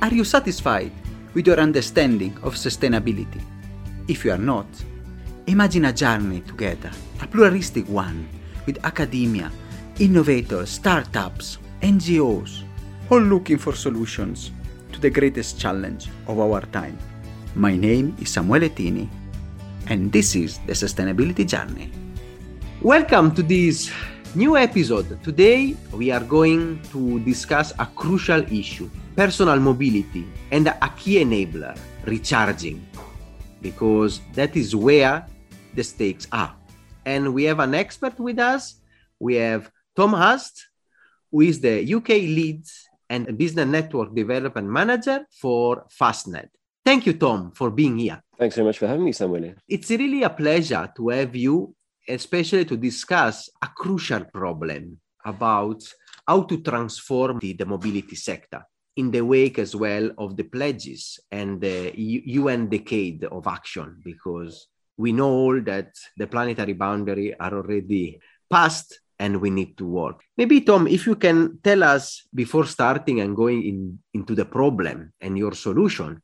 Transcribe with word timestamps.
Are 0.00 0.14
you 0.14 0.22
satisfied 0.22 0.92
with 1.34 1.48
your 1.48 1.58
understanding 1.58 2.30
of 2.44 2.54
sustainability? 2.54 3.42
If 4.06 4.24
you 4.24 4.30
are 4.30 4.38
not, 4.38 4.66
imagine 5.48 5.86
a 5.86 5.92
journey 5.92 6.40
together, 6.42 6.92
a 7.20 7.26
pluralistic 7.26 7.88
one, 7.88 8.28
with 8.64 8.78
academia, 8.84 9.50
innovators, 9.98 10.70
startups, 10.70 11.58
NGOs, 11.82 12.62
all 13.10 13.20
looking 13.20 13.58
for 13.58 13.74
solutions 13.74 14.52
to 14.92 15.00
the 15.00 15.10
greatest 15.10 15.58
challenge 15.58 16.06
of 16.28 16.38
our 16.38 16.60
time. 16.70 16.96
My 17.56 17.76
name 17.76 18.14
is 18.20 18.28
Samuele 18.28 18.72
Tini, 18.72 19.10
and 19.88 20.12
this 20.12 20.36
is 20.36 20.58
the 20.58 20.74
Sustainability 20.74 21.44
Journey. 21.44 21.90
Welcome 22.82 23.34
to 23.34 23.42
this 23.42 23.90
new 24.36 24.56
episode. 24.56 25.20
Today 25.24 25.74
we 25.90 26.12
are 26.12 26.22
going 26.22 26.80
to 26.92 27.18
discuss 27.24 27.72
a 27.80 27.86
crucial 27.96 28.46
issue 28.52 28.88
personal 29.18 29.58
mobility 29.58 30.24
and 30.52 30.68
a 30.68 30.92
key 30.96 31.16
enabler 31.24 31.76
recharging, 32.04 32.78
because 33.60 34.20
that 34.32 34.54
is 34.54 34.76
where 34.76 35.26
the 35.74 35.82
stakes 35.82 36.28
are. 36.30 36.54
And 37.04 37.34
we 37.34 37.42
have 37.50 37.58
an 37.58 37.74
expert 37.74 38.16
with 38.20 38.38
us. 38.38 38.80
We 39.18 39.34
have 39.34 39.72
Tom 39.96 40.12
Hurst, 40.12 40.68
who 41.32 41.40
is 41.40 41.58
the 41.60 41.82
UK 41.96 42.10
lead 42.30 42.62
and 43.10 43.36
business 43.36 43.66
network 43.66 44.14
development 44.14 44.68
manager 44.68 45.26
for 45.32 45.84
Fastned. 45.90 46.50
Thank 46.84 47.06
you, 47.06 47.14
Tom, 47.14 47.50
for 47.50 47.72
being 47.72 47.98
here. 47.98 48.22
Thanks 48.38 48.54
very 48.54 48.66
much 48.66 48.78
for 48.78 48.86
having 48.86 49.04
me, 49.04 49.10
Samuel. 49.10 49.54
It's 49.66 49.90
really 49.90 50.22
a 50.22 50.30
pleasure 50.30 50.88
to 50.96 51.08
have 51.08 51.34
you, 51.34 51.74
especially 52.08 52.66
to 52.66 52.76
discuss 52.76 53.50
a 53.60 53.66
crucial 53.66 54.24
problem 54.26 55.00
about 55.24 55.82
how 56.24 56.42
to 56.42 56.62
transform 56.62 57.40
the, 57.40 57.54
the 57.54 57.66
mobility 57.66 58.14
sector 58.14 58.62
in 58.98 59.12
the 59.12 59.20
wake 59.22 59.58
as 59.60 59.76
well 59.76 60.10
of 60.18 60.36
the 60.36 60.42
pledges 60.42 61.20
and 61.30 61.60
the 61.60 61.94
UN 61.96 62.68
decade 62.68 63.22
of 63.24 63.46
action, 63.46 64.02
because 64.04 64.66
we 64.96 65.12
know 65.12 65.30
all 65.30 65.60
that 65.62 65.94
the 66.16 66.26
planetary 66.26 66.72
boundary 66.74 67.32
are 67.38 67.54
already 67.54 68.18
passed 68.50 69.00
and 69.20 69.40
we 69.40 69.50
need 69.50 69.78
to 69.78 69.86
work. 69.86 70.22
Maybe, 70.36 70.60
Tom, 70.62 70.88
if 70.88 71.06
you 71.06 71.14
can 71.14 71.60
tell 71.62 71.84
us 71.84 72.26
before 72.34 72.66
starting 72.66 73.20
and 73.20 73.36
going 73.36 73.62
in, 73.62 73.98
into 74.14 74.34
the 74.34 74.44
problem 74.44 75.12
and 75.20 75.38
your 75.38 75.54
solution, 75.54 76.20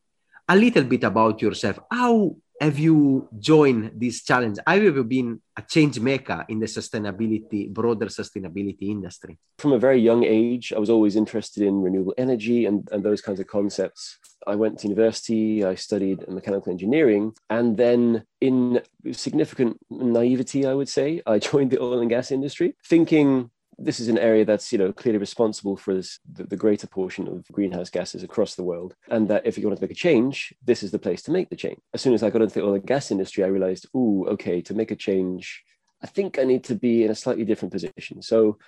a 0.49 0.57
little 0.57 0.85
bit 0.85 1.05
about 1.05 1.41
yourself. 1.41 1.79
How 1.91 2.37
have 2.61 2.79
you 2.79 3.29
joined 3.39 3.93
this 3.97 4.23
challenge? 4.23 4.59
Have 4.67 4.83
you 4.83 5.05
been 5.05 5.41
a 5.57 5.63
change 5.63 5.99
maker 6.01 6.45
in 6.49 6.61
the 6.61 6.67
sustainability, 6.67 7.73
broader 7.73 8.07
sustainability 8.07 8.89
industry? 8.91 9.39
From 9.59 9.73
a 9.73 9.79
very 9.79 10.01
young 10.01 10.25
age, 10.25 10.73
I 10.73 10.79
was 10.79 10.91
always 10.91 11.17
interested 11.17 11.63
in 11.63 11.83
renewable 11.83 12.15
energy 12.17 12.67
and, 12.67 12.89
and 12.93 13.03
those 13.03 13.21
kinds 13.21 13.41
of 13.41 13.47
concepts. 13.47 14.19
I 14.47 14.57
went 14.57 14.79
to 14.81 14.89
university, 14.89 15.65
I 15.65 15.75
studied 15.75 16.29
mechanical 16.29 16.71
engineering, 16.71 17.33
and 17.49 17.77
then 17.77 18.25
in 18.41 18.83
significant 19.13 19.79
naivety, 19.91 20.67
I 20.67 20.75
would 20.75 20.89
say, 20.89 21.23
I 21.27 21.39
joined 21.51 21.71
the 21.71 21.81
oil 21.81 22.01
and 22.01 22.11
gas 22.11 22.31
industry, 22.31 22.77
thinking 22.87 23.51
this 23.79 24.01
is 24.01 24.09
an 24.09 24.19
area 24.19 24.45
that's 24.45 24.73
you 24.73 24.79
know 24.79 24.93
clearly 24.93 25.19
responsible 25.19 25.77
for 25.77 25.95
this, 25.95 26.19
the, 26.33 26.45
the, 26.45 26.57
greater 26.57 26.87
portion 26.87 27.29
of 27.29 27.45
greenhouse 27.53 27.91
gases 27.91 28.23
across 28.23 28.55
the 28.55 28.63
world 28.63 28.95
and 29.09 29.29
that 29.29 29.47
if 29.47 29.59
you 29.59 29.67
want 29.67 29.77
to 29.79 29.83
make 29.83 29.91
a 29.91 29.95
change 29.95 30.55
this 30.65 30.83
is 30.83 30.91
the 30.91 30.99
place 30.99 31.23
to 31.23 31.31
make 31.31 31.49
the 31.51 31.57
change 31.57 31.81
as 31.93 32.01
soon 32.01 32.15
as 32.15 32.23
i 32.23 32.31
got 32.31 32.43
into 32.43 32.55
the 32.55 32.65
oil 32.65 32.75
and 32.75 32.87
gas 32.87 33.11
industry 33.11 33.45
i 33.45 33.49
realized 33.49 33.87
oh 33.95 34.25
okay 34.27 34.61
to 34.61 34.75
make 34.75 34.91
a 34.91 34.97
change 34.97 35.65
I 36.05 36.07
think 36.07 36.39
I 36.39 36.45
need 36.45 36.65
to 36.65 36.75
be 36.75 37.03
in 37.03 37.11
a 37.11 37.15
slightly 37.15 37.47
different 37.47 37.73
position. 37.73 38.21
So 38.21 38.59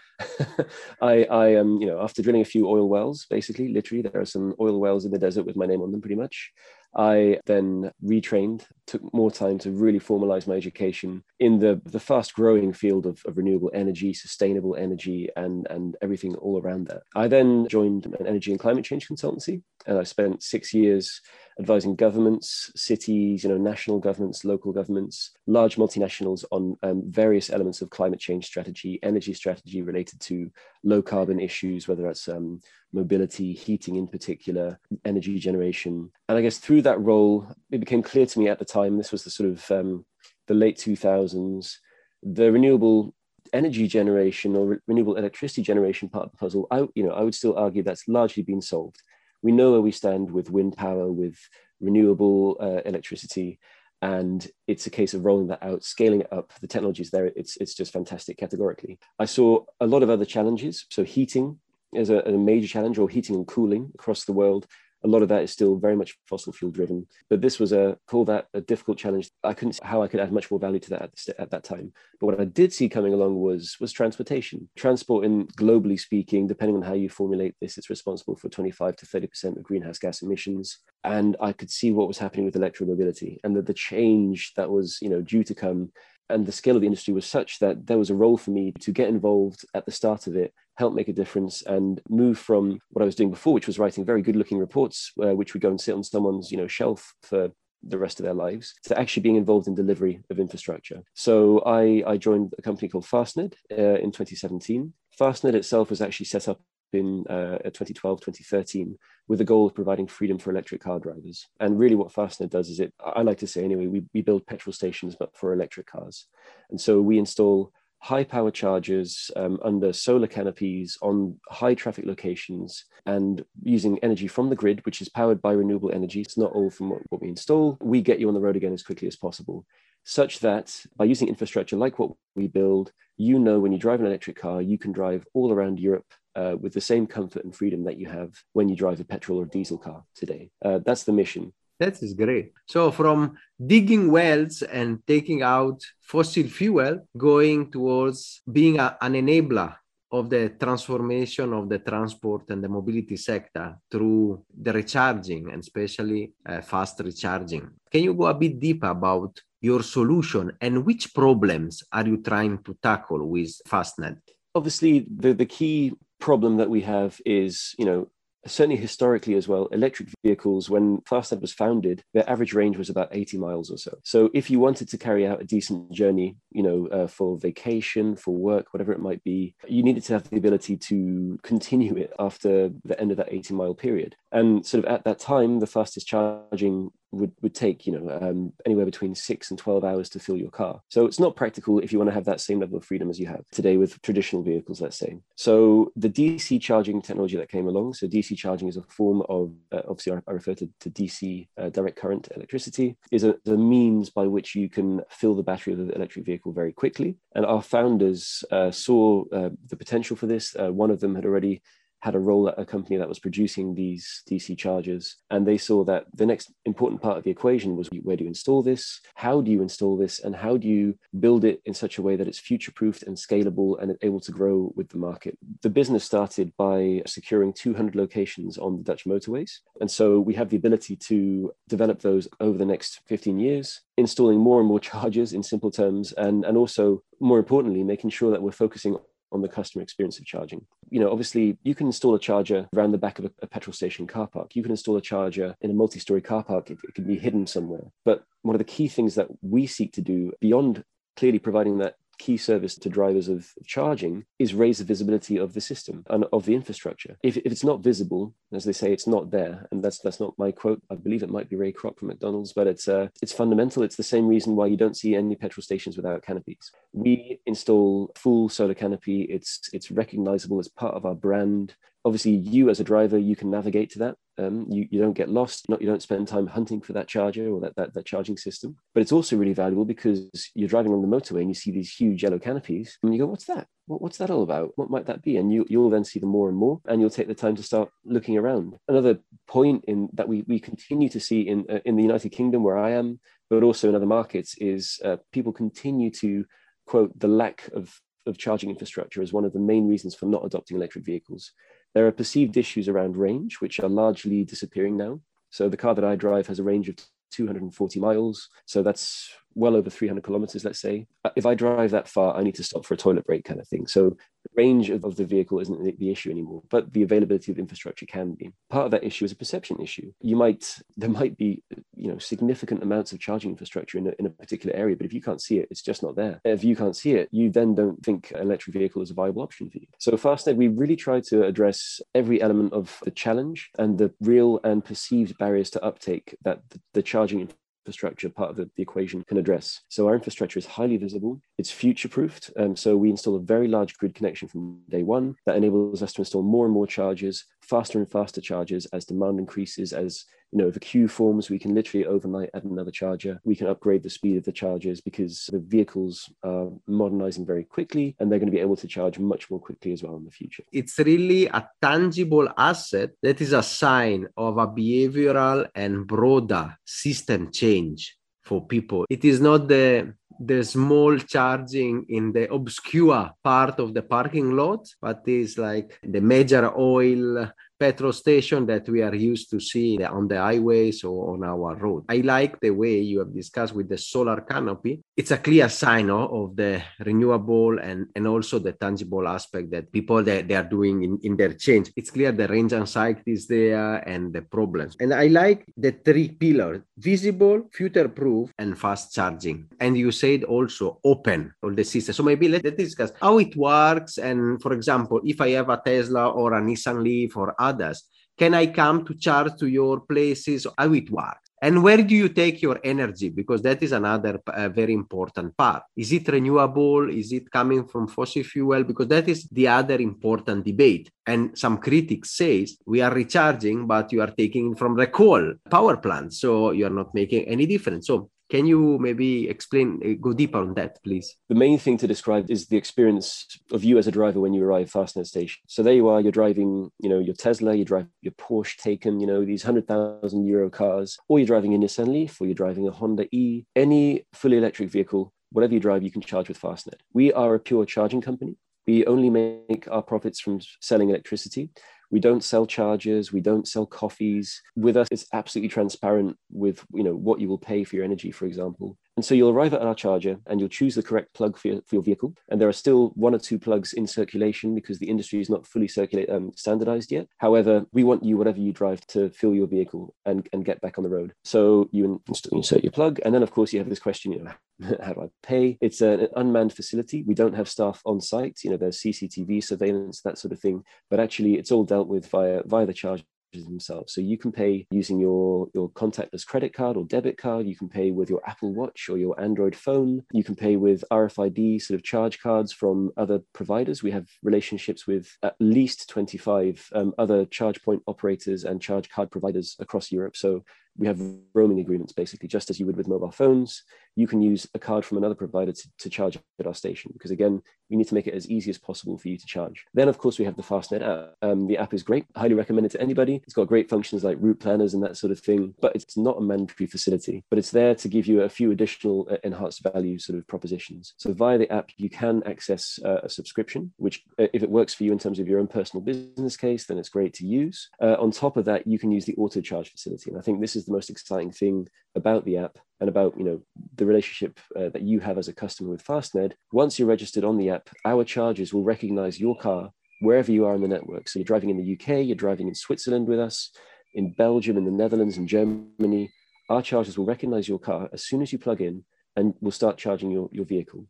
I, 1.03 1.25
I 1.25 1.49
am, 1.49 1.75
um, 1.75 1.81
you 1.83 1.87
know, 1.87 2.01
after 2.01 2.23
drilling 2.23 2.41
a 2.41 2.47
few 2.47 2.67
oil 2.67 2.89
wells, 2.89 3.27
basically, 3.29 3.69
literally, 3.69 4.01
there 4.01 4.23
are 4.23 4.25
some 4.25 4.55
oil 4.59 4.81
wells 4.81 5.05
in 5.05 5.11
the 5.11 5.19
desert 5.19 5.45
with 5.45 5.55
my 5.55 5.67
name 5.67 5.83
on 5.83 5.93
them 5.93 6.01
pretty 6.01 6.15
much. 6.15 6.53
I 6.97 7.41
then 7.45 7.93
retrained, 8.03 8.65
took 8.87 9.03
more 9.13 9.31
time 9.31 9.59
to 9.59 9.71
really 9.71 9.99
formalize 9.99 10.47
my 10.47 10.55
education 10.55 11.23
in 11.41 11.59
the, 11.59 11.81
the 11.85 12.01
fast 12.01 12.35
growing 12.35 12.73
field 12.73 13.07
of, 13.07 13.23
of 13.27 13.37
renewable 13.37 13.71
energy, 13.75 14.13
sustainable 14.15 14.77
energy, 14.77 15.29
and, 15.37 15.67
and 15.71 15.97
everything 16.03 16.35
all 16.37 16.61
around 16.61 16.87
that. 16.87 17.03
I 17.15 17.29
then 17.29 17.67
joined 17.69 18.07
an 18.07 18.27
energy 18.27 18.51
and 18.51 18.61
climate 18.61 18.85
change 18.85 19.09
consultancy, 19.09 19.63
and 19.87 19.99
I 19.99 20.05
spent 20.05 20.43
six 20.43 20.73
years 20.73 21.21
advising 21.59 21.97
governments, 21.97 22.71
cities, 22.77 23.43
you 23.43 23.49
know, 23.49 23.57
national 23.57 23.99
governments, 23.99 24.45
local 24.45 24.73
governments, 24.73 25.31
large 25.47 25.77
multinationals 25.77 26.45
on 26.51 26.77
um, 26.83 27.03
various 27.07 27.51
elements 27.51 27.81
of 27.81 27.91
climate 27.91 28.21
change 28.21 28.45
strategy, 28.45 28.99
energy 29.03 29.33
strategy 29.33 29.81
related 29.83 30.21
to 30.21 30.51
low 30.85 31.01
carbon 31.01 31.41
issues, 31.41 31.89
whether 31.89 32.03
that's 32.03 32.29
um, 32.29 32.61
mobility, 32.93 33.53
heating 33.53 33.97
in 33.97 34.07
particular, 34.07 34.79
energy 35.05 35.39
generation. 35.39 36.11
And 36.29 36.37
I 36.37 36.43
guess 36.43 36.59
through 36.59 36.83
that 36.83 37.01
role, 37.01 37.47
it 37.71 37.81
became 37.81 38.03
clear 38.03 38.27
to 38.27 38.39
me 38.39 38.49
at 38.49 38.59
the 38.59 38.65
time, 38.65 38.76
this 38.99 39.13
was 39.13 39.25
the 39.25 39.31
sort 39.31 39.51
of 39.51 39.71
um, 39.71 40.05
the 40.47 40.55
late 40.55 40.79
2000s, 40.79 41.77
the 42.23 42.53
renewable 42.53 43.15
energy 43.53 43.87
generation 43.87 44.57
or 44.57 44.67
re- 44.67 44.79
renewable 44.87 45.17
electricity 45.17 45.63
generation 45.63 46.09
part 46.09 46.27
of 46.27 46.33
the 46.33 46.39
puzzle, 46.39 46.67
I, 46.71 46.87
you 46.95 47.05
know, 47.05 47.13
I 47.13 47.23
would 47.23 47.35
still 47.35 47.57
argue 47.57 47.83
that's 47.83 48.09
largely 48.09 48.43
been 48.43 48.61
solved 48.61 49.01
we 49.43 49.53
know 49.53 49.73
where 49.73 49.81
we 49.81 49.93
stand 49.93 50.31
with 50.31 50.51
wind 50.51 50.77
power, 50.77 51.11
with 51.11 51.39
renewable 51.81 52.57
uh, 52.61 52.81
electricity, 52.85 53.59
and 54.03 54.47
it's 54.67 54.87
a 54.87 54.91
case 54.91 55.15
of 55.15 55.25
rolling 55.25 55.47
that 55.49 55.63
out, 55.63 55.85
scaling 55.85 56.23
it 56.23 56.33
up. 56.33 56.53
The 56.61 56.67
technology 56.67 57.03
is 57.03 57.11
there; 57.11 57.27
it's 57.27 57.57
it's 57.59 57.75
just 57.75 57.93
fantastic 57.93 58.39
categorically. 58.39 58.99
I 59.19 59.25
saw 59.25 59.65
a 59.81 59.87
lot 59.87 60.03
of 60.03 60.11
other 60.11 60.25
challenges. 60.25 60.87
So 60.91 61.05
heating 61.05 61.61
is 61.95 62.11
a, 62.11 62.21
a 62.21 62.33
major 62.33 62.67
challenge, 62.67 62.99
or 62.99 63.09
heating 63.09 63.37
and 63.37 63.47
cooling 63.47 63.93
across 63.95 64.25
the 64.25 64.33
world 64.33 64.67
a 65.07 65.09
lot 65.09 65.23
of 65.23 65.29
that 65.29 65.45
is 65.45 65.53
still 65.53 65.77
very 65.77 65.95
much 65.95 66.19
fossil 66.29 66.53
fuel 66.53 66.73
driven. 66.73 67.07
But 67.31 67.41
this 67.41 67.61
was 67.61 67.73
a 67.73 67.97
call 68.09 68.25
that 68.25 68.49
a 68.55 68.61
difficult 68.61 68.99
challenge. 68.99 69.31
I 69.45 69.55
couldn't 69.55 69.75
see 69.75 69.81
how 69.85 70.03
I 70.03 70.09
could 70.09 70.21
add 70.21 70.33
much 70.33 70.51
more 70.51 70.59
value 70.59 70.81
to 70.81 70.91
that 70.91 71.03
at, 71.03 71.13
at, 71.39 71.51
that 71.51 71.65
time. 71.65 71.93
But 72.21 72.27
what 72.27 72.41
I 72.41 72.45
did 72.45 72.73
see 72.73 72.89
coming 72.89 73.15
along 73.15 73.41
was 73.41 73.77
was 73.81 73.93
transportation. 73.93 74.69
Transport, 74.77 75.25
in 75.25 75.47
globally 75.49 75.99
speaking, 75.99 76.47
depending 76.47 76.77
on 76.77 76.83
how 76.83 76.95
you 76.95 77.09
formulate 77.09 77.55
this, 77.61 77.79
it's 77.79 77.89
responsible 77.89 78.37
for 78.37 78.49
25 78.49 78.97
to 78.97 79.07
30 79.07 79.27
percent 79.29 79.57
of 79.57 79.63
greenhouse 79.63 79.99
gas 79.99 80.23
emissions. 80.23 80.79
And 81.05 81.37
I 81.41 81.53
could 81.53 81.71
see 81.71 81.93
what 81.93 82.09
was 82.09 82.19
happening 82.19 82.45
with 82.45 82.57
electromobility 82.57 83.39
and 83.45 83.55
that 83.57 83.67
the 83.67 83.75
change 83.75 84.53
that 84.57 84.69
was 84.69 84.99
you 85.01 85.09
know 85.09 85.23
due 85.23 85.45
to 85.45 85.55
come 85.55 85.93
and 86.29 86.47
the 86.47 86.53
scale 86.53 86.77
of 86.77 86.81
the 86.81 86.87
industry 86.87 87.15
was 87.15 87.27
such 87.27 87.59
that 87.61 87.87
there 87.87 87.99
was 87.99 88.11
a 88.11 88.15
role 88.15 88.37
for 88.37 88.51
me 88.51 88.73
to 88.81 88.93
get 88.93 89.09
involved 89.09 89.65
at 89.75 89.87
the 89.87 89.93
start 89.93 90.27
of 90.27 90.37
it 90.37 90.53
help 90.77 90.95
make 90.95 91.09
a 91.09 91.13
difference 91.13 91.63
and 91.63 92.01
move 92.09 92.39
from 92.39 92.79
what 92.91 93.03
I 93.03 93.07
was 93.07 93.15
doing 93.15 93.31
before, 93.31 93.55
which 93.55 93.67
was 93.67 93.79
writing 93.79 94.05
very 94.05 94.23
good 94.23 94.37
looking 94.37 94.59
reports, 94.59 95.13
uh, 95.23 95.35
which 95.35 95.55
would 95.55 95.63
go 95.63 95.71
and 95.71 95.81
sit 95.81 95.95
on 95.95 96.05
someone's 96.05 96.51
you 96.51 96.59
know 96.59 96.69
shelf 96.69 97.15
for 97.23 97.51
the 97.83 97.99
rest 97.99 98.19
of 98.19 98.25
their 98.25 98.35
lives 98.35 98.75
to 98.85 98.99
actually 98.99 99.23
being 99.23 99.37
involved 99.37 99.69
in 99.69 99.75
delivery 99.75 100.21
of 100.31 100.41
infrastructure. 100.41 101.03
So 101.15 101.61
I, 101.61 102.03
I 102.07 102.17
joined 102.17 102.55
a 102.59 102.63
company 102.63 102.89
called 102.89 103.07
Fastned 103.07 103.55
uh, 103.71 103.99
in 103.99 104.11
2017. 104.11 104.93
Fastned 105.17 105.55
itself 105.55 105.91
was 105.91 106.01
actually 106.01 106.27
set 106.27 106.49
up 106.49 106.61
in 106.93 107.25
uh, 107.29 107.59
2012, 107.59 108.21
2013, 108.21 108.97
with 109.29 109.39
the 109.39 109.45
goal 109.45 109.67
of 109.67 109.75
providing 109.75 110.07
freedom 110.07 110.39
for 110.39 110.51
electric 110.51 110.83
car 110.83 110.99
drivers. 110.99 111.47
And 111.61 111.79
really, 111.79 111.95
what 111.95 112.13
Fastned 112.13 112.51
does 112.51 112.69
is 112.69 112.81
it, 112.81 112.93
I 113.05 113.23
like 113.23 113.39
to 113.39 113.47
say 113.47 113.65
anyway, 113.65 113.87
we, 113.87 114.05
we 114.15 114.23
build 114.23 114.47
petrol 114.47 114.73
stations, 114.73 115.17
but 115.19 115.37
for 115.37 115.53
electric 115.53 115.87
cars. 115.87 116.27
And 116.71 116.81
so 116.81 117.01
we 117.01 117.19
install 117.19 117.73
high 118.01 118.25
power 118.25 118.51
chargers 118.51 119.31
um, 119.37 119.59
under 119.65 119.93
solar 119.93 120.27
canopies 120.27 120.99
on 121.03 121.39
high 121.49 121.75
traffic 121.75 122.05
locations 122.07 122.85
and 123.07 123.45
using 123.63 123.99
energy 124.01 124.29
from 124.29 124.49
the 124.49 124.57
grid, 124.57 124.85
which 124.87 125.01
is 125.01 125.09
powered 125.09 125.41
by 125.43 125.53
renewable 125.53 125.91
energy. 125.93 126.21
It's 126.21 126.39
not 126.39 126.53
all 126.53 126.71
from 126.71 126.91
what, 126.91 127.03
what 127.09 127.23
we 127.23 127.29
install. 127.29 127.77
We 127.81 128.03
get 128.03 128.21
you 128.21 128.29
on 128.29 128.35
the 128.35 128.41
road 128.41 128.57
again 128.57 128.73
as 128.73 128.83
quickly 128.83 129.09
as 129.09 129.17
possible, 129.17 129.65
such 130.05 130.41
that 130.41 130.73
by 130.97 131.05
using 131.05 131.29
infrastructure 131.29 131.77
like 131.77 131.99
what 131.99 132.13
we 132.35 132.47
build, 132.47 132.93
you 133.17 133.39
know 133.39 133.59
when 133.59 133.73
you 133.73 133.79
drive 133.79 134.01
an 134.01 134.07
electric 134.07 134.37
car, 134.37 134.61
you 134.63 134.79
can 134.79 134.93
drive 134.93 135.27
all 135.35 135.53
around 135.53 135.81
Europe 135.81 136.07
uh, 136.37 136.55
with 136.61 136.73
the 136.75 136.81
same 136.81 137.07
comfort 137.07 137.45
and 137.45 137.57
freedom 137.57 137.83
that 137.85 137.99
you 137.99 138.07
have 138.07 138.31
when 138.53 138.69
you 138.69 138.77
drive 138.77 139.01
a 139.01 139.05
petrol 139.05 139.41
or 139.41 139.47
diesel 139.47 139.79
car 139.79 140.05
today. 140.15 140.51
Uh, 140.65 140.79
that's 140.85 141.05
the 141.05 141.13
mission. 141.13 141.53
That 141.81 142.03
is 142.03 142.15
great. 142.15 142.53
So 142.67 142.91
from 142.91 143.37
digging 143.65 144.11
wells 144.11 144.63
and 144.63 145.01
taking 145.07 145.43
out 145.43 145.83
fossil 146.01 146.49
fuel, 146.49 147.07
going 147.17 147.71
towards 147.71 148.41
being 148.51 148.79
a, 148.79 148.97
an 149.01 149.15
enabler 149.15 149.77
of 150.11 150.31
the 150.31 150.51
transformation 150.59 151.53
of 151.53 151.69
the 151.69 151.79
transport 151.81 152.49
and 152.51 152.63
the 152.63 152.69
mobility 152.69 153.17
sector 153.17 153.77
through 153.91 154.43
the 154.63 154.73
recharging 154.73 155.51
and 155.51 155.61
especially 155.61 156.33
uh, 156.49 156.61
fast 156.61 157.01
recharging. 157.01 157.69
Can 157.91 158.05
you 158.05 158.15
go 158.15 158.27
a 158.27 158.35
bit 158.35 158.59
deeper 158.59 158.87
about 158.87 159.39
your 159.61 159.83
solution 159.83 160.53
and 160.61 160.85
which 160.85 161.13
problems 161.13 161.83
are 161.93 162.07
you 162.07 162.19
trying 162.23 162.63
to 162.63 162.77
tackle 162.83 163.27
with 163.27 163.51
Fastned? 163.67 164.19
Obviously, 164.55 165.07
the, 165.15 165.35
the 165.35 165.45
key 165.45 165.93
problem 166.21 166.57
that 166.57 166.71
we 166.71 166.83
have 166.83 167.21
is, 167.25 167.75
you 167.79 167.85
know, 167.85 168.09
certainly 168.47 168.77
historically 168.77 169.35
as 169.35 169.49
well, 169.49 169.67
electric 169.67 170.09
vehicles, 170.25 170.71
when 170.71 171.01
Fastned 171.03 171.41
was 171.41 171.53
founded, 171.53 172.03
their 172.15 172.29
average 172.29 172.55
range 172.55 172.77
was 172.77 172.91
about 172.91 173.09
80 173.13 173.39
miles 173.39 173.71
or 173.71 173.77
so. 173.77 173.97
So 174.05 174.31
if 174.35 174.51
you 174.51 174.61
wanted 174.61 174.89
to 174.89 174.99
carry 174.99 175.27
out 175.27 175.41
a 175.41 175.45
decent 175.45 175.91
journey, 175.93 176.37
you 176.51 176.63
know, 176.63 176.89
uh, 176.89 177.07
for 177.07 177.39
vacation, 177.39 178.17
for 178.17 178.35
work, 178.35 178.73
whatever 178.73 178.93
it 178.93 179.01
might 179.01 179.23
be, 179.25 179.55
you 179.67 179.83
needed 179.83 180.05
to 180.05 180.15
have 180.15 180.29
the 180.31 180.37
ability 180.37 180.77
to 180.77 181.39
continue 181.43 181.97
it 181.97 182.13
after 182.19 182.71
the 182.85 182.99
end 183.01 183.11
of 183.11 183.17
that 183.19 183.33
80 183.33 183.55
mile 183.55 183.75
period. 183.75 184.17
And 184.33 184.65
sort 184.65 184.85
of 184.85 184.91
at 184.91 185.05
that 185.05 185.19
time, 185.19 185.61
the 185.61 185.67
fastest 185.67 186.07
charging 186.07 186.91
would, 187.13 187.33
would 187.43 187.55
take 187.55 187.87
you 187.87 187.99
know 187.99 188.19
um, 188.21 188.53
anywhere 188.65 188.85
between 188.85 189.15
six 189.15 189.51
and 189.51 189.59
12 189.59 189.85
hours 189.85 190.09
to 190.11 190.19
fill 190.19 190.37
your 190.37 190.51
car. 190.51 190.81
So 190.89 191.07
it's 191.07 191.21
not 191.21 191.37
practical 191.37 191.79
if 191.79 191.93
you 191.93 191.99
want 191.99 192.11
to 192.11 192.15
have 192.15 192.25
that 192.25 192.41
same 192.41 192.61
level 192.61 192.77
of 192.77 192.85
freedom 192.85 193.11
as 193.11 193.19
you 193.19 193.27
have 193.27 193.45
today 193.53 193.77
with 193.77 194.01
traditional 194.03 194.43
vehicles 194.43 194.81
let's 194.81 194.99
say. 194.99 195.19
So 195.37 195.93
the 195.97 196.11
dc 196.11 196.61
charging 196.61 197.03
technology 197.03 197.37
that 197.37 197.51
came 197.51 197.69
along 197.69 197.95
so 197.95 198.07
dc 198.07 198.37
charging 198.37 198.69
is 198.69 198.77
a 198.77 198.83
form 198.83 199.23
of 199.29 199.53
uh, 199.73 199.83
obviously 199.89 200.13
I, 200.13 200.21
I, 200.29 200.33
refer 200.33 200.55
to, 200.55 200.69
to 200.81 200.91
dc 200.91 201.49
uh, 201.59 201.69
direct 201.71 201.97
current 201.97 202.29
electricity 202.35 202.97
is 203.11 203.25
a, 203.25 203.37
a, 203.47 203.57
means 203.57 204.11
by 204.11 204.27
which 204.27 204.55
you 204.55 204.69
can 204.69 205.01
fill 205.11 205.35
the 205.35 205.43
battery 205.43 205.73
of 205.73 205.79
the 205.79 205.95
electric 205.95 206.25
vehicle 206.25 206.53
very 206.53 206.73
quickly. 206.73 207.17
And 207.35 207.45
our 207.45 207.63
founders 207.63 208.45
uh, 208.51 208.71
saw 208.71 209.25
uh, 209.33 209.51
the 209.69 209.77
potential 209.77 210.17
for 210.17 210.27
this. 210.27 210.55
Uh, 210.59 210.73
one 210.73 210.91
of 210.91 211.01
them 211.01 211.15
had 211.15 211.25
already 211.25 211.63
had 212.01 212.15
a 212.15 212.19
role 212.19 212.49
at 212.49 212.59
a 212.59 212.65
company 212.65 212.97
that 212.97 213.09
was 213.09 213.19
producing 213.19 213.75
these 213.75 214.23
DC 214.31 214.57
chargers. 214.57 215.17
And 215.31 215.47
they 215.47 215.59
saw 215.59 215.85
that 215.85 216.05
the 216.15 216.27
next 216.27 216.53
important 216.65 217.01
part 217.01 217.19
of 217.19 217.25
the 217.25 217.31
equation 217.31 217.77
was 217.77 217.89
where 218.03 218.17
do 218.17 218.25
you 218.25 218.29
install 218.29 218.63
this? 218.63 219.01
How 219.15 219.41
do 219.41 219.51
you 219.51 219.63
install 219.63 219.97
this? 219.97 220.21
And 220.21 220.35
how 220.35 220.57
do 220.57 220.69
you 220.69 220.99
build 221.19 221.45
it 221.45 221.61
in 221.65 221.75
such 221.75 221.99
a 221.99 222.03
way 222.03 222.17
that 222.17 222.29
it's 222.29 222.39
future 222.39 222.73
proofed 222.73 223.03
and 223.05 223.17
scalable 223.17 223.81
and 223.81 223.97
able 224.03 224.21
to 224.21 224.33
grow 224.33 224.73
with 224.77 224.89
the 224.89 224.99
market? 224.99 225.39
The 225.63 225.71
business 225.71 226.05
started 226.05 226.53
by 226.57 227.03
securing 227.07 227.53
200 227.53 227.95
locations 227.97 228.59
on 228.59 228.77
the 228.77 228.83
Dutch 228.83 229.05
motorways. 229.05 229.51
And 229.81 229.91
so 229.91 230.21
we 230.21 230.35
have 230.35 230.49
the 230.49 230.57
ability 230.57 230.97
to 230.97 231.53
develop 231.69 232.01
those 232.01 232.29
over 232.41 232.59
the 232.59 232.65
next 232.65 233.01
15 233.07 233.39
years 233.39 233.81
installing 233.97 234.39
more 234.39 234.61
and 234.61 234.69
more 234.69 234.81
chargers 234.93 235.33
in 235.33 235.43
simple 235.43 235.71
terms 235.71 236.13
and, 236.13 236.45
and 236.45 236.57
also 236.57 237.03
more 237.21 237.39
importantly 237.39 237.83
making 237.83 238.11
sure 238.11 238.31
that 238.31 238.43
we're 238.43 238.53
focusing 238.53 238.97
on 239.33 239.43
the 239.43 239.49
customer 239.49 239.83
experience 239.83 240.19
of 240.19 240.25
charging. 240.25 240.65
You 240.91 241.01
know, 241.01 241.11
obviously, 241.11 241.59
you 241.63 241.75
can 241.75 241.87
install 241.87 242.15
a 242.15 242.19
charger 242.19 242.69
around 242.75 242.93
the 242.93 242.99
back 242.99 243.19
of 243.19 243.25
a, 243.25 243.31
a 243.43 243.47
petrol 243.47 243.75
station 243.75 244.07
car 244.07 244.27
park. 244.27 244.55
You 244.55 244.63
can 244.63 244.71
install 244.71 244.97
a 244.97 245.01
charger 245.01 245.55
in 245.61 245.71
a 245.71 245.75
multi 245.75 245.99
story 245.99 246.21
car 246.21 246.45
park, 246.45 246.71
it, 246.71 246.79
it 246.85 246.95
can 246.95 247.05
be 247.05 247.19
hidden 247.19 247.47
somewhere. 247.47 247.93
But 248.05 248.25
one 248.43 248.55
of 248.55 248.59
the 248.59 248.65
key 248.65 248.89
things 248.89 249.15
that 249.17 249.29
we 249.43 249.67
seek 249.67 249.93
to 249.95 250.03
do 250.03 250.33
beyond 250.41 250.85
clearly 251.17 251.39
providing 251.39 251.79
that 251.79 251.97
key 252.19 252.37
service 252.37 252.75
to 252.77 252.89
drivers 252.89 253.29
of 253.29 253.53
charging 253.65 254.25
is 254.39 254.55
raise 254.55 254.79
the 254.79 254.85
visibility 254.85 255.37
of 255.37 255.55
the 255.55 255.61
system 255.61 256.05
and 256.11 256.25
of 256.33 256.45
the 256.45 256.55
infrastructure. 256.55 257.17
If, 257.23 257.37
if 257.39 257.53
it's 257.53 257.65
not 257.65 257.83
visible, 257.83 258.35
as 258.53 258.65
they 258.65 258.73
say, 258.73 258.93
it's 258.93 259.07
not 259.07 259.31
there. 259.31 259.67
And 259.71 259.83
that's 259.83 259.99
that's 259.99 260.21
not 260.21 260.39
my 260.39 260.53
quote. 260.53 260.83
I 260.91 260.95
believe 260.95 261.23
it 261.23 261.31
might 261.31 261.49
be 261.49 261.57
Ray 261.57 261.73
Kroc 261.73 261.99
from 261.99 262.09
McDonald's, 262.09 262.53
but 262.53 262.67
it's 262.67 262.89
uh, 262.89 263.09
it's 263.23 263.33
fundamental. 263.33 263.83
It's 263.83 263.97
the 263.97 264.03
same 264.03 264.27
reason 264.27 264.57
why 264.57 264.67
you 264.67 264.77
don't 264.77 264.97
see 264.97 265.15
any 265.15 265.37
petrol 265.37 265.63
stations 265.63 265.97
without 265.97 266.23
canopies. 266.23 266.71
We 266.93 267.41
install 267.47 268.13
full 268.15 268.49
solar 268.49 268.75
canopy. 268.75 269.23
It's 269.23 269.61
it's 269.73 269.91
recognizable 269.91 270.59
as 270.59 270.69
part 270.69 270.95
of 270.95 271.05
our 271.05 271.15
brand 271.15 271.75
obviously 272.07 272.31
you 272.31 272.71
as 272.71 272.79
a 272.79 272.85
driver 272.85 273.19
you 273.19 273.35
can 273.35 273.51
navigate 273.51 273.91
to 273.91 273.99
that. 273.99 274.15
Um, 274.39 274.67
you, 274.71 274.87
you 274.91 275.01
don't 275.01 275.13
get 275.15 275.29
lost. 275.29 275.69
Not 275.69 275.81
you 275.83 275.89
don't 275.89 276.03
spend 276.03 276.29
time 276.29 276.47
hunting 276.47 276.81
for 276.81 276.93
that 276.93 277.09
charger 277.09 277.49
or 277.49 277.61
that, 277.61 277.75
that, 277.75 277.95
that 277.95 278.07
charging 278.07 278.37
system. 278.37 278.77
But 278.95 279.01
it's 279.01 279.11
also 279.11 279.37
really 279.37 279.55
valuable 279.55 279.85
because 279.85 280.31
you're 280.55 280.69
driving 280.69 280.93
on 280.93 281.03
the 281.03 281.09
motorway 281.09 281.41
and 281.41 281.49
you 281.49 281.55
see 281.55 281.73
these 281.73 281.93
huge 281.93 282.23
yellow 282.23 282.39
canopies 282.39 282.97
and 283.03 283.13
you 283.13 283.19
go 283.19 283.27
what's 283.27 283.47
that? 283.47 283.67
What, 283.87 284.01
what's 284.01 284.19
that 284.19 284.31
all 284.31 284.45
about? 284.45 284.71
What 284.77 284.89
might 284.89 285.07
that 285.07 285.23
be? 285.23 285.37
And 285.37 285.53
you, 285.53 285.67
you'll 285.69 285.91
then 285.91 286.05
see 286.05 286.21
them 286.21 286.29
more 286.29 286.49
and 286.49 286.57
more 286.57 286.81
and 286.87 287.01
you'll 287.01 287.11
take 287.11 287.27
the 287.27 287.35
time 287.35 287.57
to 287.57 287.63
start 287.63 287.91
looking 288.05 288.39
around. 288.39 288.77
Another 288.87 289.19
point 289.49 289.85
in 289.89 290.09
that 290.13 290.29
we, 290.29 290.45
we 290.47 290.61
continue 290.61 291.09
to 291.09 291.19
see 291.19 291.41
in, 291.41 291.67
uh, 291.69 291.81
in 291.85 291.97
the 291.97 292.03
united 292.03 292.31
kingdom 292.31 292.63
where 292.63 292.79
i 292.79 292.91
am 292.91 293.19
but 293.51 293.63
also 293.63 293.89
in 293.89 293.95
other 293.95 294.07
markets 294.07 294.55
is 294.59 295.01
uh, 295.05 295.17
people 295.33 295.53
continue 295.53 296.11
to 296.11 296.45
quote 296.87 297.19
the 297.19 297.29
lack 297.29 297.69
of 297.73 298.01
of 298.27 298.39
charging 298.39 298.71
infrastructure 298.71 299.23
as 299.23 299.33
one 299.33 299.45
of 299.45 299.53
the 299.53 299.59
main 299.59 299.89
reasons 299.89 300.15
for 300.15 300.27
not 300.27 300.45
adopting 300.45 300.77
electric 300.77 301.05
vehicles. 301.05 301.53
There 301.97 302.07
are 302.07 302.13
perceived 302.13 302.59
issues 302.59 302.91
around 302.91 303.17
range, 303.17 303.63
which 303.63 303.81
are 303.81 303.89
largely 303.89 304.45
disappearing 304.45 304.99
now. 304.99 305.19
So 305.49 305.71
the 305.71 305.79
car 305.79 305.95
that 305.95 306.05
I 306.05 306.15
drive 306.15 306.47
has 306.49 306.59
a 306.59 306.63
range 306.63 306.91
of 306.91 306.97
240 307.31 308.01
miles. 308.01 308.51
So 308.67 308.83
that's 308.83 309.31
well 309.57 309.75
over 309.75 309.91
300 309.91 310.23
kilometers, 310.23 310.65
let's 310.65 310.81
say. 310.81 311.07
Uh, 311.25 311.31
if 311.35 311.47
I 311.47 311.55
drive 311.55 311.91
that 311.91 312.09
far, 312.09 312.37
I 312.37 312.43
need 312.43 312.55
to 312.57 312.63
stop 312.63 312.85
for 312.85 312.95
a 312.95 312.97
toilet 312.97 313.27
break 313.27 313.45
kind 313.45 313.59
of 313.59 313.67
thing. 313.67 313.87
So 313.87 314.11
the 314.11 314.63
range 314.63 314.91
of, 314.91 315.05
of 315.05 315.17
the 315.17 315.25
vehicle 315.25 315.59
isn't 315.59 315.99
the, 315.99 316.11
issue 316.11 316.31
anymore, 316.31 316.63
but 316.71 316.93
the 316.93 317.03
availability 317.03 317.51
of 317.51 317.59
infrastructure 317.59 318.07
can 318.07 318.35
be. 318.35 318.53
Part 318.71 318.85
of 318.85 318.91
that 318.93 319.03
issue 319.03 319.25
is 319.25 319.33
a 319.33 319.37
perception 319.37 319.81
issue. 319.81 320.13
You 320.21 320.37
might, 320.37 320.79
there 320.97 321.11
might 321.11 321.37
be, 321.37 321.65
you 321.97 322.09
know, 322.09 322.19
significant 322.19 322.83
amounts 322.83 323.13
of 323.13 323.19
charging 323.19 323.51
infrastructure 323.51 323.99
in 323.99 324.07
a, 324.07 324.13
in 324.21 324.27
a 324.27 324.31
particular 324.31 324.77
area, 324.77 324.95
but 324.95 325.07
if 325.07 325.13
you 325.13 325.21
can't 325.21 325.43
see 325.43 325.59
it, 325.59 325.69
it's 325.71 325.83
just 325.83 326.03
not 326.03 326.15
there. 326.15 326.41
If 326.45 326.63
you 326.63 326.77
can't 326.77 326.95
see 326.95 327.15
it, 327.15 327.29
you 327.33 327.51
then 327.51 327.75
don't 327.75 328.01
think 328.05 328.31
electric 328.37 328.77
vehicle 328.77 329.03
is 329.03 329.11
a 329.11 329.15
viable 329.15 329.43
option 329.43 329.69
for 329.69 329.79
you. 329.79 329.87
So 329.99 330.13
Fastned, 330.17 330.59
we 330.59 330.69
really 330.69 330.97
try 330.97 331.21
to 331.29 331.45
address 331.45 332.01
every 332.15 332.41
element 332.41 332.73
of 332.73 333.01
the 333.05 333.11
challenge 333.11 333.71
and 333.79 333.99
the 333.99 334.13
real 334.21 334.61
and 334.63 334.85
perceived 334.85 335.37
barriers 335.39 335.71
to 335.71 335.83
uptake 335.83 336.37
that 336.45 336.61
the, 336.71 336.81
the 336.95 337.03
charging 337.03 337.49
infrastructure 337.87 338.29
part 338.29 338.51
of 338.51 338.57
the, 338.57 338.69
the, 338.75 338.83
equation 338.83 339.23
can 339.23 339.39
address. 339.39 339.83
So 339.89 340.09
our 340.09 340.15
infrastructure 340.17 340.59
is 340.59 340.67
highly 340.67 340.97
visible, 340.97 341.41
it's 341.57 341.71
future 341.71 342.09
proofed. 342.09 342.51
Um, 342.57 342.75
so 342.75 342.97
we 342.97 343.11
install 343.11 343.37
a 343.37 343.41
very 343.41 343.69
large 343.69 343.97
grid 343.97 344.13
connection 344.13 344.49
from 344.49 344.81
day 344.89 345.05
one 345.05 345.37
that 345.47 345.55
enables 345.55 346.03
us 346.03 346.13
to 346.15 346.23
install 346.23 346.43
more 346.43 346.65
and 346.67 346.75
more 346.75 346.89
charges, 346.89 347.45
faster 347.63 347.99
and 348.01 348.11
faster 348.11 348.41
charges 348.41 348.87
as 348.87 349.05
demand 349.05 349.39
increases, 349.39 349.93
as 349.93 350.25
you 350.53 350.59
know, 350.59 350.69
if 350.69 350.77
a 350.77 350.81
queue 350.81 351.09
forms, 351.09 351.51
we 351.51 351.59
can 351.59 351.75
literally 351.75 352.07
overnight 352.07 352.51
add 352.55 352.65
another 352.65 352.91
charger. 352.91 353.41
We 353.45 353.57
can 353.57 353.67
upgrade 353.67 354.03
the 354.03 354.11
speed 354.11 354.37
of 354.37 354.45
the 354.45 354.53
chargers 354.53 355.01
because 355.01 355.49
the 355.53 355.59
vehicles 355.59 356.31
are 356.43 356.71
modernizing 356.87 357.47
very 357.47 357.65
quickly 357.65 358.17
and 358.19 358.31
they're 358.31 358.39
going 358.39 358.51
to 358.51 358.57
be 358.57 358.61
able 358.61 358.77
to 358.77 358.89
charge 358.89 359.19
much 359.19 359.51
more 359.51 359.61
quickly 359.61 359.93
as 359.93 360.03
well 360.03 360.17
in 360.17 360.25
the 360.25 360.31
future. 360.31 360.63
It's 360.73 360.99
really 360.99 361.47
a 361.47 361.69
tangible 361.83 362.49
asset 362.57 363.11
that 363.23 363.41
is 363.41 363.53
a 363.53 363.63
sign 363.63 364.29
of 364.37 364.59
a 364.59 364.67
behavioral 364.67 365.69
and 365.75 366.07
broader 366.07 366.77
system 366.85 367.51
change 367.53 368.17
for 368.43 368.65
people. 368.67 369.05
It 369.11 369.25
is 369.25 369.41
not 369.41 369.69
the 369.69 370.15
the 370.39 370.63
small 370.63 371.17
charging 371.19 372.05
in 372.09 372.33
the 372.33 372.53
obscure 372.53 373.31
part 373.43 373.81
of 373.81 373.95
the 373.95 374.03
parking 374.03 374.53
lot, 374.53 374.87
but 375.01 375.23
is 375.27 375.57
like 375.57 375.99
the 376.03 376.21
major 376.21 376.71
oil 376.77 377.51
petrol 377.79 378.13
station 378.13 378.67
that 378.67 378.89
we 378.89 379.03
are 379.03 379.15
used 379.15 379.51
to 379.51 379.61
see 379.61 380.03
on 380.03 380.29
the 380.29 380.39
highways 380.39 381.05
or 381.05 381.35
on 381.35 381.45
our 381.45 381.77
road. 381.77 382.05
I 382.09 382.17
like 382.17 382.59
the 382.61 382.71
way 382.71 383.01
you 383.01 383.19
have 383.21 383.35
discussed 383.35 383.75
with 383.75 383.89
the 383.89 383.99
solar 383.99 384.41
canopy. 384.41 385.03
It's 385.17 385.31
a 385.31 385.39
clear 385.39 385.71
sign 385.71 386.11
oh, 386.11 386.45
of 386.45 386.57
the 386.57 386.83
renewable 387.01 387.79
and, 387.79 388.07
and 388.15 388.29
also 388.29 388.59
the 388.59 388.73
tangible 388.73 389.27
aspect 389.27 389.71
that 389.71 389.91
people 389.91 390.23
that 390.23 390.47
they 390.47 390.55
are 390.55 390.69
doing 390.69 391.05
in, 391.05 391.19
in 391.23 391.37
their 391.39 391.55
change. 391.55 391.91
It's 391.97 392.11
clear 392.11 392.33
the 392.33 392.47
range 392.49 392.75
anxiety 392.75 393.33
is 393.33 393.47
there 393.47 394.07
and 394.07 394.31
the 394.31 394.43
problems. 394.43 394.95
And 395.01 395.15
I 395.15 395.29
like 395.29 395.65
the 395.75 395.93
three 395.93 396.29
pillars, 396.29 396.83
visible, 396.99 397.63
future 397.73 398.11
proof, 398.11 398.53
and 398.59 398.79
fast 398.79 399.15
charging. 399.15 399.69
And 399.81 399.97
you 399.97 400.13
said 400.13 400.45
also 400.45 401.01
open 401.03 401.51
all 401.63 401.73
the 401.73 401.85
system. 401.85 402.13
So 402.13 402.23
maybe 402.23 402.49
let's 402.49 402.71
discuss 402.73 403.13
how 403.19 403.39
it 403.39 403.57
works. 403.57 404.19
And 404.19 404.61
for 404.61 404.75
example, 404.75 405.23
if 405.25 405.41
I 405.41 405.49
have 405.53 405.71
a 405.71 405.81
Tesla 405.83 406.29
or 406.29 406.53
a 406.53 406.61
Nissan 406.61 407.03
Leaf 407.03 407.39
or 407.39 407.55
others? 407.59 408.05
Can 408.39 408.53
I 408.53 408.67
come 408.67 409.03
to 409.07 409.15
charge 409.15 409.57
to 409.61 409.67
your 409.67 410.01
places? 410.01 410.67
How 410.77 410.93
it 410.93 411.11
works? 411.11 411.46
And 411.63 411.83
where 411.83 412.03
do 412.03 412.15
you 412.15 412.29
take 412.29 412.61
your 412.61 412.79
energy? 412.85 413.31
Because 413.31 413.63
that 413.63 413.83
is 413.83 413.93
another 413.93 414.41
uh, 414.47 414.69
very 414.69 414.93
important 414.93 415.57
part. 415.57 415.85
Is 415.97 416.13
it 416.13 416.29
renewable? 416.29 417.09
Is 417.11 417.33
it 417.33 417.51
coming 417.51 417.87
from 417.87 418.09
fossil 418.09 418.43
fuel? 418.43 418.85
Because 418.85 419.09
that 419.09 419.29
is 419.29 419.49
the 419.49 419.69
other 419.69 419.97
important 419.97 420.65
debate. 420.65 421.11
And 421.27 421.57
some 421.59 421.79
critics 421.79 422.37
say 422.37 422.67
we 422.85 423.01
are 423.01 423.13
recharging, 423.13 423.87
but 423.87 424.13
you 424.13 424.21
are 424.21 424.31
taking 424.31 424.73
it 424.73 424.79
from 424.79 424.97
the 424.97 425.07
coal 425.07 425.55
power 425.71 425.97
plant, 425.97 426.35
so 426.35 426.73
you 426.73 426.87
are 426.87 426.91
not 426.91 427.15
making 427.15 427.45
any 427.45 427.67
difference. 427.67 428.07
So 428.07 428.31
can 428.49 428.67
you 428.67 428.99
maybe 428.99 429.49
explain, 429.49 430.01
uh, 430.05 430.21
go 430.21 430.33
deeper 430.33 430.59
on 430.59 430.75
that, 430.75 431.03
please? 431.03 431.35
The 431.49 431.55
main 431.55 431.79
thing 431.79 431.97
to 431.99 432.07
describe 432.07 432.51
is 432.51 432.67
the 432.67 432.77
experience 432.77 433.47
of 433.73 433.83
you 433.83 433.99
as 433.99 434.07
a 434.07 434.13
driver 434.13 434.41
when 434.41 434.55
you 434.55 434.63
arrive 434.65 434.87
at 434.87 434.91
Fastned 434.91 435.27
station. 435.27 435.61
So 435.67 435.83
there 435.83 435.95
you 435.95 436.09
are, 436.09 436.21
you're 436.21 436.33
driving, 436.33 436.91
you 436.99 437.09
know, 437.09 437.19
your 437.19 437.35
Tesla, 437.35 437.75
you 437.75 437.85
drive 437.85 438.07
your 438.23 438.33
Porsche 438.35 438.77
Taycan, 438.77 439.21
you 439.21 439.27
know, 439.27 439.45
these 439.45 439.65
100,000 439.65 440.47
euro 440.47 440.71
cars, 440.71 441.19
or 441.29 441.39
you're 441.39 441.47
driving 441.47 441.75
a 441.75 441.79
Nissan 441.79 442.09
Leaf, 442.09 442.41
or 442.41 442.47
you're 442.47 442.55
driving 442.55 442.87
a 442.87 442.93
Honda 442.93 443.27
E, 443.33 443.65
any 443.75 444.27
fully 444.33 444.59
electric 444.59 444.91
vehicle, 444.91 445.33
whatever 445.51 445.75
you 445.75 445.81
drive, 445.81 446.03
you 446.03 446.11
can 446.11 446.23
charge 446.23 446.49
with 446.49 446.59
Fastned. 446.59 446.97
We 447.13 447.33
are 447.33 447.55
a 447.55 447.61
pure 447.61 447.85
charging 447.85 448.21
company. 448.21 448.57
We 448.87 449.05
only 449.07 449.31
make 449.31 449.89
our 449.91 450.03
profits 450.03 450.39
from 450.41 450.61
selling 450.81 451.11
electricity. 451.11 451.71
We 452.11 452.21
don't 452.21 452.45
sell 452.45 452.67
chargers. 452.67 453.33
We 453.33 453.41
don't 453.41 453.67
sell 453.67 453.87
coffees. 453.87 454.63
With 454.77 454.97
us, 454.97 455.09
it's 455.11 455.27
absolutely 455.33 455.69
transparent 455.69 456.37
with 456.51 456.85
you 456.93 457.03
know 457.03 457.15
what 457.15 457.41
you 457.41 457.49
will 457.49 457.59
pay 457.59 457.85
for 457.85 457.97
your 457.97 458.05
energy, 458.05 458.31
for 458.31 458.47
example. 458.47 458.97
And 459.17 459.25
so 459.25 459.35
you'll 459.35 459.51
arrive 459.51 459.73
at 459.73 459.81
our 459.81 459.95
charger 459.95 460.37
and 460.47 460.61
you'll 460.61 460.69
choose 460.69 460.95
the 460.95 461.03
correct 461.03 461.33
plug 461.33 461.57
for 461.57 461.69
your, 461.69 461.81
for 461.87 461.97
your 461.97 462.03
vehicle. 462.03 462.35
And 462.51 462.61
there 462.61 462.69
are 462.69 462.73
still 462.73 463.13
one 463.15 463.35
or 463.35 463.39
two 463.39 463.59
plugs 463.59 463.95
in 463.95 464.07
circulation 464.07 464.75
because 464.75 464.99
the 464.99 465.09
industry 465.09 465.41
is 465.41 465.49
not 465.49 465.67
fully 465.67 465.89
circulate, 465.89 466.29
um, 466.29 466.53
standardized 466.55 467.11
yet. 467.11 467.27
However, 467.39 467.87
we 467.93 468.05
want 468.05 468.25
you, 468.25 468.37
whatever 468.37 468.61
you 468.61 468.73
drive, 468.73 469.07
to 469.09 469.31
fill 469.31 469.55
your 469.55 469.69
vehicle 469.69 470.15
and, 470.27 470.47
and 470.53 470.67
get 470.67 470.83
back 470.83 470.99
on 470.99 471.05
the 471.05 471.11
road. 471.11 471.33
So 471.45 471.89
you 471.93 472.23
insert 472.53 472.85
your 472.85 472.93
plug. 472.93 473.19
And 473.25 473.35
then, 473.35 473.43
of 473.43 473.53
course, 473.53 473.73
you 473.73 473.79
have 473.79 473.89
this 473.89 473.99
question, 473.99 474.33
you 474.33 474.43
know, 474.43 474.97
how 475.03 475.15
do 475.15 475.23
I 475.23 475.29
pay? 475.43 475.79
It's 475.81 476.03
an 476.03 476.29
unmanned 476.37 476.75
facility. 476.75 477.23
We 477.23 477.35
don't 477.35 477.57
have 477.57 477.71
staff 477.71 478.03
on 478.05 478.21
site. 478.21 478.61
You 478.65 478.71
know, 478.71 478.77
there's 478.77 479.01
CCTV 479.01 479.65
surveillance, 479.65 480.21
that 480.23 480.37
sort 480.37 480.53
of 480.53 480.61
thing. 480.61 480.83
But 481.09 481.21
actually, 481.21 481.55
it's 481.55 481.73
all 481.73 481.85
dealt 481.85 482.09
with 482.09 482.29
via, 482.29 482.63
via 482.67 482.85
the 482.85 482.93
charge 482.93 483.25
themselves. 483.65 484.13
So 484.13 484.21
you 484.21 484.39
can 484.39 484.53
pay 484.53 484.87
using 484.91 485.19
your, 485.19 485.69
your 485.75 485.91
contactless 485.91 486.47
credit 486.47 486.75
card 486.75 486.97
or 486.97 487.05
debit 487.05 487.39
card. 487.39 487.67
You 487.67 487.77
can 487.77 487.89
pay 487.89 488.11
with 488.11 488.31
your 488.31 488.43
Apple 488.47 488.75
Watch 488.75 489.09
or 489.09 489.19
your 489.19 489.41
Android 489.41 489.75
phone. 489.75 490.23
You 490.33 490.45
can 490.45 490.55
pay 490.55 490.77
with 490.77 491.05
RFID 491.11 491.83
sort 491.83 491.97
of 491.97 492.05
charge 492.05 492.41
cards 492.41 492.73
from 492.73 493.11
other 493.17 493.41
providers. 493.53 494.03
We 494.03 494.11
have 494.13 494.27
relationships 494.43 495.07
with 495.07 495.37
at 495.43 495.57
least 495.61 496.09
25 496.09 496.89
um, 496.95 497.15
other 497.19 497.45
charge 497.47 497.83
point 497.83 498.03
operators 498.07 498.65
and 498.65 498.81
charge 498.81 499.09
card 499.09 499.31
providers 499.31 499.77
across 499.79 500.13
Europe. 500.13 500.37
So 500.37 500.65
we 500.99 501.07
have 501.07 501.21
roaming 501.55 501.81
agreements 501.81 502.13
basically, 502.13 502.49
just 502.49 502.71
as 502.71 502.79
you 502.79 502.87
would 502.87 502.97
with 502.97 503.09
mobile 503.09 503.31
phones. 503.31 503.83
You 504.15 504.27
can 504.27 504.41
use 504.41 504.67
a 504.75 504.79
card 504.79 505.05
from 505.05 505.19
another 505.19 505.35
provider 505.35 505.73
to, 505.73 505.89
to 505.99 506.11
charge 506.11 506.39
at 506.59 506.67
our 506.67 506.75
station 506.75 507.11
because, 507.13 507.31
again, 507.31 507.63
we 507.91 507.97
need 507.97 508.09
to 508.09 508.15
make 508.15 508.27
it 508.27 508.35
as 508.35 508.49
easy 508.49 508.71
as 508.71 508.79
possible 508.79 509.19
for 509.19 509.29
you 509.29 509.37
to 509.37 509.47
charge. 509.47 509.85
Then, 509.95 510.09
of 510.09 510.19
course, 510.19 510.39
we 510.39 510.45
have 510.45 510.57
the 510.57 510.63
Fastned 510.63 511.03
app. 511.03 511.35
Um, 511.43 511.67
the 511.67 511.79
app 511.79 511.95
is 511.95 512.03
great, 512.03 512.25
highly 512.35 512.55
recommended 512.55 512.93
to 512.93 513.01
anybody. 513.01 513.43
It's 513.45 513.55
got 513.55 513.69
great 513.69 513.89
functions 513.89 514.25
like 514.25 514.39
route 514.41 514.61
planners 514.61 514.95
and 514.95 515.03
that 515.03 515.17
sort 515.17 515.33
of 515.33 515.41
thing, 515.41 515.75
but 515.81 515.95
it's 515.95 516.17
not 516.17 516.39
a 516.39 516.41
mandatory 516.41 516.87
facility, 516.87 517.45
but 517.51 517.59
it's 517.59 517.71
there 517.71 517.95
to 517.95 518.09
give 518.09 518.27
you 518.27 518.43
a 518.43 518.49
few 518.49 518.71
additional 518.71 519.29
uh, 519.31 519.37
enhanced 519.45 519.83
value 519.83 520.19
sort 520.19 520.39
of 520.39 520.47
propositions. 520.47 521.15
So, 521.19 521.33
via 521.33 521.59
the 521.59 521.71
app, 521.71 521.91
you 521.97 522.09
can 522.09 522.43
access 522.47 522.99
uh, 523.05 523.21
a 523.23 523.29
subscription, 523.29 523.93
which, 523.97 524.25
uh, 524.39 524.47
if 524.53 524.63
it 524.63 524.71
works 524.71 524.95
for 524.95 525.05
you 525.05 525.13
in 525.13 525.19
terms 525.19 525.39
of 525.39 525.47
your 525.47 525.61
own 525.61 525.69
personal 525.69 526.03
business 526.03 526.57
case, 526.57 526.87
then 526.87 526.99
it's 526.99 527.09
great 527.09 527.35
to 527.35 527.47
use. 527.47 527.91
Uh, 528.01 528.17
on 528.19 528.31
top 528.31 528.57
of 528.57 528.65
that, 528.65 528.87
you 528.87 528.99
can 528.99 529.13
use 529.13 529.25
the 529.25 529.37
auto 529.37 529.61
charge 529.61 529.91
facility. 529.91 530.31
And 530.31 530.39
I 530.39 530.43
think 530.43 530.61
this 530.61 530.77
is 530.77 530.86
the 530.87 530.93
most 530.93 531.11
exciting 531.11 531.53
thing 531.53 531.87
about 532.15 532.45
the 532.45 532.57
app 532.57 532.79
and 533.01 533.09
about 533.09 533.37
you 533.37 533.45
know 533.45 533.61
the 533.97 534.07
relationship 534.07 534.59
uh, 534.75 534.89
that 534.89 535.03
you 535.03 535.21
have 535.21 535.39
as 535.39 535.49
a 535.49 535.53
customer 535.53 535.91
with 535.91 536.03
Fastned. 536.03 536.55
Once 536.73 536.99
you're 536.99 537.09
registered 537.09 537.45
on 537.45 537.59
the 537.59 537.71
app, 537.71 537.91
our 538.05 538.25
chargers 538.25 538.73
will 538.73 538.85
recognize 538.85 539.39
your 539.39 539.57
car 539.57 539.91
wherever 540.21 540.51
you 540.51 540.65
are 540.65 540.75
in 540.75 540.83
the 540.83 540.89
network. 540.89 541.29
So 541.29 541.39
you're 541.39 541.45
driving 541.45 541.71
in 541.71 541.77
the 541.77 541.93
UK, 541.95 542.25
you're 542.25 542.37
driving 542.37 542.69
in 542.69 542.75
Switzerland 542.75 543.29
with 543.29 543.39
us, 543.39 543.71
in 544.15 544.33
Belgium, 544.33 544.77
in 544.79 544.85
the 544.85 544.91
Netherlands, 544.91 545.37
in 545.37 545.47
Germany. 545.47 546.31
Our 546.71 546.83
chargers 546.83 547.19
will 547.19 547.27
recognize 547.27 547.69
your 547.69 547.79
car 547.79 548.09
as 548.13 548.25
soon 548.25 548.43
as 548.43 548.53
you 548.53 548.59
plug 548.59 548.81
in 548.81 549.05
and 549.37 549.55
will 549.61 549.71
start 549.71 549.99
charging 549.99 550.31
your, 550.31 550.49
your 550.53 550.65
vehicle. 550.65 551.07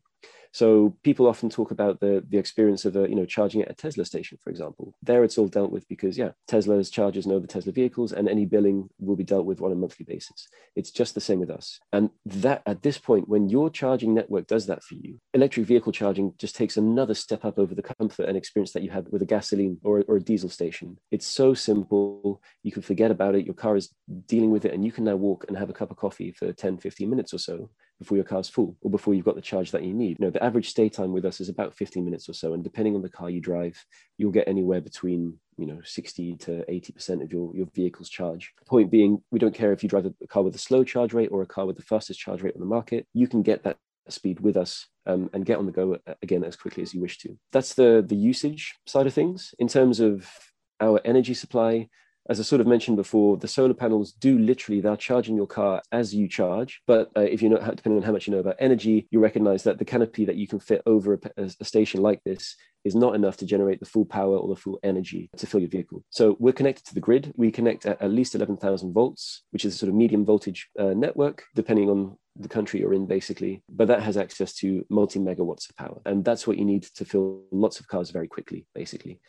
So 0.57 0.97
people 1.03 1.27
often 1.27 1.51
talk 1.51 1.71
about 1.71 2.01
the 2.01 2.25
the 2.31 2.39
experience 2.39 2.87
of 2.87 2.97
a 2.97 3.07
you 3.11 3.15
know 3.15 3.27
charging 3.27 3.61
at 3.61 3.71
a 3.71 3.75
Tesla 3.75 4.07
station, 4.07 4.39
for 4.43 4.49
example. 4.49 4.95
There 5.03 5.23
it's 5.23 5.37
all 5.37 5.49
dealt 5.49 5.71
with 5.71 5.87
because 5.87 6.17
yeah, 6.17 6.31
Tesla's 6.49 6.89
chargers 6.89 7.27
know 7.27 7.39
the 7.39 7.47
Tesla 7.47 7.73
vehicles, 7.73 8.13
and 8.13 8.27
any 8.27 8.47
billing 8.47 8.89
will 8.99 9.17
be 9.17 9.31
dealt 9.33 9.45
with 9.45 9.61
on 9.61 9.71
a 9.71 9.75
monthly 9.75 10.07
basis. 10.07 10.49
It's 10.75 10.91
just 10.91 11.15
the 11.15 11.21
same 11.21 11.41
with 11.41 11.51
us. 11.51 11.79
And 11.93 12.09
that 12.25 12.63
at 12.65 12.83
this 12.83 12.97
point, 12.97 13.29
when 13.29 13.51
your 13.51 13.69
charging 13.69 14.15
network 14.15 14.47
does 14.47 14.65
that 14.69 14.83
for 14.83 14.95
you, 14.95 15.21
electric 15.35 15.67
vehicle 15.67 15.93
charging 15.93 16.33
just 16.39 16.57
takes 16.57 16.79
another 16.79 17.13
step 17.13 17.45
up 17.45 17.59
over 17.59 17.75
the 17.75 17.89
comfort 17.99 18.27
and 18.27 18.35
experience 18.35 18.73
that 18.73 18.83
you 18.83 18.89
had 18.89 19.13
with 19.13 19.21
a 19.21 19.27
gasoline 19.27 19.77
or, 19.85 20.05
or 20.09 20.17
a 20.17 20.23
diesel 20.23 20.49
station. 20.49 20.97
It's 21.11 21.27
so 21.27 21.53
simple. 21.53 22.41
You 22.63 22.73
can 22.73 22.81
forget 22.81 23.11
about 23.11 23.35
it. 23.35 23.45
Your 23.45 23.55
car 23.55 23.77
is 23.77 23.91
dealing 24.27 24.53
with 24.53 24.65
it, 24.65 24.73
and 24.73 24.87
you 24.87 24.93
can 24.93 25.05
now 25.05 25.17
walk 25.17 25.45
and 25.49 25.59
have 25.59 25.69
a 25.69 25.75
cup 25.75 25.91
of 25.91 25.99
coffee 25.99 26.33
for 26.33 26.51
10, 26.51 26.79
15 26.79 27.11
minutes 27.11 27.35
or 27.35 27.39
so 27.39 27.69
before 27.99 28.17
your 28.17 28.25
car's 28.25 28.49
full 28.49 28.77
or 28.83 28.91
before 28.91 29.15
you've 29.15 29.25
got 29.25 29.35
the 29.35 29.41
charge 29.41 29.71
that 29.71 29.83
you 29.83 29.95
need. 29.95 30.19
You 30.19 30.27
know, 30.27 30.31
the 30.31 30.43
average 30.43 30.69
stay 30.69 30.89
time 30.89 31.13
with 31.13 31.25
us 31.25 31.41
is 31.41 31.49
about 31.49 31.75
15 31.75 32.05
minutes 32.05 32.29
or 32.29 32.35
so. 32.35 32.55
And 32.55 32.63
depending 32.63 32.95
on 32.95 33.03
the 33.03 33.09
car 33.09 33.31
you 33.31 33.41
drive, 33.41 33.83
you'll 34.19 34.33
get 34.33 34.49
anywhere 34.49 34.81
between, 34.81 35.39
you 35.57 35.67
know, 35.67 35.81
60 35.85 36.37
to 36.37 36.65
80% 36.69 37.23
of 37.23 37.33
your, 37.33 37.55
your 37.55 37.67
vehicle's 37.75 38.11
charge. 38.11 38.53
Point 38.67 38.91
being, 38.91 39.23
we 39.31 39.39
don't 39.39 39.55
care 39.55 39.73
if 39.73 39.83
you 39.83 39.89
drive 39.89 40.07
a 40.07 40.27
car 40.27 40.43
with 40.43 40.55
a 40.55 40.59
slow 40.59 40.85
charge 40.85 41.13
rate 41.13 41.31
or 41.33 41.43
a 41.43 41.47
car 41.47 41.67
with 41.67 41.77
the 41.77 41.83
fastest 41.83 42.21
charge 42.21 42.43
rate 42.43 42.55
on 42.55 42.61
the 42.61 42.67
market, 42.67 43.07
you 43.15 43.27
can 43.27 43.43
get 43.43 43.65
that 43.65 43.79
speed 44.09 44.41
with 44.41 44.57
us 44.57 44.87
um, 45.07 45.31
and 45.33 45.47
get 45.47 45.59
on 45.59 45.67
the 45.67 45.73
go 45.73 45.95
uh, 46.07 46.15
again 46.23 46.45
as 46.45 46.57
quickly 46.57 46.83
as 46.83 46.95
you 46.95 47.01
wish 47.01 47.19
to. 47.19 47.37
That's 47.53 47.75
the 47.75 48.05
the 48.07 48.17
usage 48.17 48.75
side 48.87 49.07
of 49.07 49.15
things. 49.15 49.55
In 49.59 49.69
terms 49.69 50.01
of 50.01 50.29
our 50.81 51.01
energy 51.05 51.35
supply, 51.35 51.89
as 52.29 52.41
I 52.41 52.43
sort 52.43 52.61
of 52.61 52.67
mentioned 52.67 52.97
before, 52.97 53.37
the 53.37 53.49
solar 53.49 53.75
panels 53.75 54.13
do 54.13 54.39
literally, 54.39 54.81
they're 54.81 54.97
charging 54.97 55.37
your 55.37 55.47
car 55.47 55.83
as 55.93 56.15
you 56.15 56.29
charge. 56.29 56.83
But 56.87 57.11
uh, 57.17 57.21
if 57.21 57.43
you 57.43 57.49
know, 57.49 57.59
depending 57.59 57.99
on 57.99 58.03
how 58.03 58.13
much 58.13 58.27
you 58.27 58.33
know 58.33 58.41
about 58.41 58.57
energy, 58.59 59.07
you 59.11 59.21
recognize 59.21 59.63
that 59.65 59.79
the 59.79 59.85
canopy 59.85 60.25
that 60.25 60.37
you 60.37 60.49
can 60.49 60.59
fit 60.59 60.83
over 60.87 61.21
a, 61.37 61.51
a, 61.61 61.65
station 61.65 62.03
like 62.03 62.23
this 62.25 62.57
is 62.85 62.95
not 62.95 63.15
enough 63.15 63.37
to 63.37 63.47
generate 63.47 63.81
the 63.81 63.87
full 63.87 64.05
power 64.05 64.37
or 64.37 64.49
the 64.49 64.61
full 64.61 64.79
energy 64.83 65.31
to 65.37 65.47
fill 65.47 65.61
your 65.61 65.71
vehicle. 65.71 66.05
So 66.11 66.37
we're 66.39 66.53
connected 66.53 66.85
to 66.87 66.95
the 66.95 67.01
grid. 67.01 67.33
We 67.37 67.51
connect 67.51 67.87
at 67.87 68.01
at 68.01 68.11
least 68.11 68.35
11,000 68.35 68.93
volts, 68.93 69.43
which 69.51 69.65
is 69.65 69.75
a 69.75 69.79
sort 69.79 69.89
of 69.89 69.95
medium 69.95 70.25
voltage 70.25 70.69
uh, 70.79 70.95
network, 70.95 71.45
depending 71.55 71.91
on 71.91 72.17
the 72.39 72.49
country 72.49 72.81
you're 72.81 72.95
in, 72.95 73.07
basically. 73.07 73.63
But 73.69 73.89
that 73.89 74.03
has 74.03 74.17
access 74.17 74.53
to 74.57 74.85
multi 74.91 75.19
megawatts 75.19 75.69
of 75.69 75.77
power. 75.77 76.01
And 76.05 76.25
that's 76.25 76.47
what 76.47 76.59
you 76.59 76.65
need 76.65 76.85
to 76.95 77.05
fill 77.05 77.43
lots 77.51 77.81
of 77.81 77.89
cars 77.89 78.11
very 78.11 78.29
quickly, 78.29 78.67
basically 78.75 79.21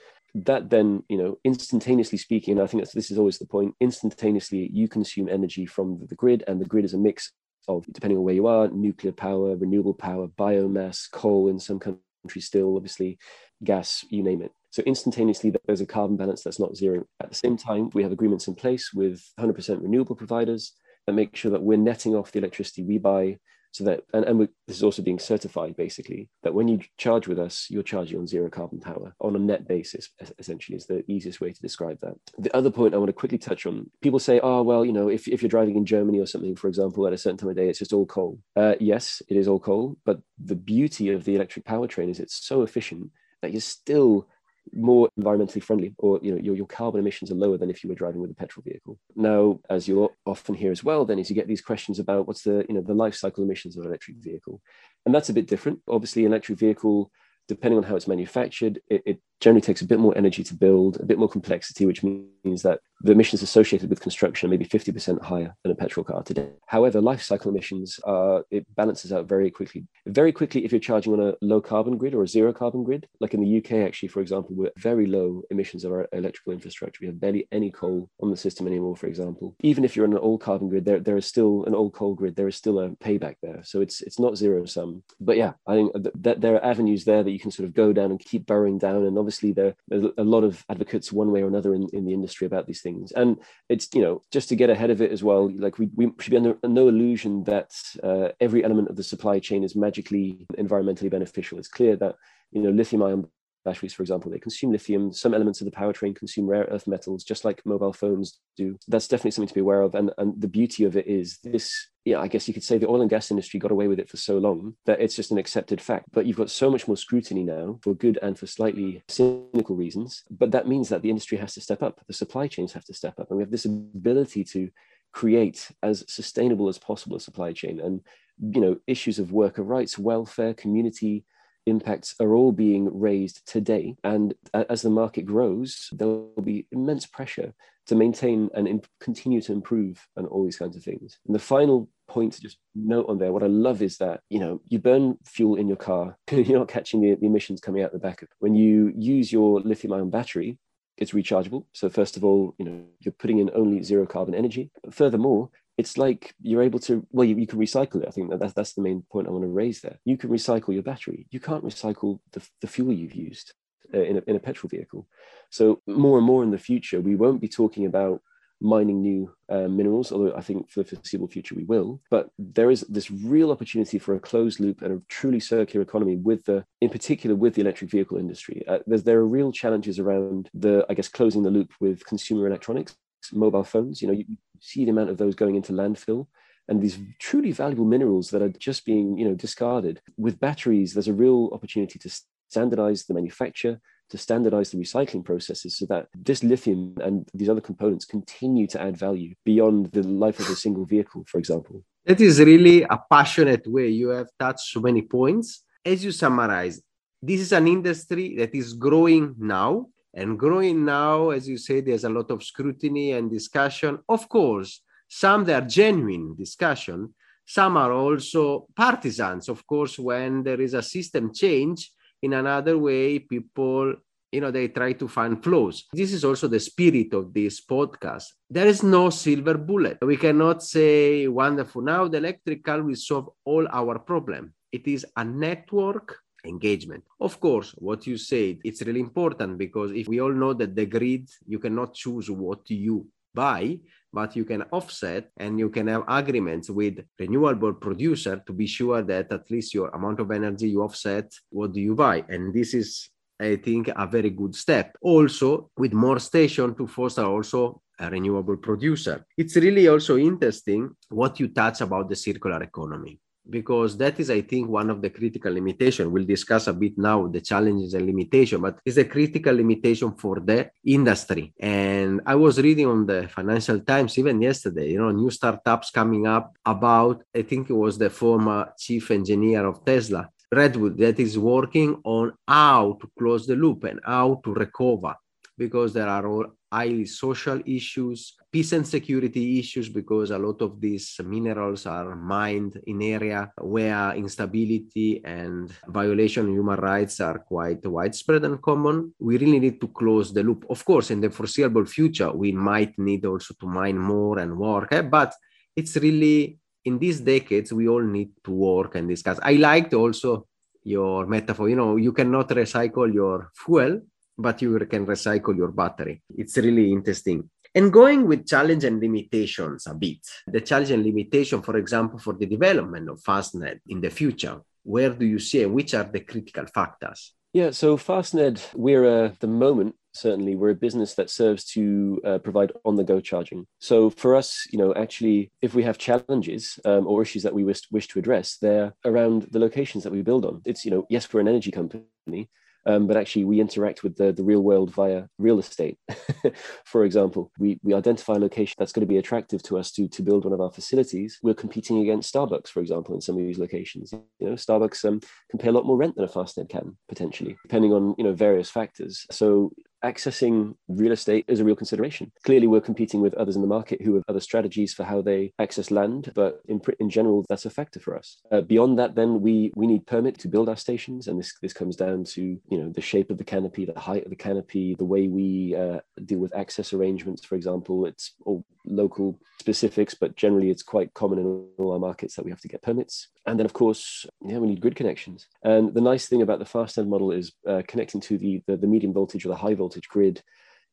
that 0.45 0.69
then 0.69 1.03
you 1.09 1.17
know 1.17 1.37
instantaneously 1.43 2.17
speaking 2.17 2.53
and 2.53 2.61
i 2.61 2.67
think 2.67 2.81
that's 2.81 2.93
this 2.93 3.11
is 3.11 3.17
always 3.17 3.39
the 3.39 3.45
point 3.45 3.73
instantaneously 3.79 4.69
you 4.71 4.87
consume 4.87 5.27
energy 5.29 5.65
from 5.65 5.99
the 6.09 6.15
grid 6.15 6.43
and 6.47 6.61
the 6.61 6.65
grid 6.65 6.85
is 6.85 6.93
a 6.93 6.97
mix 6.97 7.31
of 7.67 7.85
depending 7.91 8.17
on 8.17 8.23
where 8.23 8.35
you 8.35 8.47
are 8.47 8.67
nuclear 8.69 9.11
power 9.11 9.55
renewable 9.55 9.93
power 9.93 10.27
biomass 10.27 11.09
coal 11.11 11.49
in 11.49 11.59
some 11.59 11.79
countries 11.79 12.45
still 12.45 12.75
obviously 12.75 13.17
gas 13.63 14.05
you 14.09 14.23
name 14.23 14.41
it. 14.41 14.51
So 14.69 14.83
instantaneously 14.83 15.53
there's 15.65 15.81
a 15.81 15.85
carbon 15.85 16.17
balance 16.17 16.43
that's 16.43 16.59
not 16.59 16.75
zero. 16.75 17.05
At 17.21 17.29
the 17.29 17.35
same 17.35 17.57
time 17.57 17.89
we 17.93 18.03
have 18.03 18.11
agreements 18.11 18.47
in 18.47 18.55
place 18.55 18.93
with 18.93 19.23
100% 19.39 19.81
renewable 19.81 20.15
providers 20.15 20.73
that 21.05 21.13
make 21.13 21.35
sure 21.35 21.51
that 21.51 21.63
we're 21.63 21.77
netting 21.77 22.15
off 22.15 22.31
the 22.31 22.39
electricity 22.39 22.83
we 22.83 22.97
buy 22.97 23.37
so 23.77 23.83
that 23.83 24.03
and, 24.13 24.25
and 24.25 24.49
this 24.67 24.77
is 24.77 24.83
also 24.83 25.01
being 25.01 25.19
certified 25.19 25.75
basically 25.75 26.29
that 26.43 26.53
when 26.53 26.67
you 26.67 26.79
charge 26.97 27.27
with 27.27 27.37
us 27.37 27.67
you're 27.69 27.83
charging 27.83 28.17
on 28.17 28.27
zero 28.27 28.49
carbon 28.49 28.79
power 28.79 29.13
on 29.21 29.35
a 29.35 29.39
net 29.39 29.67
basis 29.67 30.09
essentially 30.39 30.75
is 30.75 30.87
the 30.87 31.03
easiest 31.09 31.41
way 31.41 31.51
to 31.51 31.61
describe 31.61 31.99
that. 32.01 32.15
The 32.37 32.55
other 32.55 32.71
point 32.71 32.93
i 32.93 32.97
want 32.97 33.09
to 33.09 33.13
quickly 33.13 33.37
touch 33.37 33.65
on 33.65 33.89
people 34.01 34.19
say 34.19 34.39
oh 34.41 34.63
well 34.63 34.83
you 34.83 34.93
know 34.93 35.09
if, 35.09 35.27
if 35.27 35.41
you're 35.41 35.49
driving 35.49 35.77
in 35.77 35.85
germany 35.85 36.19
or 36.19 36.25
something 36.25 36.55
for 36.55 36.67
example 36.67 37.05
at 37.05 37.13
a 37.13 37.17
certain 37.17 37.37
time 37.37 37.49
of 37.49 37.55
day 37.55 37.69
it's 37.69 37.79
just 37.79 37.93
all 37.93 38.05
coal. 38.05 38.39
Uh, 38.55 38.75
yes 38.79 39.21
it 39.29 39.37
is 39.37 39.47
all 39.47 39.59
coal 39.59 39.97
but 40.05 40.19
the 40.43 40.55
beauty 40.55 41.09
of 41.09 41.23
the 41.23 41.35
electric 41.35 41.65
powertrain 41.65 42.09
is 42.09 42.19
it's 42.19 42.47
so 42.47 42.63
efficient 42.63 43.11
that 43.41 43.51
you're 43.51 43.61
still 43.61 44.27
more 44.73 45.09
environmentally 45.19 45.61
friendly 45.61 45.93
or 45.97 46.19
you 46.21 46.31
know 46.31 46.41
your, 46.41 46.55
your 46.55 46.65
carbon 46.65 46.99
emissions 46.99 47.31
are 47.31 47.35
lower 47.35 47.57
than 47.57 47.69
if 47.69 47.83
you 47.83 47.89
were 47.89 47.95
driving 47.95 48.21
with 48.21 48.31
a 48.31 48.35
petrol 48.35 48.63
vehicle. 48.63 48.97
Now 49.15 49.59
as 49.69 49.87
you'll 49.87 50.11
often 50.25 50.55
hear 50.55 50.71
as 50.71 50.83
well 50.83 51.05
then 51.05 51.19
is 51.19 51.29
you 51.29 51.35
get 51.35 51.47
these 51.47 51.61
questions 51.61 51.99
about 51.99 52.27
what's 52.27 52.43
the 52.43 52.65
you 52.67 52.75
know 52.75 52.81
the 52.81 52.93
life 52.93 53.15
cycle 53.15 53.43
emissions 53.43 53.77
of 53.77 53.83
an 53.83 53.89
electric 53.89 54.17
vehicle. 54.17 54.61
And 55.05 55.15
that's 55.15 55.29
a 55.29 55.33
bit 55.33 55.47
different. 55.47 55.79
Obviously 55.87 56.25
an 56.25 56.31
electric 56.31 56.59
vehicle 56.59 57.11
depending 57.47 57.77
on 57.77 57.83
how 57.83 57.95
it's 57.95 58.07
manufactured, 58.07 58.79
it, 58.89 59.01
it, 59.05 59.19
generally 59.39 59.61
takes 59.61 59.81
a 59.81 59.85
bit 59.85 59.99
more 59.99 60.17
energy 60.17 60.43
to 60.43 60.55
build, 60.55 60.99
a 60.99 61.05
bit 61.05 61.19
more 61.19 61.29
complexity, 61.29 61.85
which 61.85 62.03
means 62.03 62.63
that 62.63 62.79
the 63.01 63.11
emissions 63.11 63.41
associated 63.41 63.89
with 63.89 64.01
construction 64.01 64.47
are 64.47 64.49
maybe 64.49 64.65
50% 64.65 65.21
higher 65.21 65.55
than 65.63 65.71
a 65.71 65.75
petrol 65.75 66.03
car 66.03 66.23
today. 66.23 66.49
However, 66.65 66.99
life 66.99 67.21
cycle 67.21 67.51
emissions 67.51 67.99
are, 68.03 68.43
it 68.49 68.65
balances 68.75 69.13
out 69.13 69.27
very 69.27 69.51
quickly. 69.51 69.85
Very 70.07 70.31
quickly, 70.31 70.65
if 70.65 70.71
you're 70.71 70.79
charging 70.79 71.13
on 71.13 71.19
a 71.19 71.35
low 71.41 71.61
carbon 71.61 71.97
grid 71.97 72.15
or 72.15 72.23
a 72.23 72.27
zero 72.27 72.51
carbon 72.53 72.83
grid, 72.83 73.07
like 73.19 73.33
in 73.33 73.41
the 73.41 73.57
UK, 73.57 73.85
actually, 73.85 74.09
for 74.09 74.21
example, 74.21 74.55
we're 74.55 74.71
very 74.77 75.05
low 75.05 75.43
emissions 75.51 75.83
of 75.83 75.91
our 75.91 76.07
electrical 76.13 76.53
infrastructure. 76.53 76.99
We 77.01 77.07
have 77.07 77.19
barely 77.19 77.47
any 77.51 77.71
coal 77.71 78.09
on 78.21 78.31
the 78.31 78.37
system 78.37 78.67
anymore, 78.67 78.95
for 78.95 79.07
example. 79.07 79.55
Even 79.61 79.85
if 79.85 79.95
you're 79.95 80.05
on 80.05 80.13
an 80.13 80.19
old 80.19 80.41
carbon 80.41 80.69
grid, 80.69 80.85
there, 80.85 80.99
there 80.99 81.17
is 81.17 81.25
still 81.25 81.65
an 81.65 81.75
old 81.75 81.93
coal 81.93 82.15
grid, 82.15 82.35
there 82.35 82.47
is 82.47 82.55
still 82.55 82.79
a 82.79 82.89
payback 82.89 83.35
there. 83.43 83.61
So 83.63 83.81
it's, 83.81 84.01
it's 84.01 84.19
not 84.19 84.37
zero 84.37 84.65
sum. 84.65 85.03
But 85.19 85.37
yeah, 85.37 85.53
I 85.67 85.75
think 85.75 85.91
that 86.15 86.41
there 86.41 86.55
are 86.55 86.65
avenues 86.65 87.05
there 87.05 87.23
that 87.23 87.31
you 87.31 87.39
can 87.39 87.51
sort 87.51 87.67
of 87.67 87.75
go 87.75 87.93
down 87.93 88.11
and 88.11 88.19
keep 88.19 88.47
burrowing 88.47 88.79
down. 88.79 89.05
And 89.05 89.17
obviously, 89.17 89.51
there, 89.51 89.75
there's 89.87 90.05
a 90.17 90.23
lot 90.23 90.43
of 90.43 90.65
advocates 90.69 91.11
one 91.11 91.31
way 91.31 91.43
or 91.43 91.47
another 91.47 91.75
in, 91.75 91.87
in 91.93 92.05
the 92.05 92.13
industry 92.13 92.47
about 92.47 92.65
these 92.65 92.81
things. 92.81 92.86
And 93.15 93.37
it's, 93.69 93.87
you 93.93 94.01
know, 94.01 94.21
just 94.31 94.49
to 94.49 94.55
get 94.55 94.69
ahead 94.69 94.89
of 94.89 95.01
it 95.01 95.11
as 95.11 95.23
well, 95.23 95.51
like 95.57 95.77
we, 95.77 95.89
we 95.95 96.11
should 96.19 96.31
be 96.31 96.37
under 96.37 96.57
no 96.63 96.87
illusion 96.87 97.43
that 97.43 97.71
uh, 98.03 98.29
every 98.39 98.63
element 98.63 98.89
of 98.89 98.95
the 98.95 99.03
supply 99.03 99.39
chain 99.39 99.63
is 99.63 99.75
magically 99.75 100.45
environmentally 100.57 101.09
beneficial. 101.09 101.57
It's 101.59 101.67
clear 101.67 101.95
that, 101.97 102.15
you 102.51 102.61
know, 102.61 102.69
lithium 102.69 103.03
ion 103.03 103.27
batteries, 103.65 103.93
for 103.93 104.03
example, 104.03 104.31
they 104.31 104.39
consume 104.39 104.71
lithium. 104.71 105.11
Some 105.11 105.33
elements 105.33 105.59
of 105.59 105.65
the 105.65 105.77
powertrain 105.79 106.15
consume 106.15 106.47
rare 106.47 106.67
earth 106.71 106.87
metals, 106.87 107.23
just 107.23 107.43
like 107.43 107.65
mobile 107.65 107.93
phones 107.93 108.39
do. 108.55 108.77
That's 108.87 109.07
definitely 109.07 109.31
something 109.31 109.49
to 109.49 109.53
be 109.53 109.59
aware 109.61 109.81
of. 109.81 109.93
And, 109.93 110.11
and 110.17 110.39
the 110.39 110.47
beauty 110.47 110.85
of 110.85 110.95
it 110.95 111.07
is 111.07 111.39
this, 111.43 111.73
yeah, 112.07 112.21
I 112.21 112.29
guess 112.29 112.47
you 112.47 112.53
could 112.53 112.63
say 112.63 112.77
the 112.77 112.87
oil 112.87 113.01
and 113.01 113.09
gas 113.09 113.31
industry 113.31 113.59
got 113.59 113.71
away 113.71 113.89
with 113.89 113.99
it 113.99 114.09
for 114.09 114.15
so 114.15 114.37
long 114.37 114.75
that 114.85 115.01
it's 115.01 115.15
just 115.15 115.31
an 115.31 115.37
accepted 115.37 115.81
fact. 115.81 116.05
But 116.13 116.25
you've 116.25 116.37
got 116.37 116.49
so 116.49 116.71
much 116.71 116.87
more 116.87 116.95
scrutiny 116.95 117.43
now 117.43 117.79
for 117.83 117.93
good 117.95 118.17
and 118.21 118.39
for 118.39 118.47
slightly 118.47 119.03
cynical 119.09 119.75
reasons. 119.75 120.23
But 120.31 120.51
that 120.51 120.69
means 120.69 120.87
that 120.87 121.01
the 121.01 121.09
industry 121.09 121.37
has 121.37 121.53
to 121.55 121.61
step 121.61 121.83
up, 121.83 121.99
the 122.07 122.13
supply 122.13 122.47
chains 122.47 122.71
have 122.71 122.85
to 122.85 122.93
step 122.93 123.19
up. 123.19 123.29
And 123.29 123.37
we 123.37 123.43
have 123.43 123.51
this 123.51 123.65
ability 123.65 124.45
to 124.45 124.69
create 125.11 125.69
as 125.83 126.05
sustainable 126.07 126.69
as 126.69 126.77
possible 126.77 127.17
a 127.17 127.19
supply 127.19 127.51
chain. 127.51 127.81
And 127.81 127.99
you 128.39 128.61
know, 128.61 128.77
issues 128.87 129.19
of 129.19 129.33
worker 129.33 129.63
rights, 129.63 129.99
welfare, 129.99 130.53
community 130.53 131.25
impacts 131.67 132.15
are 132.19 132.33
all 132.33 132.51
being 132.51 132.89
raised 132.97 133.45
today. 133.45 133.95
And 134.03 134.33
as 134.53 134.81
the 134.81 134.89
market 134.89 135.25
grows, 135.25 135.89
there 135.91 136.07
will 136.07 136.43
be 136.43 136.65
immense 136.71 137.05
pressure 137.05 137.53
to 137.87 137.95
maintain 137.95 138.49
and 138.53 138.67
imp- 138.67 138.87
continue 138.99 139.41
to 139.41 139.51
improve 139.51 140.05
and 140.15 140.27
all 140.27 140.43
these 140.43 140.57
kinds 140.57 140.75
of 140.75 140.83
things. 140.83 141.19
And 141.25 141.35
the 141.35 141.39
final 141.39 141.89
point 142.07 142.33
to 142.33 142.41
just 142.41 142.57
note 142.75 143.05
on 143.07 143.17
there, 143.17 143.31
what 143.31 143.43
I 143.43 143.47
love 143.47 143.81
is 143.81 143.97
that, 143.97 144.21
you 144.29 144.39
know, 144.39 144.61
you 144.65 144.79
burn 144.79 145.17
fuel 145.25 145.55
in 145.55 145.67
your 145.67 145.77
car, 145.77 146.17
you're 146.31 146.59
not 146.59 146.67
catching 146.67 147.01
the, 147.01 147.15
the 147.15 147.27
emissions 147.27 147.61
coming 147.61 147.83
out 147.83 147.91
the 147.91 147.99
back. 147.99 148.25
When 148.39 148.55
you 148.55 148.93
use 148.95 149.31
your 149.31 149.61
lithium 149.61 149.93
ion 149.93 150.09
battery, 150.09 150.57
it's 150.97 151.11
rechargeable. 151.11 151.65
So 151.73 151.89
first 151.89 152.17
of 152.17 152.23
all, 152.23 152.55
you 152.57 152.65
know, 152.65 152.83
you're 153.01 153.11
putting 153.13 153.39
in 153.39 153.51
only 153.53 153.83
zero 153.83 154.05
carbon 154.05 154.33
energy. 154.33 154.71
But 154.83 154.93
Furthermore, 154.93 155.49
it's 155.77 155.97
like 155.97 156.33
you're 156.41 156.63
able 156.63 156.79
to 156.79 157.05
well 157.11 157.25
you, 157.25 157.35
you 157.35 157.47
can 157.47 157.59
recycle 157.59 158.01
it. 158.01 158.07
I 158.07 158.11
think 158.11 158.29
that 158.31 158.39
that's, 158.39 158.53
that's 158.53 158.73
the 158.73 158.81
main 158.81 159.03
point 159.11 159.27
i 159.27 159.31
want 159.31 159.43
to 159.43 159.47
raise 159.47 159.81
there. 159.81 159.97
You 160.05 160.17
can 160.17 160.29
recycle 160.29 160.73
your 160.73 160.83
battery. 160.83 161.27
You 161.31 161.39
can't 161.39 161.63
recycle 161.63 162.19
the, 162.33 162.41
the 162.61 162.67
fuel 162.67 162.91
you've 162.91 163.15
used 163.15 163.53
uh, 163.93 164.01
in, 164.01 164.17
a, 164.17 164.21
in 164.27 164.35
a 164.35 164.39
petrol 164.39 164.69
vehicle. 164.69 165.07
So 165.51 165.81
more 165.87 166.17
and 166.17 166.25
more 166.25 166.43
in 166.43 166.51
the 166.51 166.57
future 166.57 166.99
we 166.99 167.15
won't 167.15 167.41
be 167.41 167.47
talking 167.47 167.85
about 167.85 168.21
mining 168.59 169.03
new 169.03 169.31
uh, 169.49 169.67
minerals 169.67 170.11
although 170.11 170.35
i 170.35 170.41
think 170.41 170.67
for 170.67 170.81
the 170.81 170.95
foreseeable 170.95 171.27
future 171.27 171.53
we 171.53 171.63
will. 171.63 172.01
But 172.09 172.31
there 172.39 172.71
is 172.71 172.81
this 172.89 173.11
real 173.11 173.51
opportunity 173.51 173.99
for 173.99 174.15
a 174.15 174.19
closed 174.19 174.59
loop 174.59 174.81
and 174.81 174.93
a 174.93 175.01
truly 175.09 175.39
circular 175.39 175.83
economy 175.83 176.15
with 176.15 176.43
the 176.45 176.65
in 176.81 176.89
particular 176.89 177.35
with 177.35 177.53
the 177.53 177.61
electric 177.61 177.91
vehicle 177.91 178.17
industry. 178.17 178.63
Uh, 178.67 178.79
there 178.87 179.19
are 179.19 179.27
real 179.27 179.51
challenges 179.51 179.99
around 179.99 180.49
the 180.55 180.83
i 180.89 180.95
guess 180.95 181.07
closing 181.07 181.43
the 181.43 181.51
loop 181.51 181.71
with 181.79 182.03
consumer 182.07 182.47
electronics 182.47 182.97
mobile 183.33 183.63
phones. 183.63 184.01
You 184.01 184.07
know, 184.07 184.13
you 184.13 184.25
see 184.59 184.85
the 184.85 184.91
amount 184.91 185.09
of 185.09 185.17
those 185.17 185.35
going 185.35 185.55
into 185.55 185.73
landfill 185.73 186.27
and 186.67 186.81
these 186.81 186.99
truly 187.19 187.51
valuable 187.51 187.85
minerals 187.85 188.29
that 188.31 188.41
are 188.41 188.49
just 188.49 188.85
being, 188.85 189.17
you 189.17 189.27
know, 189.27 189.35
discarded. 189.35 190.01
With 190.17 190.39
batteries, 190.39 190.93
there's 190.93 191.07
a 191.07 191.13
real 191.13 191.49
opportunity 191.53 191.97
to 191.99 192.09
standardize 192.49 193.05
the 193.05 193.13
manufacture, 193.13 193.79
to 194.09 194.17
standardize 194.17 194.71
the 194.71 194.77
recycling 194.77 195.23
processes 195.23 195.77
so 195.77 195.85
that 195.87 196.07
this 196.13 196.43
lithium 196.43 196.95
and 197.01 197.27
these 197.33 197.49
other 197.49 197.61
components 197.61 198.05
continue 198.05 198.67
to 198.67 198.81
add 198.81 198.97
value 198.97 199.33
beyond 199.45 199.91
the 199.91 200.03
life 200.03 200.39
of 200.39 200.49
a 200.49 200.55
single 200.55 200.85
vehicle, 200.85 201.23
for 201.27 201.37
example. 201.37 201.83
That 202.05 202.21
is 202.21 202.39
really 202.39 202.83
a 202.83 202.99
passionate 203.09 203.67
way. 203.67 203.89
You 203.89 204.09
have 204.09 204.29
touched 204.39 204.67
so 204.71 204.79
many 204.79 205.01
points. 205.01 205.63
As 205.85 206.03
you 206.03 206.11
summarize, 206.11 206.81
this 207.21 207.41
is 207.41 207.51
an 207.51 207.67
industry 207.67 208.35
that 208.37 208.53
is 208.53 208.73
growing 208.73 209.35
now 209.37 209.87
and 210.17 210.37
growing 210.37 210.83
now, 210.83 211.29
as 211.29 211.47
you 211.47 211.57
say, 211.57 211.79
there's 211.79 212.03
a 212.03 212.09
lot 212.09 212.31
of 212.31 212.43
scrutiny 212.43 213.11
and 213.11 213.29
discussion. 213.29 213.99
Of 214.09 214.27
course, 214.27 214.81
some 215.07 215.45
they 215.45 215.53
are 215.53 215.61
genuine 215.61 216.35
discussion. 216.35 217.13
Some 217.45 217.77
are 217.77 217.93
also 217.93 218.67
partisans. 218.75 219.47
Of 219.47 219.65
course, 219.67 219.99
when 219.99 220.41
there 220.41 220.59
is 220.59 220.73
a 220.73 220.81
system 220.81 221.31
change 221.31 221.91
in 222.23 222.33
another 222.33 222.79
way, 222.79 223.19
people 223.19 223.93
you 224.31 224.41
know 224.41 224.51
they 224.51 224.67
try 224.67 224.91
to 224.91 225.07
find 225.07 225.41
flaws 225.41 225.85
this 225.93 226.11
is 226.11 226.25
also 226.25 226.49
the 226.49 226.59
spirit 226.59 227.13
of 227.13 227.33
this 227.33 227.63
podcast 227.63 228.25
there 228.49 228.67
is 228.67 228.83
no 228.83 229.09
silver 229.09 229.57
bullet 229.57 229.97
we 230.01 230.17
cannot 230.17 230.61
say 230.61 231.27
wonderful 231.29 231.81
now 231.81 232.09
the 232.09 232.17
electric 232.17 232.61
car 232.61 232.83
will 232.83 232.93
solve 232.95 233.29
all 233.45 233.65
our 233.71 233.99
problem 233.99 234.53
it 234.69 234.85
is 234.85 235.05
a 235.15 235.23
network 235.23 236.19
engagement. 236.47 237.03
Of 237.19 237.39
course, 237.39 237.71
what 237.77 238.07
you 238.07 238.17
said, 238.17 238.59
it's 238.63 238.81
really 238.81 238.99
important 238.99 239.57
because 239.57 239.91
if 239.91 240.07
we 240.07 240.21
all 240.21 240.33
know 240.33 240.53
that 240.53 240.75
the 240.75 240.85
grid, 240.85 241.29
you 241.45 241.59
cannot 241.59 241.93
choose 241.93 242.29
what 242.31 242.69
you 242.69 243.07
buy, 243.33 243.79
but 244.11 244.35
you 244.35 244.45
can 244.45 244.63
offset 244.71 245.29
and 245.37 245.59
you 245.59 245.69
can 245.69 245.87
have 245.87 246.03
agreements 246.07 246.69
with 246.69 247.05
renewable 247.19 247.73
producer 247.73 248.41
to 248.47 248.53
be 248.53 248.65
sure 248.65 249.01
that 249.03 249.31
at 249.31 249.51
least 249.51 249.73
your 249.73 249.89
amount 249.89 250.19
of 250.19 250.31
energy 250.31 250.69
you 250.69 250.81
offset 250.81 251.31
what 251.49 251.73
do 251.73 251.79
you 251.79 251.93
buy. 251.95 252.23
And 252.29 252.53
this 252.53 252.73
is 252.73 253.09
I 253.39 253.57
think 253.57 253.89
a 253.95 254.07
very 254.07 254.31
good 254.31 254.55
step. 254.55 254.97
Also, 255.01 255.69
with 255.77 255.93
more 255.93 256.19
station 256.19 256.73
to 256.75 256.87
foster 256.87 257.23
also 257.23 257.81
a 257.99 258.09
renewable 258.09 258.57
producer. 258.57 259.25
It's 259.37 259.55
really 259.55 259.87
also 259.87 260.17
interesting 260.17 260.95
what 261.09 261.39
you 261.39 261.49
touch 261.49 261.81
about 261.81 262.09
the 262.09 262.15
circular 262.15 262.61
economy 262.63 263.19
because 263.49 263.97
that 263.97 264.19
is 264.19 264.29
i 264.29 264.41
think 264.41 264.67
one 264.67 264.89
of 264.89 265.01
the 265.01 265.09
critical 265.09 265.53
limitation. 265.53 266.11
We'll 266.11 266.25
discuss 266.25 266.67
a 266.67 266.73
bit 266.73 266.97
now 266.97 267.27
the 267.27 267.41
challenges 267.41 267.93
and 267.93 268.05
limitation 268.05 268.61
but 268.61 268.79
it's 268.85 268.97
a 268.97 269.05
critical 269.05 269.55
limitation 269.55 270.11
for 270.13 270.39
the 270.39 270.69
industry. 270.85 271.53
And 271.59 272.21
i 272.25 272.35
was 272.35 272.59
reading 272.59 272.87
on 272.87 273.05
the 273.05 273.27
financial 273.27 273.79
times 273.81 274.17
even 274.17 274.41
yesterday 274.41 274.91
you 274.91 274.99
know 274.99 275.11
new 275.11 275.29
startups 275.29 275.91
coming 275.91 276.27
up 276.27 276.55
about 276.65 277.23
i 277.35 277.41
think 277.41 277.69
it 277.69 277.73
was 277.73 277.97
the 277.97 278.09
former 278.09 278.73
chief 278.77 279.11
engineer 279.11 279.65
of 279.65 279.83
tesla 279.85 280.29
redwood 280.51 280.97
that 280.97 281.19
is 281.19 281.37
working 281.37 281.99
on 282.03 282.33
how 282.47 282.97
to 283.01 283.09
close 283.17 283.45
the 283.45 283.55
loop 283.55 283.83
and 283.83 283.99
how 284.05 284.39
to 284.43 284.53
recover 284.53 285.13
because 285.57 285.93
there 285.93 286.07
are 286.07 286.25
all 286.27 286.45
highly 286.71 287.05
social 287.05 287.61
issues, 287.65 288.35
peace 288.51 288.71
and 288.73 288.87
security 288.87 289.59
issues, 289.59 289.89
because 289.89 290.31
a 290.31 290.37
lot 290.37 290.61
of 290.61 290.79
these 290.81 291.19
minerals 291.23 291.85
are 291.85 292.15
mined 292.15 292.79
in 292.87 293.01
area 293.01 293.51
where 293.61 294.13
instability 294.13 295.21
and 295.23 295.71
violation 295.87 296.47
of 296.47 296.53
human 296.53 296.79
rights 296.79 297.19
are 297.19 297.39
quite 297.39 297.85
widespread 297.85 298.43
and 298.45 298.61
common. 298.61 299.13
We 299.19 299.37
really 299.37 299.59
need 299.59 299.81
to 299.81 299.87
close 299.87 300.33
the 300.33 300.43
loop. 300.43 300.65
Of 300.69 300.83
course, 300.83 301.11
in 301.11 301.21
the 301.21 301.29
foreseeable 301.29 301.85
future, 301.85 302.31
we 302.31 302.51
might 302.51 302.97
need 302.99 303.25
also 303.25 303.53
to 303.59 303.67
mine 303.67 303.97
more 303.97 304.39
and 304.39 304.57
work, 304.57 304.91
eh? 304.91 305.01
but 305.01 305.33
it's 305.75 305.95
really 305.97 306.59
in 306.85 306.97
these 306.97 307.19
decades 307.19 307.73
we 307.73 307.87
all 307.87 308.03
need 308.03 308.31
to 308.43 308.51
work 308.51 308.95
and 308.95 309.07
discuss. 309.07 309.39
I 309.43 309.53
liked 309.53 309.93
also 309.93 310.47
your 310.83 311.27
metaphor. 311.27 311.69
You 311.69 311.75
know, 311.75 311.97
you 311.97 312.13
cannot 312.13 312.49
recycle 312.49 313.13
your 313.13 313.51
fuel 313.53 314.01
but 314.37 314.61
you 314.61 314.77
can 314.85 315.05
recycle 315.05 315.55
your 315.55 315.69
battery. 315.69 316.21
It's 316.35 316.57
really 316.57 316.91
interesting. 316.91 317.49
And 317.75 317.91
going 317.91 318.27
with 318.27 318.47
challenge 318.47 318.83
and 318.85 318.99
limitations 318.99 319.85
a 319.87 319.93
bit, 319.93 320.19
the 320.47 320.61
challenge 320.61 320.91
and 320.91 321.03
limitation, 321.03 321.61
for 321.61 321.77
example, 321.77 322.17
for 322.17 322.33
the 322.33 322.45
development 322.45 323.09
of 323.09 323.21
FastNed 323.21 323.79
in 323.87 324.01
the 324.01 324.09
future, 324.09 324.61
where 324.83 325.09
do 325.09 325.25
you 325.25 325.39
see 325.39 325.65
which 325.65 325.93
are 325.93 326.05
the 326.05 326.21
critical 326.21 326.65
factors? 326.65 327.33
Yeah, 327.53 327.71
so 327.71 327.97
FastNed, 327.97 328.61
we're 328.75 329.25
uh, 329.25 329.31
the 329.39 329.47
moment 329.47 329.95
certainly 330.17 330.55
we're 330.55 330.71
a 330.71 330.75
business 330.75 331.13
that 331.15 331.29
serves 331.29 331.63
to 331.63 332.19
uh, 332.25 332.37
provide 332.39 332.71
on-the-go 332.83 333.19
charging. 333.19 333.65
So 333.79 334.09
for 334.09 334.35
us, 334.35 334.65
you 334.71 334.79
know, 334.79 334.93
actually, 334.95 335.51
if 335.61 335.73
we 335.73 335.83
have 335.83 335.97
challenges 335.97 336.79
um, 336.85 337.07
or 337.07 337.21
issues 337.21 337.43
that 337.43 337.53
we 337.53 337.63
wish, 337.63 337.81
wish 337.91 338.07
to 338.09 338.19
address, 338.19 338.57
they're 338.57 338.93
around 339.05 339.43
the 339.51 339.59
locations 339.59 340.03
that 340.03 340.13
we 340.13 340.21
build 340.21 340.45
on. 340.45 340.61
It's 340.65 340.83
you 340.83 340.91
know, 340.91 341.05
yes, 341.09 341.31
we're 341.31 341.41
an 341.41 341.47
energy 341.47 341.71
company, 341.71 342.49
um, 342.87 343.05
but 343.05 343.17
actually 343.17 343.43
we 343.43 343.59
interact 343.59 344.01
with 344.01 344.15
the, 344.15 344.31
the 344.31 344.43
real 344.43 344.61
world 344.61 344.93
via 344.93 345.25
real 345.37 345.59
estate. 345.59 345.97
For 346.85 347.03
example, 347.03 347.51
we, 347.59 347.79
we 347.83 347.93
identify 347.93 348.33
a 348.33 348.39
location 348.39 348.75
that's 348.79 348.93
going 348.93 349.01
to 349.01 349.13
be 349.13 349.17
attractive 349.17 349.61
to 349.63 349.77
us 349.77 349.91
to, 349.91 350.07
to 350.07 350.23
build 350.23 350.45
one 350.45 350.53
of 350.53 350.61
our 350.61 350.71
facilities. 350.71 351.37
We're 351.43 351.53
competing 351.53 351.99
against 351.99 352.33
Starbucks, 352.33 352.69
for 352.69 352.79
example, 352.79 353.13
in 353.13 353.21
some 353.21 353.35
of 353.35 353.41
these 353.41 353.59
locations. 353.59 354.13
You 354.39 354.49
know, 354.49 354.53
Starbucks 354.53 355.03
um, 355.05 355.19
can 355.49 355.59
pay 355.59 355.67
a 355.67 355.71
lot 355.71 355.85
more 355.85 355.97
rent 355.97 356.15
than 356.15 356.23
a 356.23 356.27
Fastned 356.27 356.69
can 356.69 356.95
potentially, 357.09 357.57
depending 357.63 357.91
on 357.91 358.15
you 358.17 358.23
know 358.23 358.33
various 358.33 358.69
factors. 358.69 359.25
So 359.31 359.71
accessing 360.03 360.75
real 360.87 361.11
estate 361.11 361.45
is 361.47 361.59
a 361.59 361.63
real 361.63 361.75
consideration. 361.75 362.31
Clearly, 362.43 362.67
we're 362.67 362.81
competing 362.81 363.21
with 363.21 363.33
others 363.35 363.55
in 363.55 363.61
the 363.61 363.67
market 363.67 364.01
who 364.01 364.15
have 364.15 364.23
other 364.27 364.39
strategies 364.39 364.93
for 364.93 365.03
how 365.03 365.21
they 365.21 365.53
access 365.59 365.91
land, 365.91 366.31
but 366.35 366.61
in, 366.67 366.81
in 366.99 367.09
general, 367.09 367.45
that's 367.49 367.65
a 367.65 367.69
factor 367.69 367.99
for 367.99 368.17
us. 368.17 368.41
Uh, 368.51 368.61
beyond 368.61 368.97
that, 368.99 369.15
then 369.15 369.41
we 369.41 369.71
we 369.75 369.87
need 369.87 370.05
permit 370.05 370.37
to 370.39 370.47
build 370.47 370.69
our 370.69 370.77
stations, 370.77 371.27
and 371.27 371.39
this 371.39 371.53
this 371.61 371.73
comes 371.73 371.95
down 371.95 372.23
to 372.23 372.41
you 372.41 372.77
know 372.77 372.91
the 372.93 373.01
shape 373.01 373.29
of 373.29 373.37
the 373.37 373.43
canopy, 373.43 373.85
the 373.85 373.99
height 373.99 374.23
of 374.23 374.29
the 374.29 374.35
canopy, 374.35 374.95
the 374.95 375.05
way 375.05 375.27
we 375.27 375.75
uh, 375.75 375.99
deal 376.25 376.39
with 376.39 376.55
access 376.55 376.93
arrangements. 376.93 377.45
For 377.45 377.55
example, 377.55 378.05
it's 378.05 378.33
all 378.45 378.65
local 378.87 379.39
specifics, 379.59 380.13
but 380.13 380.35
generally, 380.35 380.69
it's 380.69 380.83
quite 380.83 381.13
common 381.13 381.39
in 381.39 381.45
all 381.77 381.93
our 381.93 381.99
markets 381.99 382.35
that 382.35 382.45
we 382.45 382.51
have 382.51 382.61
to 382.61 382.67
get 382.67 382.81
permits. 382.81 383.29
And 383.45 383.59
then, 383.59 383.65
of 383.65 383.73
course, 383.73 384.25
yeah, 384.41 384.57
we 384.57 384.67
need 384.67 384.81
grid 384.81 384.95
connections. 384.95 385.47
And 385.63 385.93
the 385.93 386.01
nice 386.01 386.27
thing 386.27 386.41
about 386.41 386.59
the 386.59 386.65
Fastned 386.65 387.09
model 387.09 387.31
is 387.31 387.53
uh, 387.67 387.81
connecting 387.87 388.21
to 388.21 388.37
the, 388.37 388.61
the, 388.67 388.77
the 388.77 388.87
medium 388.87 389.13
voltage 389.13 389.45
or 389.45 389.49
the 389.49 389.55
high 389.55 389.75
voltage 389.75 390.07
grid 390.07 390.41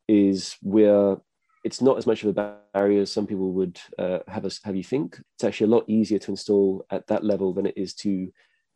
is 0.09 0.57
where 0.61 1.17
it's 1.65 1.81
not 1.81 1.97
as 1.97 2.07
much 2.07 2.23
of 2.23 2.37
a 2.37 2.57
barrier 2.75 3.03
as 3.03 3.11
some 3.11 3.27
people 3.27 3.53
would 3.53 3.81
uh, 3.99 4.19
have 4.29 4.45
us 4.45 4.61
have 4.65 4.77
you 4.77 4.85
think. 4.85 5.19
It's 5.37 5.45
actually 5.45 5.69
a 5.69 5.75
lot 5.77 5.85
easier 5.89 6.19
to 6.19 6.31
install 6.31 6.85
at 6.91 7.07
that 7.07 7.25
level 7.25 7.55
than 7.55 7.67
it 7.67 7.75
is 7.77 7.95
to 7.97 8.31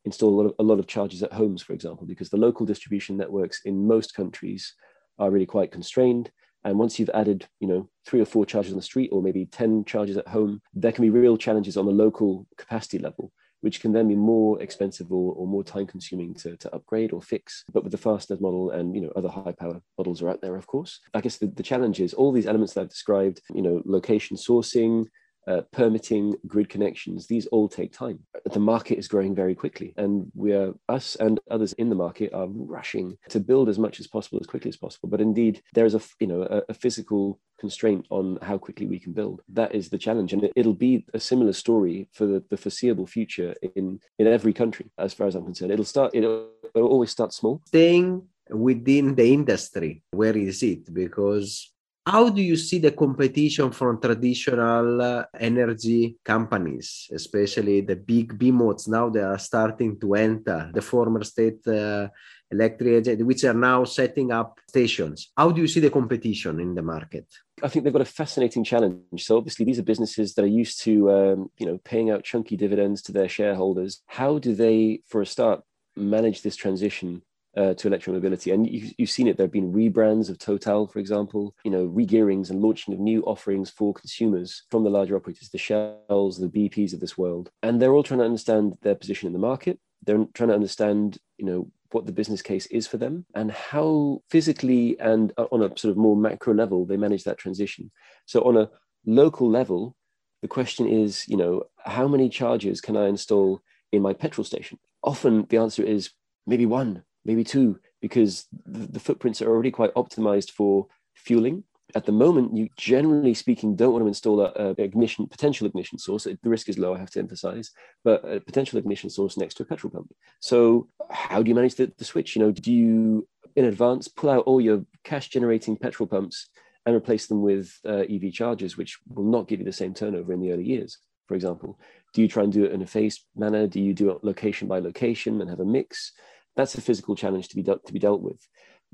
install 0.04 0.31
a 0.31 0.37
lot 0.40 0.46
of, 0.46 0.54
a 0.59 0.62
lot 0.62 0.78
of 0.78 0.87
chargers 0.87 1.22
at 1.22 1.33
homes, 1.33 1.62
for 1.62 1.74
example, 1.74 2.07
because 2.07 2.31
the 2.31 2.38
local 2.38 2.64
distribution 2.64 3.16
networks 3.16 3.61
in 3.66 3.87
most 3.87 4.14
countries 4.14 4.74
are 5.18 5.31
really 5.31 5.46
quite 5.46 5.70
constrained. 5.70 6.31
And 6.64 6.79
once 6.79 6.99
you've 6.99 7.11
added, 7.14 7.47
you 7.61 7.68
know, 7.68 7.88
three 8.07 8.21
or 8.21 8.25
four 8.25 8.44
charges 8.44 8.73
on 8.73 8.79
the 8.79 8.83
street, 8.83 9.11
or 9.12 9.23
maybe 9.23 9.47
ten 9.47 9.85
charges 9.85 10.16
at 10.16 10.29
home, 10.29 10.61
there 10.75 10.92
can 10.92 11.03
be 11.03 11.11
real 11.11 11.37
challenges 11.37 11.77
on 11.77 11.87
the 11.87 11.92
local 11.92 12.47
capacity 12.57 12.99
level 12.99 13.33
which 13.61 13.81
can 13.81 13.92
then 13.92 14.09
be 14.09 14.14
more 14.14 14.61
expensive 14.62 15.11
or, 15.12 15.33
or 15.35 15.47
more 15.47 15.64
time 15.64 15.87
consuming 15.87 16.35
to, 16.35 16.57
to 16.59 16.73
upgrade 16.75 17.12
or 17.12 17.21
fix. 17.21 17.64
But 17.73 17.83
with 17.83 17.92
the 17.92 17.99
Fastned 17.99 18.40
model 18.40 18.71
and 18.71 18.94
you 18.94 19.03
know 19.03 19.12
other 19.16 19.29
high 19.29 19.53
power 19.53 19.81
models 19.97 20.23
are 20.23 20.29
out 20.29 20.40
there, 20.40 20.57
of 20.57 20.66
course. 20.66 21.01
I 21.14 21.21
guess 21.21 21.37
the, 21.37 21.49
the 21.49 21.62
challenge 21.62 22.01
is 22.01 22.14
all 22.14 22.33
these 22.33 22.47
elements 22.47 22.75
that 22.75 22.83
I've 22.83 22.88
described, 22.90 23.40
you 23.53 23.62
know, 23.62 23.83
location 23.85 24.37
sourcing, 24.37 25.07
uh, 25.49 25.63
permitting, 25.73 26.35
grid 26.47 26.69
connections, 26.69 27.27
these 27.27 27.47
all 27.47 27.69
take 27.69 27.93
time. 27.93 28.21
The 28.53 28.61
market 28.61 28.99
is 28.99 29.09
growing 29.09 29.35
very 29.35 29.55
quickly, 29.55 29.95
and 29.97 30.31
we 30.35 30.53
are, 30.53 30.75
us 30.89 31.17
and 31.17 31.41
others 31.51 31.73
in 31.75 31.89
the 31.89 31.95
market 31.95 32.33
are 32.35 32.49
rushing 32.49 33.17
to 33.31 33.41
build 33.41 33.69
as 33.69 33.79
much 33.79 33.99
as 33.99 34.07
possible 34.07 34.39
as 34.41 34.47
quickly 34.47 34.69
as 34.69 34.77
possible. 34.77 35.09
But 35.09 35.21
indeed, 35.21 35.63
there 35.73 35.87
is 35.87 35.95
a, 35.95 36.01
you 36.21 36.27
know, 36.27 36.43
a, 36.43 36.63
a 36.69 36.75
physical 36.75 37.41
constraint 37.59 38.07
on 38.11 38.39
how 38.43 38.59
quickly 38.59 38.87
we 38.87 38.99
can 38.99 39.13
build. 39.13 39.43
That 39.49 39.75
is 39.75 39.89
the 39.89 39.99
challenge. 39.99 40.33
And 40.33 40.49
it, 40.55 40.67
will 40.67 40.75
be 40.75 41.05
a 41.15 41.21
similar 41.21 41.53
story 41.53 42.09
for 42.13 42.27
the, 42.27 42.45
the, 42.51 42.57
foreseeable 42.57 43.07
future 43.07 43.55
in, 43.75 44.01
in 44.19 44.27
every 44.27 44.53
country, 44.53 44.87
as 44.99 45.13
far 45.13 45.27
as 45.27 45.35
I'm 45.35 45.45
concerned. 45.45 45.73
It'll 45.73 45.85
start, 45.85 46.13
it'll, 46.15 46.51
it'll 46.75 46.89
always 46.89 47.11
start 47.11 47.33
small. 47.33 47.63
Staying 47.67 48.23
within 48.51 49.15
the 49.15 49.33
industry, 49.33 50.03
where 50.11 50.37
is 50.37 50.63
it? 50.63 50.93
Because 50.93 51.73
how 52.09 52.31
do 52.31 52.40
you 52.40 52.57
see 52.57 52.79
the 52.79 52.92
competition 52.92 53.71
from 53.71 54.01
traditional 54.01 55.03
uh, 55.03 55.25
energy 55.38 56.16
companies, 56.25 57.07
especially 57.12 57.83
the 57.83 57.97
big 57.97 58.38
behemoths 58.38 58.88
now 58.88 59.11
they 59.11 59.21
are 59.21 59.38
starting 59.38 60.01
to 60.01 60.14
enter 60.14 60.71
the 60.73 60.81
former 60.81 61.23
state 61.23 61.66
uh, 61.66 62.09
electric, 62.51 63.18
which 63.21 63.44
are 63.44 63.61
now 63.71 63.85
setting 63.85 64.33
up 64.33 64.59
stations. 64.66 65.31
How 65.37 65.51
do 65.51 65.61
you 65.61 65.68
see 65.68 65.81
the 65.81 65.90
competition 65.90 66.61
in 66.61 66.75
the 66.75 66.83
market? 66.83 67.27
I 67.62 67.68
think 67.68 67.85
they've 67.85 67.92
got 67.92 68.09
a 68.11 68.16
fascinating 68.23 68.64
challenge. 68.64 69.21
So 69.27 69.37
obviously, 69.37 69.66
these 69.66 69.79
are 69.79 69.90
businesses 69.92 70.35
that 70.35 70.44
are 70.44 70.57
used 70.62 70.81
to, 70.85 71.11
um, 71.11 71.51
you 71.59 71.66
know, 71.66 71.79
paying 71.85 72.09
out 72.11 72.25
chunky 72.25 72.57
dividends 72.57 73.03
to 73.03 73.12
their 73.12 73.29
shareholders. 73.29 74.01
How 74.07 74.38
do 74.38 74.55
they, 74.55 75.03
for 75.09 75.21
a 75.21 75.27
start, 75.27 75.61
manage 75.94 76.40
this 76.40 76.57
transition 76.57 77.23
uh, 77.59 77.75
to 77.75 77.90
electromobility. 77.90 78.55
And 78.55 78.71
you, 78.71 78.92
have 79.01 79.11
seen 79.11 79.27
it. 79.27 79.37
There 79.37 79.44
have 79.44 79.53
been 79.53 79.73
rebrands 79.73 80.31
of 80.31 80.38
Total, 80.38 80.87
for 80.87 81.01
example, 81.01 81.57
you 81.64 81.73
know, 81.73 81.88
regearings 81.88 82.51
and 82.51 82.62
launching 82.62 82.94
of 82.94 83.01
new 83.01 83.23
offerings 83.23 83.68
for 83.68 83.92
consumers 83.92 84.62
from 84.71 84.85
the 84.85 84.90
larger 84.90 85.16
operators, 85.16 85.49
the 85.49 85.59
Shells, 85.59 86.38
the 86.38 86.49
BPs 86.49 86.94
of 86.94 87.01
this 87.01 87.18
world. 87.18 87.51
And 87.64 87.83
they're 87.83 87.92
all 87.92 88.05
trying 88.05 88.21
to 88.21 88.27
understand 88.27 88.79
their 88.83 88.94
position 88.94 89.27
in 89.27 89.33
the 89.33 89.40
market. 89.40 89.81
They're 90.05 90.25
trying 90.35 90.51
to 90.51 90.55
understand, 90.55 91.18
you 91.37 91.47
know, 91.47 91.71
what 91.90 92.07
the 92.07 92.12
business 92.12 92.42
case 92.42 92.66
is 92.66 92.87
for 92.87 92.99
them 92.99 93.25
and 93.35 93.51
how 93.51 94.23
physically 94.31 94.99
and 95.01 95.33
uh, 95.38 95.47
on 95.51 95.62
a 95.62 95.77
sort 95.77 95.90
of 95.90 95.97
more 95.97 96.14
macro 96.16 96.53
level 96.53 96.85
they 96.85 96.99
manage 96.99 97.25
that 97.25 97.38
transition. 97.38 97.90
So 98.27 98.42
on 98.42 98.59
a 98.59 98.71
local 99.07 99.51
level, 99.51 99.97
the 100.42 100.49
question 100.49 100.87
is, 100.87 101.27
you 101.27 101.37
know, 101.37 101.64
how 101.85 102.07
many 102.07 102.29
chargers 102.29 102.83
can 102.83 102.97
I 102.97 103.09
install 103.09 103.62
in 103.90 104.03
my 104.03 104.12
petrol 104.12 104.44
station? 104.44 104.79
Often 105.03 105.47
the 105.49 105.57
answer 105.57 105.83
is 105.83 106.11
maybe 106.47 106.66
one, 106.66 107.05
maybe 107.29 107.45
two, 107.45 107.79
because 108.01 108.47
the, 108.67 108.88
the 108.88 109.01
footprints 109.01 109.41
are 109.41 109.49
already 109.49 109.71
quite 109.71 109.95
optimized 109.95 110.51
for 110.51 110.88
fueling 111.14 111.62
at 111.95 112.05
the 112.05 112.12
moment, 112.12 112.55
you 112.55 112.69
generally 112.77 113.33
speaking 113.33 113.75
don't 113.75 113.93
want 113.93 114.03
to 114.03 114.09
install 114.09 114.43
a, 114.43 114.53
a, 114.57 114.83
ignition 114.83 115.27
potential 115.27 115.67
ignition 115.67 115.99
source. 115.99 116.25
The 116.25 116.38
risk 116.45 116.69
is 116.69 116.79
low, 116.79 116.95
I 116.95 116.99
have 116.99 117.11
to 117.12 117.19
emphasize, 117.19 117.71
but 118.05 118.23
a 118.31 118.41
potential 118.41 118.79
ignition 118.79 119.09
source 119.09 119.38
next 119.38 119.55
to 119.55 119.62
a 119.62 119.67
petrol 119.67 119.91
pump. 119.91 120.12
So, 120.41 120.88
how 121.11 121.43
do 121.43 121.49
you 121.49 121.55
manage 121.55 121.77
the, 121.77 121.91
the 121.97 122.05
switch? 122.05 122.37
You 122.37 122.43
know, 122.43 122.51
do 122.51 122.73
you 122.73 123.27
in 123.57 123.64
advance 123.64 124.07
pull 124.07 124.31
out 124.31 124.45
all 124.45 124.61
your 124.61 124.85
cash 125.03 125.29
generating 125.29 125.77
petrol 125.77 126.07
pumps 126.07 126.49
and 126.85 126.95
replace 126.95 127.27
them 127.27 127.41
with 127.43 127.75
uh, 127.87 128.05
EV 128.11 128.33
chargers, 128.33 128.77
which 128.77 128.99
will 129.09 129.25
not 129.25 129.49
give 129.49 129.59
you 129.59 129.64
the 129.64 129.73
same 129.73 129.95
turnover 129.95 130.35
in 130.35 130.41
the 130.41 130.53
early 130.53 130.64
years? 130.64 130.99
For 131.27 131.35
example, 131.35 131.79
do 132.12 132.21
you 132.21 132.29
try 132.29 132.43
and 132.43 132.53
do 132.53 132.64
it 132.64 132.73
in 132.73 132.83
a 132.83 132.87
phased 132.87 133.25
manner? 133.35 133.67
Do 133.67 133.81
you 133.81 133.95
do 133.95 134.11
it 134.11 134.25
location 134.25 134.69
by 134.69 134.79
location 134.79 135.41
and 135.41 135.49
have 135.49 135.61
a 135.61 135.64
mix? 135.64 136.12
That's 136.59 136.75
a 136.75 136.83
physical 136.83 137.14
challenge 137.16 137.49
to 137.49 137.57
be 137.57 137.62
de- 137.62 137.81
to 137.87 137.92
be 137.92 137.99
dealt 137.99 138.21
with 138.21 138.47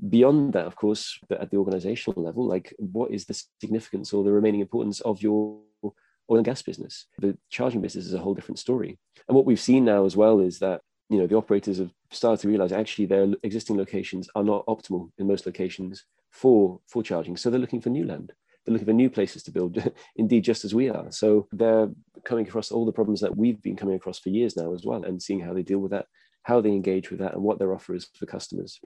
beyond 0.09 0.53
that, 0.53 0.65
of 0.65 0.75
course, 0.75 1.19
at 1.29 1.49
the 1.51 1.57
organizational 1.57 2.21
level, 2.21 2.45
like 2.45 2.73
what 2.77 3.11
is 3.11 3.25
the 3.25 3.41
significance 3.61 4.13
or 4.13 4.23
the 4.23 4.31
remaining 4.31 4.61
importance 4.61 4.99
of 5.01 5.21
your 5.21 5.59
oil 5.83 6.37
and 6.37 6.45
gas 6.45 6.61
business? 6.61 7.05
The 7.19 7.37
charging 7.49 7.81
business 7.81 8.05
is 8.05 8.13
a 8.13 8.19
whole 8.19 8.33
different 8.33 8.59
story. 8.59 8.99
And 9.27 9.35
what 9.35 9.45
we've 9.45 9.59
seen 9.59 9.85
now 9.85 10.05
as 10.05 10.15
well 10.15 10.39
is 10.39 10.59
that 10.59 10.81
you 11.09 11.19
know 11.19 11.27
the 11.27 11.37
operators 11.37 11.77
have 11.77 11.91
started 12.11 12.41
to 12.41 12.47
realize 12.47 12.71
actually 12.71 13.05
their 13.05 13.27
existing 13.43 13.77
locations 13.77 14.27
are 14.35 14.43
not 14.43 14.65
optimal 14.65 15.11
in 15.17 15.27
most 15.27 15.45
locations 15.45 16.05
for 16.31 16.79
for 16.87 17.03
charging. 17.03 17.37
So 17.37 17.49
they're 17.49 17.59
looking 17.59 17.81
for 17.81 17.89
new 17.89 18.05
land. 18.05 18.33
They're 18.65 18.73
looking 18.73 18.87
for 18.87 18.93
new 18.93 19.11
places 19.11 19.43
to 19.43 19.51
build, 19.51 19.77
indeed, 20.15 20.43
just 20.43 20.65
as 20.65 20.73
we 20.73 20.89
are. 20.89 21.11
So 21.11 21.47
they're 21.51 21.89
coming 22.23 22.47
across 22.47 22.71
all 22.71 22.85
the 22.85 22.91
problems 22.91 23.21
that 23.21 23.37
we've 23.37 23.61
been 23.61 23.75
coming 23.75 23.95
across 23.95 24.17
for 24.17 24.29
years 24.29 24.57
now 24.57 24.73
as 24.73 24.83
well, 24.83 25.03
and 25.03 25.21
seeing 25.21 25.39
how 25.39 25.53
they 25.53 25.61
deal 25.61 25.77
with 25.77 25.91
that, 25.91 26.07
how 26.45 26.61
they 26.61 26.69
engage 26.69 27.09
with 27.09 27.19
that, 27.19 27.33
and 27.33 27.43
what 27.43 27.57
their 27.57 27.73
offer 27.73 27.95
is 27.95 28.07
for 28.13 28.27
customers. 28.27 28.79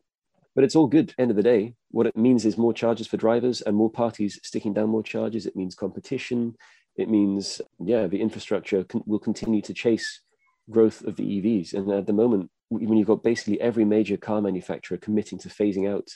But 0.56 0.64
it's 0.64 0.76
all 0.76 0.88
good. 0.88 1.14
End 1.18 1.30
of 1.30 1.38
the 1.38 1.44
day, 1.44 1.76
what 1.92 2.08
it 2.08 2.18
means 2.18 2.46
is 2.46 2.58
more 2.58 2.74
charges 2.74 3.06
for 3.06 3.18
drivers 3.18 3.62
and 3.62 3.76
more 3.76 3.92
parties 3.92 4.40
sticking 4.44 4.74
down 4.74 4.90
more 4.90 5.04
charges. 5.04 5.46
It 5.46 5.56
means 5.56 5.76
competition. 5.76 6.56
It 6.96 7.10
means, 7.10 7.62
yeah, 7.80 8.08
the 8.08 8.22
infrastructure 8.22 8.84
can, 8.86 9.04
will 9.06 9.20
continue 9.20 9.62
to 9.62 9.74
chase 9.74 10.22
growth 10.70 11.02
of 11.04 11.18
the 11.18 11.24
EVs. 11.24 11.74
And 11.74 11.92
at 11.92 12.08
the 12.08 12.14
moment, 12.14 12.50
when 12.70 12.98
you've 12.98 13.08
got 13.08 13.24
basically 13.24 13.60
every 13.60 13.86
major 13.86 14.18
car 14.18 14.42
manufacturer 14.42 14.98
committing 14.98 15.40
to 15.40 15.50
phasing 15.50 15.90
out 15.90 16.08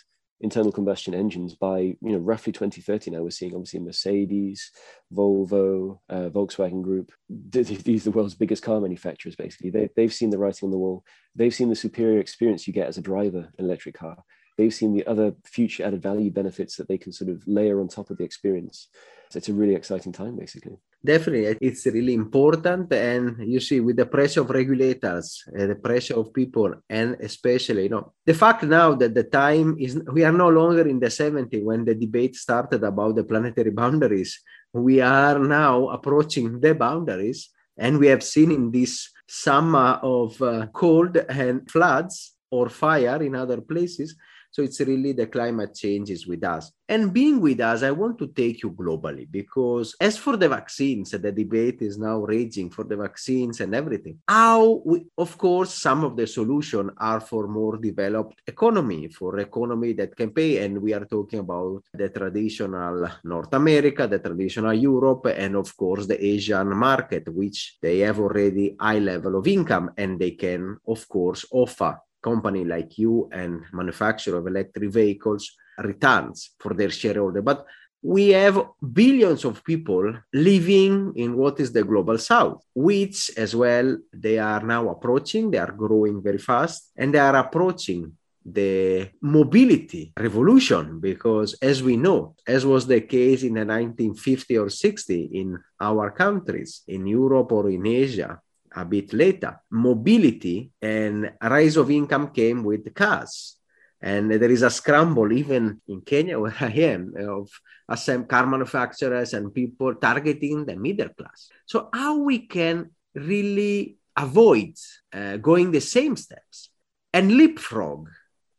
internal 0.41 0.71
combustion 0.71 1.13
engines 1.13 1.55
by 1.55 1.79
you 1.79 1.97
know 2.01 2.17
roughly 2.17 2.51
2030 2.51 3.11
now 3.11 3.21
we're 3.21 3.29
seeing 3.29 3.53
obviously 3.53 3.79
mercedes 3.79 4.71
volvo 5.13 5.99
uh, 6.09 6.29
volkswagen 6.29 6.81
group. 6.81 7.11
These 7.29 8.07
are 8.07 8.11
the 8.11 8.15
world's 8.15 8.35
biggest 8.35 8.63
car 8.63 8.79
manufacturers 8.79 9.35
basically. 9.35 9.69
They, 9.69 9.89
they've 9.95 10.13
seen 10.13 10.29
the 10.29 10.37
writing 10.37 10.67
on 10.67 10.71
the 10.71 10.77
wall. 10.77 11.03
They've 11.35 11.53
seen 11.53 11.69
the 11.69 11.75
superior 11.75 12.19
experience 12.19 12.67
you 12.67 12.73
get 12.73 12.87
as 12.87 12.97
a 12.97 13.01
driver 13.01 13.49
in 13.57 13.65
electric 13.65 13.95
car. 13.95 14.23
They've 14.57 14.73
seen 14.73 14.93
the 14.93 15.05
other 15.07 15.33
future 15.45 15.83
added 15.83 16.03
value 16.03 16.29
benefits 16.29 16.75
that 16.77 16.87
they 16.87 16.97
can 16.97 17.11
sort 17.11 17.31
of 17.31 17.43
layer 17.47 17.79
on 17.79 17.87
top 17.87 18.09
of 18.09 18.17
the 18.17 18.23
experience. 18.23 18.87
So 19.31 19.37
it's 19.37 19.49
a 19.49 19.53
really 19.53 19.75
exciting 19.75 20.11
time 20.11 20.35
basically 20.35 20.77
definitely 21.03 21.57
it's 21.61 21.85
really 21.85 22.13
important. 22.13 22.91
And 22.93 23.37
you 23.47 23.59
see 23.59 23.79
with 23.79 23.97
the 23.97 24.05
pressure 24.05 24.41
of 24.41 24.49
regulators 24.49 25.43
uh, 25.47 25.65
the 25.67 25.75
pressure 25.75 26.15
of 26.15 26.33
people 26.33 26.73
and 26.89 27.17
especially 27.19 27.83
you 27.83 27.89
know 27.89 28.13
the 28.25 28.33
fact 28.33 28.63
now 28.63 28.95
that 28.95 29.13
the 29.13 29.23
time 29.23 29.75
is 29.79 30.01
we 30.11 30.23
are 30.23 30.31
no 30.31 30.49
longer 30.49 30.87
in 30.87 30.99
the 30.99 31.07
70s 31.07 31.63
when 31.63 31.85
the 31.85 31.95
debate 31.95 32.35
started 32.35 32.83
about 32.83 33.15
the 33.15 33.23
planetary 33.23 33.71
boundaries. 33.71 34.39
We 34.73 35.01
are 35.01 35.37
now 35.39 35.89
approaching 35.89 36.59
the 36.59 36.73
boundaries. 36.73 37.49
And 37.77 37.97
we 37.97 38.07
have 38.07 38.23
seen 38.23 38.51
in 38.51 38.71
this 38.71 39.09
summer 39.27 39.99
of 40.03 40.39
uh, 40.41 40.67
cold 40.73 41.17
and 41.17 41.69
floods 41.69 42.33
or 42.51 42.69
fire 42.69 43.21
in 43.23 43.33
other 43.35 43.61
places 43.61 44.15
so 44.53 44.61
it's 44.61 44.79
really 44.81 45.13
the 45.13 45.25
climate 45.25 45.73
change 45.73 46.11
is 46.11 46.27
with 46.27 46.43
us. 46.43 46.71
And 46.87 47.11
being 47.11 47.41
with 47.41 47.59
us, 47.59 47.81
I 47.81 47.89
want 47.89 48.19
to 48.19 48.27
take 48.27 48.61
you 48.61 48.69
globally 48.69 49.25
because 49.29 49.95
as 49.99 50.15
for 50.15 50.37
the 50.37 50.47
vaccines, 50.47 51.09
the 51.09 51.31
debate 51.31 51.81
is 51.81 51.97
now 51.97 52.19
raging 52.19 52.69
for 52.69 52.83
the 52.83 52.95
vaccines 52.95 53.61
and 53.61 53.73
everything. 53.73 54.19
How, 54.27 54.83
we, 54.85 55.07
of 55.17 55.39
course, 55.39 55.73
some 55.73 56.03
of 56.03 56.15
the 56.15 56.27
solution 56.27 56.91
are 56.99 57.19
for 57.19 57.47
more 57.47 57.77
developed 57.77 58.43
economy, 58.45 59.07
for 59.07 59.39
economy 59.39 59.93
that 59.93 60.15
can 60.15 60.29
pay. 60.29 60.63
And 60.63 60.79
we 60.79 60.93
are 60.93 61.05
talking 61.05 61.39
about 61.39 61.81
the 61.91 62.09
traditional 62.09 63.09
North 63.23 63.53
America, 63.55 64.05
the 64.05 64.19
traditional 64.19 64.73
Europe, 64.73 65.33
and 65.35 65.55
of 65.55 65.75
course 65.75 66.05
the 66.05 66.23
Asian 66.23 66.77
market, 66.77 67.27
which 67.27 67.77
they 67.81 67.99
have 67.99 68.19
already 68.19 68.75
high 68.79 68.99
level 68.99 69.35
of 69.35 69.47
income 69.47 69.89
and 69.97 70.19
they 70.19 70.31
can, 70.31 70.77
of 70.87 71.09
course, 71.09 71.43
offer 71.51 71.97
company 72.23 72.63
like 72.65 72.97
you 72.97 73.29
and 73.31 73.61
manufacturer 73.73 74.37
of 74.39 74.47
electric 74.47 74.91
vehicles 74.91 75.51
returns 75.77 76.51
for 76.59 76.73
their 76.73 76.89
shareholder. 76.89 77.41
But 77.41 77.65
we 78.01 78.29
have 78.29 78.61
billions 78.91 79.45
of 79.45 79.63
people 79.63 80.13
living 80.33 81.13
in 81.15 81.37
what 81.37 81.59
is 81.59 81.71
the 81.71 81.83
global 81.83 82.17
south, 82.17 82.61
which 82.75 83.31
as 83.37 83.55
well 83.55 83.97
they 84.13 84.37
are 84.37 84.61
now 84.61 84.89
approaching, 84.89 85.49
they 85.49 85.57
are 85.57 85.71
growing 85.71 86.21
very 86.21 86.37
fast, 86.37 86.91
and 86.97 87.13
they 87.13 87.19
are 87.19 87.37
approaching 87.37 88.11
the 88.45 89.09
mobility 89.21 90.11
revolution 90.19 90.99
because 90.99 91.53
as 91.61 91.81
we 91.81 91.95
know 91.95 92.35
as 92.45 92.65
was 92.65 92.85
the 92.85 92.99
case 92.99 93.43
in 93.43 93.53
the 93.53 93.65
1950 93.65 94.57
or 94.57 94.69
60 94.69 95.29
in 95.31 95.57
our 95.79 96.11
countries 96.11 96.81
in 96.89 97.07
europe 97.07 97.53
or 97.53 97.69
in 97.69 97.85
asia 97.87 98.41
a 98.75 98.85
bit 98.85 99.13
later. 99.13 99.59
Mobility 99.71 100.71
and 100.81 101.33
rise 101.41 101.77
of 101.77 101.91
income 101.91 102.31
came 102.31 102.63
with 102.63 102.93
cars. 102.93 103.57
And 104.01 104.31
there 104.31 104.51
is 104.51 104.63
a 104.63 104.69
scramble 104.69 105.31
even 105.31 105.81
in 105.87 106.01
Kenya, 106.01 106.39
where 106.43 106.55
I 106.59 106.71
am, 106.71 107.13
of 107.17 107.49
some 107.95 108.25
car 108.25 108.45
manufacturers 108.45 109.33
and 109.33 109.53
people 109.53 109.95
targeting 109.95 110.65
the 110.65 110.75
middle 110.75 111.09
class. 111.09 111.49
So, 111.65 111.89
how 111.93 112.17
we 112.17 112.39
can 112.39 112.91
really 113.15 113.97
avoid 114.15 114.75
uh, 115.13 115.37
going 115.37 115.71
the 115.71 115.81
same 115.81 116.15
steps 116.17 116.69
and 117.13 117.31
leapfrog 117.31 118.09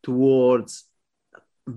towards 0.03 0.85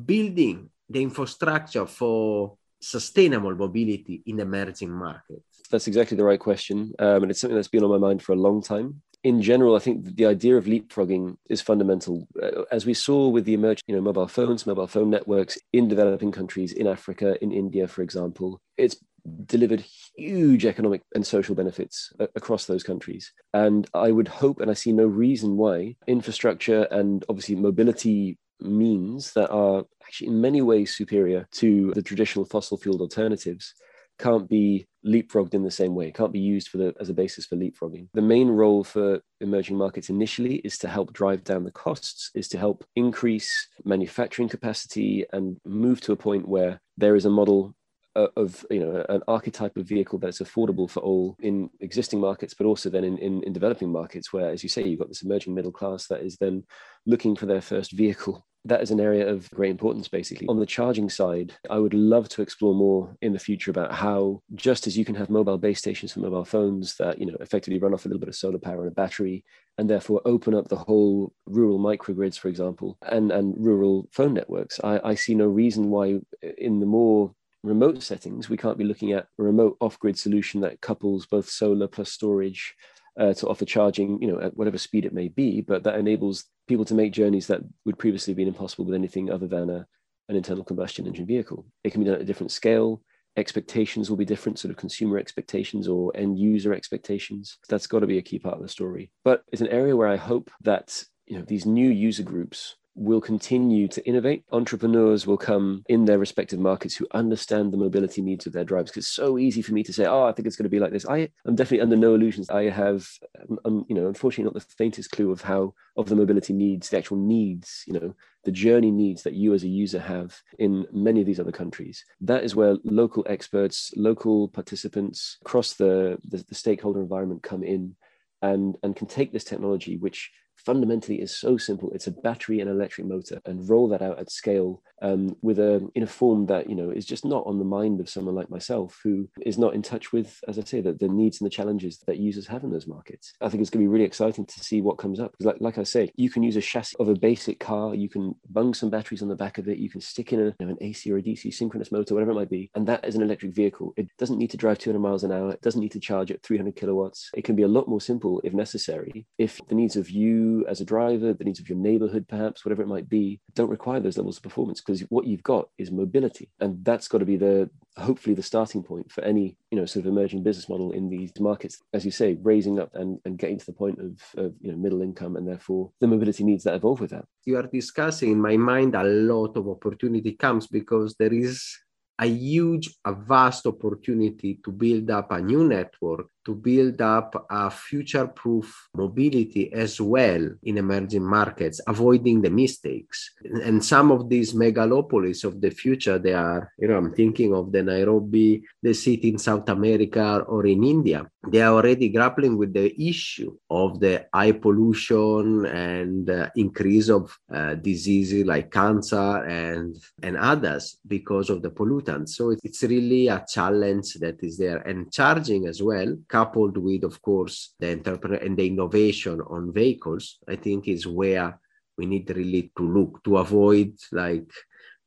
building 0.06 0.70
the 0.90 1.04
infrastructure 1.04 1.86
for 1.86 2.58
sustainable 2.80 3.56
mobility 3.56 4.22
in 4.28 4.40
emerging 4.40 4.92
markets? 4.92 5.47
That's 5.68 5.88
exactly 5.88 6.18
the 6.18 6.24
right 6.24 6.40
question. 6.40 6.94
Um, 7.00 7.24
and 7.24 7.32
it's 7.32 7.40
something 7.40 7.56
that's 7.56 7.68
been 7.68 7.84
on 7.84 7.90
my 7.90 7.98
mind 7.98 8.22
for 8.22 8.34
a 8.34 8.36
long 8.36 8.62
time. 8.62 9.02
In 9.24 9.42
general, 9.42 9.76
I 9.76 9.80
think 9.80 10.16
the 10.16 10.26
idea 10.26 10.56
of 10.58 10.66
leapfrogging 10.66 11.38
is 11.50 11.62
fundamental. 11.62 12.28
Uh, 12.42 12.64
as 12.72 12.86
we 12.86 12.94
saw 12.94 13.28
with 13.28 13.46
the 13.46 13.56
emergence, 13.56 13.82
you 13.88 13.96
know, 13.96 14.02
mobile 14.02 14.28
phones, 14.28 14.66
mobile 14.66 14.88
phone 14.88 15.10
networks 15.10 15.58
in 15.74 15.88
developing 15.88 16.32
countries, 16.32 16.72
in 16.72 16.88
Africa, 16.88 17.36
in 17.42 17.52
India, 17.52 17.88
for 17.88 18.04
example, 18.04 18.62
it's 18.78 18.98
delivered 19.46 19.84
huge 20.16 20.66
economic 20.66 21.02
and 21.16 21.26
social 21.26 21.56
benefits 21.56 22.14
across 22.36 22.66
those 22.66 22.84
countries. 22.84 23.34
And 23.54 23.88
I 23.94 24.12
would 24.12 24.28
hope, 24.28 24.62
and 24.62 24.72
I 24.72 24.74
see 24.74 24.94
no 24.94 25.06
reason 25.06 25.58
why, 25.58 25.96
infrastructure 26.08 26.84
and 26.92 27.26
obviously 27.28 27.56
mobility 27.56 28.38
means 28.60 29.34
that 29.34 29.50
are 29.52 29.84
actually 30.06 30.28
in 30.28 30.42
many 30.42 30.62
ways 30.62 30.96
superior 30.96 31.48
to 31.52 31.92
the 31.94 32.02
traditional 32.02 32.46
fossil 32.46 32.78
fueled 32.78 33.02
alternatives 33.02 33.74
can't 34.20 34.50
be 34.50 34.88
leapfrogged 35.06 35.54
in 35.54 35.64
the 35.64 35.72
same 35.72 35.96
way, 35.96 36.12
can't 36.12 36.34
be 36.34 36.40
used 36.40 36.68
for 36.70 36.78
the, 36.78 36.94
as 37.00 37.10
a 37.10 37.14
basis 37.14 37.46
for 37.46 37.56
leapfrogging. 37.56 38.08
The 38.14 38.22
main 38.22 38.50
role 38.50 38.84
for 38.84 39.22
emerging 39.42 39.78
markets 39.78 40.10
initially 40.10 40.56
is 40.58 40.78
to 40.80 40.88
help 40.88 41.14
drive 41.14 41.44
down 41.44 41.64
the 41.64 41.72
costs, 41.72 42.32
is 42.36 42.48
to 42.50 42.58
help 42.58 42.86
increase 42.96 43.68
manufacturing 43.86 44.50
capacity 44.50 45.26
and 45.32 45.58
move 45.66 46.02
to 46.02 46.12
a 46.12 46.18
point 46.18 46.48
where 46.48 46.82
there 46.98 47.16
is 47.16 47.26
a 47.26 47.30
model 47.30 47.74
uh, 48.16 48.28
of 48.36 48.66
you 48.72 48.80
know 48.80 49.06
an 49.10 49.22
archetype 49.28 49.78
of 49.78 49.86
vehicle 49.86 50.18
that's 50.18 50.40
affordable 50.40 50.90
for 50.90 51.02
all 51.02 51.36
in 51.40 51.70
existing 51.82 52.20
markets 52.20 52.56
but 52.56 52.66
also 52.66 52.90
then 52.90 53.04
in, 53.04 53.16
in, 53.20 53.44
in 53.44 53.54
developing 53.54 53.92
markets 53.92 54.34
where 54.34 54.50
as 54.50 54.64
you 54.64 54.70
say 54.70 54.82
you've 54.82 54.98
got 54.98 55.08
this 55.08 55.22
emerging 55.22 55.54
middle 55.54 55.72
class 55.72 56.08
that 56.08 56.22
is 56.22 56.36
then 56.38 56.64
looking 57.06 57.36
for 57.36 57.46
their 57.46 57.62
first 57.62 57.92
vehicle 57.92 58.44
that 58.68 58.82
is 58.82 58.92
an 58.92 59.00
area 59.00 59.28
of 59.28 59.50
great 59.52 59.72
importance 59.72 60.08
basically. 60.08 60.48
On 60.48 60.60
the 60.60 60.66
charging 60.66 61.10
side 61.10 61.54
i 61.70 61.78
would 61.78 61.94
love 61.94 62.30
to 62.30 62.42
explore 62.42 62.76
more 62.76 63.16
in 63.22 63.34
the 63.34 63.40
future 63.40 63.72
about 63.72 63.94
how 63.94 64.42
just 64.56 64.88
as 64.88 64.98
you 64.98 65.06
can 65.06 65.16
have 65.16 65.30
mobile 65.30 65.58
base 65.58 65.80
stations 65.80 66.14
for 66.14 66.20
mobile 66.20 66.46
phones 66.46 66.96
that 66.98 67.20
you 67.20 67.26
know 67.26 67.38
effectively 67.40 67.80
run 67.80 67.94
off 67.94 68.06
a 68.06 68.08
little 68.08 68.20
bit 68.20 68.30
of 68.30 68.36
solar 68.36 68.60
power 68.60 68.82
and 68.82 68.92
a 68.92 68.96
battery 68.96 69.44
and 69.78 69.90
therefore 69.90 70.22
open 70.26 70.54
up 70.54 70.68
the 70.68 70.76
whole 70.76 71.34
rural 71.46 71.80
microgrids 71.80 72.38
for 72.38 72.48
example 72.48 72.98
and 73.04 73.32
and 73.32 73.56
rural 73.58 74.08
phone 74.12 74.34
networks. 74.34 74.80
I, 74.84 75.00
I 75.04 75.16
see 75.16 75.36
no 75.36 75.48
reason 75.48 75.90
why 75.90 76.20
in 76.58 76.80
the 76.80 76.86
more 76.86 77.34
remote 77.64 78.02
settings 78.04 78.50
we 78.50 78.58
can't 78.58 78.78
be 78.78 78.84
looking 78.84 79.12
at 79.12 79.28
a 79.40 79.44
remote 79.44 79.78
off-grid 79.80 80.18
solution 80.18 80.62
that 80.62 80.82
couples 80.82 81.26
both 81.26 81.50
solar 81.50 81.88
plus 81.88 82.12
storage 82.12 82.76
uh, 83.20 83.34
to 83.34 83.48
offer 83.48 83.66
charging, 83.66 84.22
you 84.22 84.28
know, 84.28 84.40
at 84.40 84.56
whatever 84.56 84.78
speed 84.78 85.06
it 85.06 85.14
may 85.14 85.28
be, 85.28 85.62
but 85.62 85.84
that 85.84 85.98
enables 85.98 86.46
people 86.68 86.86
to 86.86 86.94
make 86.94 87.12
journeys 87.14 87.48
that 87.48 87.62
would 87.86 87.98
previously 87.98 88.32
have 88.32 88.38
been 88.38 88.48
impossible 88.48 88.86
with 88.86 88.96
anything 88.96 89.32
other 89.32 89.48
than 89.48 89.70
a, 89.70 89.88
an 90.30 90.36
internal 90.36 90.64
combustion 90.64 91.08
engine 91.08 91.26
vehicle. 91.26 91.66
It 91.84 91.92
can 91.92 92.02
be 92.02 92.06
done 92.06 92.16
at 92.16 92.22
a 92.22 92.26
different 92.26 92.52
scale. 92.52 93.02
Expectations 93.38 94.10
will 94.10 94.18
be 94.18 94.26
different, 94.26 94.60
sort 94.60 94.72
of 94.72 94.78
consumer 94.78 95.18
expectations 95.18 95.88
or 95.88 96.12
end 96.16 96.40
user 96.40 96.74
expectations. 96.74 97.58
That's 97.70 97.88
got 97.88 98.00
to 98.00 98.08
be 98.08 98.18
a 98.18 98.24
key 98.24 98.40
part 98.40 98.56
of 98.56 98.62
the 98.62 98.70
story. 98.70 99.12
But 99.24 99.44
it's 99.52 99.62
an 99.62 99.68
area 99.68 99.96
where 99.96 100.08
I 100.08 100.18
hope 100.18 100.50
that 100.62 101.04
you 101.28 101.38
know 101.38 101.46
these 101.46 101.66
new 101.66 101.90
user 101.90 102.24
groups 102.24 102.76
will 102.98 103.22
continue 103.22 103.88
to 103.88 104.06
innovate. 104.08 104.44
Entrepreneurs 104.52 105.28
will 105.28 105.38
come 105.38 105.84
in 105.88 106.06
their 106.06 106.18
respective 106.18 106.60
markets 106.60 106.96
who 106.96 107.08
understand 107.14 107.72
the 107.72 107.78
mobility 107.78 108.22
needs 108.22 108.48
of 108.48 108.54
their 108.54 108.64
drivers. 108.64 108.90
Because 108.90 109.06
it's 109.06 109.14
so 109.14 109.38
easy 109.38 109.62
for 109.62 109.74
me 109.74 109.84
to 109.84 109.94
say, 109.94 110.06
"Oh, 110.06 110.24
I 110.24 110.32
think 110.32 110.48
it's 110.48 110.56
going 110.56 110.64
to 110.64 110.70
be 110.70 110.80
like 110.80 110.92
this." 110.92 111.08
I 111.08 111.30
am 111.48 111.56
definitely 111.56 111.82
under 111.82 111.96
no 111.96 112.16
illusions. 112.16 112.50
I 112.50 112.70
have, 112.70 113.08
um, 113.50 113.60
um, 113.66 113.86
you 113.88 113.96
know, 113.96 114.08
unfortunately, 114.08 114.46
not 114.46 114.56
the 114.56 114.76
faintest 114.78 115.12
clue 115.12 115.32
of 115.32 115.42
how 115.42 115.74
of 115.96 116.10
the 116.10 116.16
mobility 116.16 116.54
needs, 116.54 116.90
the 116.90 116.98
actual 116.98 117.18
needs, 117.18 117.84
you 117.88 117.94
know, 117.94 118.16
the 118.44 118.52
journey 118.52 118.92
needs 118.92 119.24
that 119.24 119.34
you 119.34 119.54
as 119.54 119.64
a 119.64 119.68
user 119.68 120.00
have 120.00 120.42
in 120.58 120.86
many 120.92 121.20
of 121.20 121.26
these 121.26 121.40
other 121.40 121.52
countries. 121.52 122.04
That 122.22 122.44
is 122.44 122.56
where 122.56 122.78
local 122.84 123.26
experts, 123.28 123.92
local 123.96 124.48
participants 124.48 125.38
across 125.42 125.74
the, 125.74 126.18
the, 126.28 126.44
the 126.48 126.56
stakeholder 126.56 127.02
environment 127.02 127.44
come 127.44 127.64
in 127.64 127.96
and 128.42 128.78
and 128.84 128.96
can 128.96 129.08
take 129.08 129.32
this 129.32 129.44
technology, 129.44 129.98
which 129.98 130.32
fundamentally 130.68 131.22
is 131.22 131.34
so 131.34 131.56
simple. 131.56 131.90
It's 131.94 132.08
a 132.08 132.12
battery 132.12 132.60
and 132.60 132.70
electric 132.70 133.08
motor, 133.08 133.40
and 133.46 133.68
roll 133.70 133.88
that 133.88 134.02
out 134.02 134.20
at 134.20 134.30
scale 134.30 134.84
um, 135.02 135.38
with 135.42 135.60
a 135.60 135.88
in 135.96 136.04
a 136.04 136.08
form 136.08 136.46
that 136.48 136.70
you 136.70 136.76
know 136.76 136.90
is 136.90 137.06
just 137.06 137.24
not 137.24 137.46
on 137.48 137.58
the 137.58 137.72
mind 137.80 138.02
of 138.02 138.10
someone 138.10 138.36
like 138.36 138.50
myself 138.50 139.00
who 139.02 139.30
is 139.46 139.58
not 139.58 139.74
in 139.74 139.82
touch 139.82 140.12
with, 140.12 140.40
as 140.50 140.60
I 140.60 140.64
say, 140.64 140.82
the, 140.82 140.92
the 140.92 141.08
needs 141.08 141.40
and 141.40 141.46
the 141.46 141.58
challenges 141.60 142.00
that 142.08 142.18
users 142.18 142.48
have 142.48 142.66
in 142.66 142.72
those 142.72 142.86
markets. 142.86 143.34
I 143.40 143.48
think 143.48 143.62
it's 143.62 143.70
going 143.70 143.84
to 143.84 143.88
be 143.90 143.94
really 143.94 144.06
exciting 144.06 144.46
to 144.46 144.60
see 144.60 144.82
what 144.82 144.98
comes 144.98 145.22
up. 145.22 145.36
Like, 145.40 145.58
like 145.62 145.78
I 145.78 145.84
say, 145.84 146.12
you 146.18 146.30
can 146.30 146.44
use 146.44 146.58
a 146.58 146.62
chassis 146.62 146.98
of 147.00 147.08
a 147.08 147.16
basic 147.16 147.62
car, 147.62 147.96
you 147.96 148.10
can 148.10 148.36
bung 148.50 148.74
some 148.74 148.90
batteries 148.90 149.22
on 149.22 149.30
the 149.30 149.36
back 149.36 149.58
of 149.58 149.70
it, 149.70 149.78
you 149.78 149.90
can 149.90 150.02
stick 150.02 150.34
in 150.34 150.42
a, 150.42 150.46
you 150.60 150.66
know, 150.66 150.70
an 150.70 150.78
AC 150.82 151.10
or 151.10 151.18
a 151.18 151.22
DC 151.22 151.54
synchronous 151.54 151.94
motor, 151.94 152.14
whatever 152.14 152.32
it 152.32 152.42
might 152.42 152.50
be, 152.50 152.70
and 152.76 152.86
that 152.88 153.06
is 153.06 153.16
an 153.16 153.22
electric 153.22 153.56
vehicle. 153.56 153.94
It 153.96 154.10
doesn't 154.18 154.38
need 154.38 154.52
to 154.52 154.58
drive 154.58 154.80
200 154.80 155.00
miles 155.00 155.24
an 155.24 155.32
hour. 155.32 155.52
It 155.52 155.62
doesn't 155.62 155.82
need 155.82 155.94
to 155.94 156.00
charge 156.00 156.30
at 156.32 156.44
300 156.44 156.76
kilowatts. 156.76 157.30
It 157.34 157.46
can 157.46 157.56
be 157.56 157.64
a 157.64 157.68
lot 157.68 157.88
more 157.88 158.02
simple 158.02 158.42
if 158.44 158.54
necessary. 158.54 159.26
If 159.38 159.62
the 159.70 159.76
needs 159.76 159.96
of 159.96 160.10
you 160.10 160.57
as 160.68 160.82
a 160.82 160.86
driver, 160.86 161.34
the 161.34 161.44
needs 161.44 161.60
of 161.60 161.70
your 161.70 161.78
neighborhood, 161.78 162.26
perhaps, 162.28 162.64
whatever 162.64 162.82
it 162.82 162.88
might 162.88 163.10
be, 163.10 163.40
don't 163.54 163.70
require 163.70 164.00
those 164.00 164.18
levels 164.18 164.38
of 164.38 164.44
performance 164.44 164.82
because 164.82 165.02
what 165.10 165.28
you've 165.28 165.44
got 165.44 165.70
is 165.78 165.92
mobility. 165.92 166.50
And 166.60 166.84
that's 166.84 167.08
got 167.08 167.20
to 167.20 167.26
be 167.26 167.38
the 167.38 167.70
hopefully 167.98 168.36
the 168.36 168.44
starting 168.44 168.84
point 168.84 169.12
for 169.12 169.24
any, 169.24 169.58
you 169.72 169.78
know, 169.78 169.86
sort 169.86 170.06
of 170.06 170.12
emerging 170.12 170.44
business 170.44 170.70
model 170.70 170.92
in 170.92 171.10
these 171.10 171.32
markets, 171.40 171.82
as 171.94 172.06
you 172.06 172.12
say, 172.12 172.38
raising 172.42 172.80
up 172.80 172.94
and, 172.94 173.20
and 173.26 173.38
getting 173.38 173.58
to 173.58 173.66
the 173.66 173.74
point 173.74 174.00
of, 174.00 174.22
of 174.38 174.54
you 174.62 174.72
know 174.72 174.78
middle 174.78 175.02
income 175.02 175.36
and 175.36 175.48
therefore 175.48 175.92
the 176.00 176.08
mobility 176.08 176.44
needs 176.44 176.64
that 176.64 176.76
evolve 176.76 177.00
with 177.02 177.12
that. 177.12 177.26
You 177.46 177.58
are 177.58 177.68
discussing 177.68 178.32
in 178.32 178.42
my 178.42 178.58
mind 178.58 178.96
a 178.96 179.04
lot 179.04 179.58
of 179.58 179.68
opportunity 179.68 180.34
comes 180.34 180.68
because 180.68 181.16
there 181.18 181.34
is 181.34 181.78
a 182.20 182.26
huge, 182.26 182.90
a 183.06 183.14
vast 183.14 183.66
opportunity 183.66 184.60
to 184.66 184.72
build 184.72 185.10
up 185.12 185.32
a 185.32 185.40
new 185.40 185.68
network 185.68 186.28
to 186.48 186.56
build 186.56 187.02
up 187.02 187.46
a 187.50 187.70
future 187.70 188.26
proof 188.26 188.88
mobility 188.96 189.72
as 189.74 190.00
well 190.00 190.50
in 190.64 190.78
emerging 190.78 191.26
markets, 191.26 191.82
avoiding 191.86 192.42
the 192.42 192.50
mistakes. 192.50 193.32
And 193.66 193.84
some 193.84 194.12
of 194.12 194.30
these 194.30 194.54
megalopolis 194.54 195.44
of 195.44 195.60
the 195.60 195.72
future, 195.72 196.18
they 196.18 196.34
are, 196.34 196.72
you 196.80 196.88
know, 196.88 196.96
I'm 196.96 197.14
thinking 197.14 197.54
of 197.54 197.74
the 197.74 197.84
Nairobi, 197.84 198.64
the 198.82 198.94
city 198.94 199.28
in 199.28 199.38
South 199.38 199.68
America 199.68 200.46
or 200.48 200.66
in 200.66 200.86
India. 200.86 201.30
They 201.50 201.62
are 201.62 201.74
already 201.74 202.08
grappling 202.10 202.58
with 202.58 202.74
the 202.74 202.90
issue 203.02 203.58
of 203.70 204.00
the 204.00 204.26
high 204.34 204.54
pollution 204.54 205.66
and 205.66 206.30
uh, 206.30 206.50
increase 206.56 207.10
of 207.10 207.38
uh, 207.54 207.76
diseases 207.76 208.46
like 208.46 208.72
cancer 208.72 209.44
and, 209.44 209.96
and 210.24 210.38
others 210.38 210.98
because 211.06 211.50
of 211.50 211.62
the 211.62 211.72
pollutants. 211.72 212.30
So 212.30 212.56
it's 212.64 212.84
really 212.84 213.28
a 213.28 213.46
challenge 213.48 214.14
that 214.16 214.42
is 214.42 214.58
there. 214.58 214.78
And 214.78 215.12
charging 215.12 215.68
as 215.68 215.84
well 215.84 216.16
coupled 216.38 216.78
with, 216.78 217.04
of 217.04 217.16
course, 217.30 217.56
the 217.80 217.90
entrepreneur 217.98 218.42
and 218.46 218.56
the 218.58 218.68
innovation 218.68 219.38
on 219.56 219.74
vehicles, 219.74 220.26
I 220.54 220.56
think 220.56 220.88
is 220.88 221.08
where 221.20 221.60
we 221.98 222.06
need 222.06 222.30
really 222.30 222.72
to 222.78 222.84
look 222.98 223.24
to 223.26 223.38
avoid 223.46 223.92
like 224.12 224.50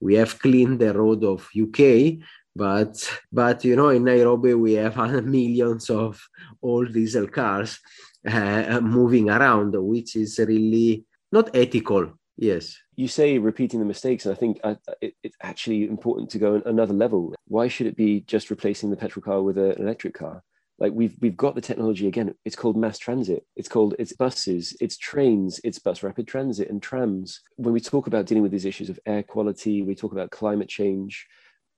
we 0.07 0.15
have 0.21 0.39
cleaned 0.45 0.79
the 0.81 0.93
road 1.03 1.23
of 1.25 1.49
UK, 1.65 1.81
but 2.65 2.95
but 3.41 3.65
you 3.69 3.77
know 3.77 3.91
in 3.91 4.05
Nairobi 4.05 4.55
we 4.55 4.73
have 4.85 4.97
millions 5.39 5.85
of 5.91 6.11
old 6.71 6.93
diesel 6.93 7.29
cars 7.29 7.71
uh, 8.27 8.81
moving 8.99 9.27
around, 9.31 9.71
which 9.93 10.17
is 10.17 10.33
really 10.53 11.05
not 11.37 11.55
ethical. 11.55 12.05
Yes. 12.37 12.65
You 12.97 13.09
say 13.09 13.39
repeating 13.39 13.81
the 13.81 13.93
mistakes, 13.95 14.25
and 14.25 14.35
I 14.35 14.39
think 14.43 14.53
I, 14.65 14.71
it, 15.01 15.13
it's 15.23 15.37
actually 15.51 15.81
important 15.97 16.31
to 16.31 16.39
go 16.39 16.51
another 16.75 16.97
level. 17.05 17.35
Why 17.57 17.69
should 17.69 17.89
it 17.91 17.97
be 17.97 18.13
just 18.35 18.51
replacing 18.51 18.91
the 18.91 19.01
petrol 19.03 19.23
car 19.23 19.41
with 19.43 19.59
an 19.59 19.73
electric 19.85 20.15
car? 20.15 20.43
Like 20.81 20.93
we've 20.93 21.15
we've 21.21 21.37
got 21.37 21.55
the 21.55 21.61
technology 21.61 22.09
again. 22.09 22.35
It's 22.45 22.57
called 22.57 22.77
mass 22.77 22.99
transit. 22.99 23.45
It's 23.55 23.69
called 23.69 23.95
it's 23.99 24.15
buses 24.15 24.77
it's 24.81 24.97
trains 24.97 25.61
it's 25.63 25.79
bus 25.79 26.03
rapid 26.03 26.27
transit 26.27 26.71
and 26.71 26.83
trams. 26.83 27.41
When 27.57 27.75
we 27.75 27.81
talk 27.81 28.07
about 28.07 28.27
dealing 28.27 28.43
with 28.43 28.53
these 28.53 28.65
issues 28.65 28.89
of 28.89 28.99
air 29.07 29.23
quality 29.23 29.83
we 29.83 29.95
talk 29.95 30.13
about 30.13 30.31
climate 30.31 30.69
change 30.69 31.27